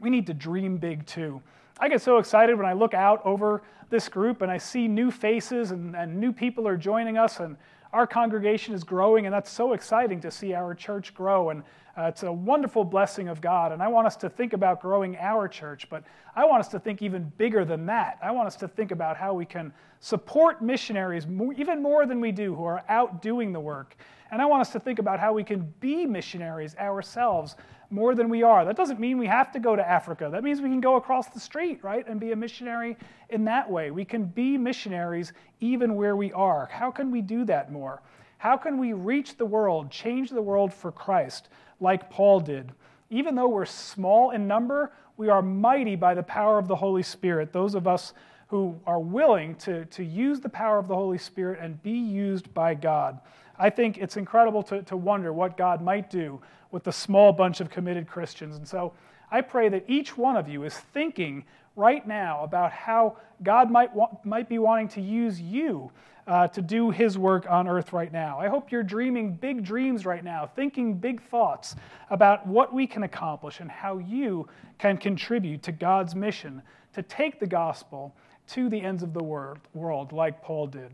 We 0.00 0.08
need 0.08 0.26
to 0.28 0.34
dream 0.34 0.78
big 0.78 1.04
too. 1.04 1.42
I 1.78 1.88
get 1.88 2.02
so 2.02 2.18
excited 2.18 2.56
when 2.56 2.66
I 2.66 2.72
look 2.72 2.94
out 2.94 3.20
over 3.24 3.62
this 3.90 4.08
group 4.08 4.42
and 4.42 4.50
I 4.50 4.58
see 4.58 4.88
new 4.88 5.10
faces 5.10 5.70
and, 5.70 5.96
and 5.96 6.18
new 6.20 6.32
people 6.32 6.66
are 6.68 6.76
joining 6.76 7.18
us 7.18 7.40
and 7.40 7.56
our 7.94 8.08
congregation 8.08 8.74
is 8.74 8.82
growing, 8.82 9.24
and 9.24 9.32
that's 9.32 9.50
so 9.50 9.72
exciting 9.72 10.20
to 10.22 10.30
see 10.30 10.52
our 10.52 10.74
church 10.74 11.14
grow. 11.14 11.50
And 11.50 11.62
uh, 11.96 12.04
it's 12.04 12.24
a 12.24 12.32
wonderful 12.32 12.84
blessing 12.84 13.28
of 13.28 13.40
God. 13.40 13.72
And 13.72 13.82
I 13.82 13.88
want 13.88 14.06
us 14.06 14.16
to 14.16 14.28
think 14.28 14.52
about 14.52 14.80
growing 14.80 15.16
our 15.16 15.46
church, 15.46 15.88
but 15.88 16.02
I 16.34 16.44
want 16.44 16.60
us 16.60 16.68
to 16.68 16.80
think 16.80 17.02
even 17.02 17.32
bigger 17.36 17.64
than 17.64 17.86
that. 17.86 18.18
I 18.22 18.32
want 18.32 18.46
us 18.46 18.56
to 18.56 18.68
think 18.68 18.90
about 18.90 19.16
how 19.16 19.34
we 19.34 19.44
can 19.44 19.72
support 20.00 20.60
missionaries 20.60 21.26
more, 21.26 21.52
even 21.54 21.82
more 21.82 22.04
than 22.04 22.20
we 22.20 22.32
do 22.32 22.54
who 22.54 22.64
are 22.64 22.82
out 22.88 23.22
doing 23.22 23.52
the 23.52 23.60
work. 23.60 23.96
And 24.32 24.42
I 24.42 24.46
want 24.46 24.60
us 24.60 24.70
to 24.72 24.80
think 24.80 24.98
about 24.98 25.20
how 25.20 25.32
we 25.32 25.44
can 25.44 25.72
be 25.78 26.04
missionaries 26.06 26.74
ourselves 26.76 27.54
more 27.90 28.16
than 28.16 28.28
we 28.28 28.42
are. 28.42 28.64
That 28.64 28.76
doesn't 28.76 28.98
mean 28.98 29.18
we 29.18 29.28
have 29.28 29.52
to 29.52 29.60
go 29.60 29.76
to 29.76 29.88
Africa. 29.88 30.28
That 30.32 30.42
means 30.42 30.60
we 30.60 30.68
can 30.68 30.80
go 30.80 30.96
across 30.96 31.28
the 31.28 31.38
street, 31.38 31.78
right, 31.84 32.04
and 32.08 32.18
be 32.18 32.32
a 32.32 32.36
missionary 32.36 32.96
in 33.30 33.44
that 33.44 33.70
way. 33.70 33.92
We 33.92 34.04
can 34.04 34.24
be 34.24 34.58
missionaries 34.58 35.32
even 35.60 35.94
where 35.94 36.16
we 36.16 36.32
are. 36.32 36.66
How 36.66 36.90
can 36.90 37.12
we 37.12 37.22
do 37.22 37.44
that 37.44 37.70
more? 37.70 38.02
How 38.44 38.58
can 38.58 38.76
we 38.76 38.92
reach 38.92 39.38
the 39.38 39.46
world, 39.46 39.90
change 39.90 40.28
the 40.28 40.42
world 40.42 40.70
for 40.70 40.92
Christ, 40.92 41.48
like 41.80 42.10
Paul 42.10 42.40
did? 42.40 42.72
Even 43.08 43.34
though 43.34 43.48
we're 43.48 43.64
small 43.64 44.32
in 44.32 44.46
number, 44.46 44.92
we 45.16 45.30
are 45.30 45.40
mighty 45.40 45.96
by 45.96 46.12
the 46.12 46.22
power 46.22 46.58
of 46.58 46.68
the 46.68 46.76
Holy 46.76 47.02
Spirit. 47.02 47.54
Those 47.54 47.74
of 47.74 47.88
us 47.88 48.12
who 48.48 48.78
are 48.86 49.00
willing 49.00 49.54
to, 49.54 49.86
to 49.86 50.04
use 50.04 50.40
the 50.40 50.50
power 50.50 50.76
of 50.76 50.88
the 50.88 50.94
Holy 50.94 51.16
Spirit 51.16 51.58
and 51.58 51.82
be 51.82 51.96
used 51.96 52.52
by 52.52 52.74
God. 52.74 53.18
I 53.58 53.70
think 53.70 53.96
it's 53.96 54.18
incredible 54.18 54.62
to, 54.64 54.82
to 54.82 54.96
wonder 54.98 55.32
what 55.32 55.56
God 55.56 55.80
might 55.80 56.10
do 56.10 56.38
with 56.70 56.86
a 56.86 56.92
small 56.92 57.32
bunch 57.32 57.62
of 57.62 57.70
committed 57.70 58.06
Christians. 58.06 58.56
And 58.56 58.68
so 58.68 58.92
I 59.30 59.40
pray 59.40 59.70
that 59.70 59.86
each 59.88 60.18
one 60.18 60.36
of 60.36 60.50
you 60.50 60.64
is 60.64 60.74
thinking 60.74 61.46
right 61.76 62.06
now 62.06 62.44
about 62.44 62.72
how 62.72 63.16
God 63.42 63.70
might, 63.70 63.94
wa- 63.94 64.10
might 64.22 64.50
be 64.50 64.58
wanting 64.58 64.88
to 64.88 65.00
use 65.00 65.40
you 65.40 65.90
uh, 66.26 66.48
to 66.48 66.62
do 66.62 66.90
his 66.90 67.18
work 67.18 67.46
on 67.50 67.68
earth 67.68 67.92
right 67.92 68.12
now. 68.12 68.38
I 68.38 68.48
hope 68.48 68.72
you're 68.72 68.82
dreaming 68.82 69.34
big 69.34 69.64
dreams 69.64 70.06
right 70.06 70.24
now, 70.24 70.46
thinking 70.46 70.94
big 70.94 71.22
thoughts 71.22 71.76
about 72.10 72.46
what 72.46 72.72
we 72.72 72.86
can 72.86 73.02
accomplish 73.02 73.60
and 73.60 73.70
how 73.70 73.98
you 73.98 74.48
can 74.78 74.96
contribute 74.96 75.62
to 75.64 75.72
God's 75.72 76.14
mission 76.14 76.62
to 76.94 77.02
take 77.02 77.40
the 77.40 77.46
gospel 77.46 78.14
to 78.48 78.68
the 78.68 78.80
ends 78.80 79.02
of 79.02 79.12
the 79.12 79.22
world, 79.22 80.12
like 80.12 80.42
Paul 80.42 80.66
did. 80.66 80.90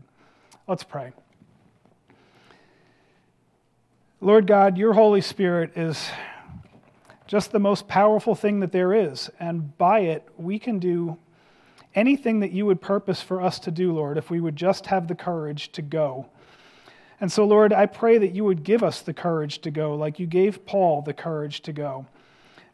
Let's 0.67 0.83
pray. 0.83 1.11
Lord 4.19 4.47
God, 4.47 4.77
your 4.77 4.93
Holy 4.93 5.21
Spirit 5.21 5.75
is 5.75 6.09
just 7.27 7.51
the 7.51 7.59
most 7.59 7.87
powerful 7.87 8.35
thing 8.35 8.59
that 8.59 8.71
there 8.71 8.93
is. 8.93 9.29
And 9.39 9.77
by 9.77 10.01
it, 10.01 10.27
we 10.37 10.59
can 10.59 10.79
do 10.79 11.17
anything 11.95 12.39
that 12.39 12.51
you 12.51 12.65
would 12.65 12.81
purpose 12.81 13.21
for 13.21 13.41
us 13.41 13.59
to 13.59 13.71
do, 13.71 13.91
Lord, 13.91 14.17
if 14.17 14.29
we 14.29 14.39
would 14.39 14.55
just 14.55 14.87
have 14.87 15.07
the 15.07 15.15
courage 15.15 15.71
to 15.73 15.81
go. 15.81 16.27
And 17.19 17.31
so, 17.31 17.45
Lord, 17.45 17.71
I 17.71 17.85
pray 17.85 18.17
that 18.17 18.33
you 18.33 18.43
would 18.45 18.63
give 18.63 18.81
us 18.81 19.01
the 19.01 19.13
courage 19.13 19.59
to 19.59 19.71
go, 19.71 19.95
like 19.95 20.19
you 20.19 20.25
gave 20.25 20.65
Paul 20.65 21.01
the 21.01 21.13
courage 21.13 21.61
to 21.61 21.73
go. 21.73 22.07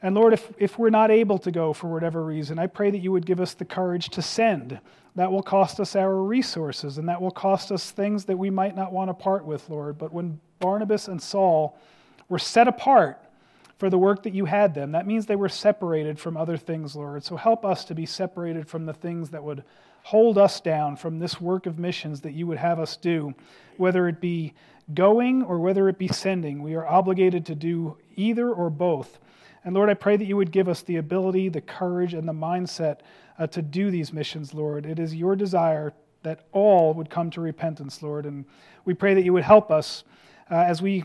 And 0.02 0.16
Lord, 0.16 0.34
if, 0.34 0.52
if 0.58 0.78
we're 0.78 0.90
not 0.90 1.12
able 1.12 1.40
to 1.40 1.52
go 1.52 1.74
for 1.74 1.88
whatever 1.88 2.24
reason, 2.24 2.60
I 2.60 2.68
pray 2.68 2.92
that 2.92 3.00
you 3.00 3.12
would 3.12 3.26
give 3.26 3.42
us 3.42 3.54
the 3.54 3.66
courage 3.66 4.10
to 4.10 4.22
send. 4.22 4.80
That 5.16 5.32
will 5.32 5.42
cost 5.42 5.80
us 5.80 5.96
our 5.96 6.16
resources, 6.16 7.00
and 7.00 7.10
that 7.10 7.20
will 7.20 7.32
cost 7.32 7.72
us 7.72 7.90
things 7.90 8.26
that 8.26 8.38
we 8.38 8.52
might 8.52 8.76
not 8.76 8.94
want 8.94 9.10
to 9.10 9.16
part 9.16 9.44
with, 9.44 9.68
Lord. 9.68 9.98
But 9.98 10.14
when 10.14 10.40
Barnabas 10.60 11.08
and 11.08 11.20
Saul 11.22 11.76
were 12.30 12.38
set 12.38 12.68
apart 12.68 13.20
for 13.78 13.90
the 13.90 13.98
work 13.98 14.24
that 14.24 14.34
you 14.34 14.46
had 14.46 14.74
them, 14.74 14.92
that 14.92 15.06
means 15.06 15.26
they 15.26 15.36
were 15.36 15.50
separated 15.50 16.20
from 16.20 16.36
other 16.36 16.58
things, 16.58 16.96
Lord. 16.96 17.24
So 17.24 17.36
help 17.36 17.64
us 17.64 17.86
to 17.86 17.96
be 17.96 18.06
separated 18.06 18.68
from 18.68 18.86
the 18.86 18.94
things 18.94 19.30
that 19.30 19.44
would 19.44 19.64
hold 20.04 20.38
us 20.38 20.62
down 20.62 20.96
from 20.96 21.20
this 21.20 21.40
work 21.40 21.66
of 21.66 21.78
missions 21.78 22.22
that 22.22 22.34
you 22.34 22.48
would 22.48 22.58
have 22.58 22.80
us 22.80 22.98
do, 22.98 23.34
whether 23.78 24.08
it 24.08 24.20
be 24.20 24.54
going 24.94 25.44
or 25.44 25.60
whether 25.60 25.90
it 25.90 25.98
be 25.98 26.08
sending. 26.08 26.64
We 26.64 26.76
are 26.76 26.88
obligated 26.88 27.46
to 27.48 27.56
do 27.56 27.98
either 28.16 28.50
or 28.50 28.70
both. 28.70 29.20
And 29.64 29.76
Lord, 29.76 29.90
I 29.90 29.96
pray 29.96 30.16
that 30.16 30.26
you 30.26 30.38
would 30.38 30.52
give 30.52 30.70
us 30.70 30.82
the 30.82 30.96
ability, 30.96 31.50
the 31.50 31.62
courage, 31.62 32.14
and 32.14 32.28
the 32.28 32.34
mindset 32.34 33.00
uh, 33.38 33.48
to 33.48 33.62
do 33.62 33.92
these 33.92 34.14
missions, 34.14 34.54
Lord. 34.54 34.86
It 34.86 34.98
is 34.98 35.14
your 35.14 35.36
desire 35.36 35.94
that 36.24 36.46
all 36.52 36.94
would 36.94 37.10
come 37.10 37.30
to 37.32 37.42
repentance, 37.42 38.02
Lord. 38.02 38.26
And 38.26 38.46
we 38.86 38.94
pray 38.94 39.14
that 39.14 39.24
you 39.24 39.34
would 39.34 39.44
help 39.44 39.72
us 39.72 40.04
uh, 40.50 40.56
as 40.56 40.82
we 40.82 41.04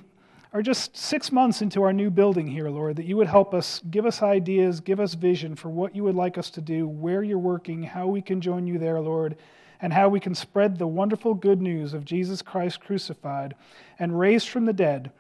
are 0.53 0.63
just 0.63 0.97
six 0.97 1.33
months 1.33 1.63
into 1.63 1.83
our 1.83 1.93
new 1.93 2.11
building 2.11 2.47
here, 2.47 2.69
Lord, 2.69 2.97
that 2.97 3.07
you 3.07 3.17
would 3.17 3.27
help 3.27 3.55
us, 3.55 3.81
give 3.91 4.05
us 4.05 4.23
ideas, 4.23 4.81
give 4.81 5.01
us 5.01 5.15
vision 5.15 5.57
for 5.57 5.71
what 5.71 5.97
you 5.97 6.05
would 6.05 6.15
like 6.15 6.37
us 6.37 6.51
to 6.51 6.61
do, 6.61 6.87
where 6.87 7.23
you're 7.23 7.39
working, 7.39 7.83
how 7.83 8.07
we 8.07 8.21
can 8.21 8.41
join 8.41 8.67
you 8.67 8.79
there, 8.79 9.01
Lord, 9.01 9.37
and 9.81 9.93
how 9.93 10.09
we 10.09 10.21
can 10.21 10.35
spread 10.35 10.79
the 10.79 10.87
wonderful 10.87 11.35
good 11.35 11.63
news 11.63 11.95
of 11.95 12.05
Jesus 12.05 12.43
Christ 12.43 12.81
crucified 12.81 13.55
and 13.99 14.19
raised 14.19 14.49
from 14.49 14.67
the 14.67 14.73
dead 14.73 15.11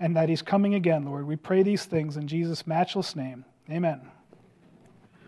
and 0.00 0.16
that 0.16 0.28
he's 0.28 0.42
coming 0.42 0.74
again, 0.74 1.04
Lord. 1.04 1.26
We 1.26 1.36
pray 1.36 1.62
these 1.62 1.84
things 1.84 2.16
in 2.16 2.26
Jesus' 2.26 2.66
matchless 2.66 3.14
name. 3.14 3.44
Amen. 3.70 4.00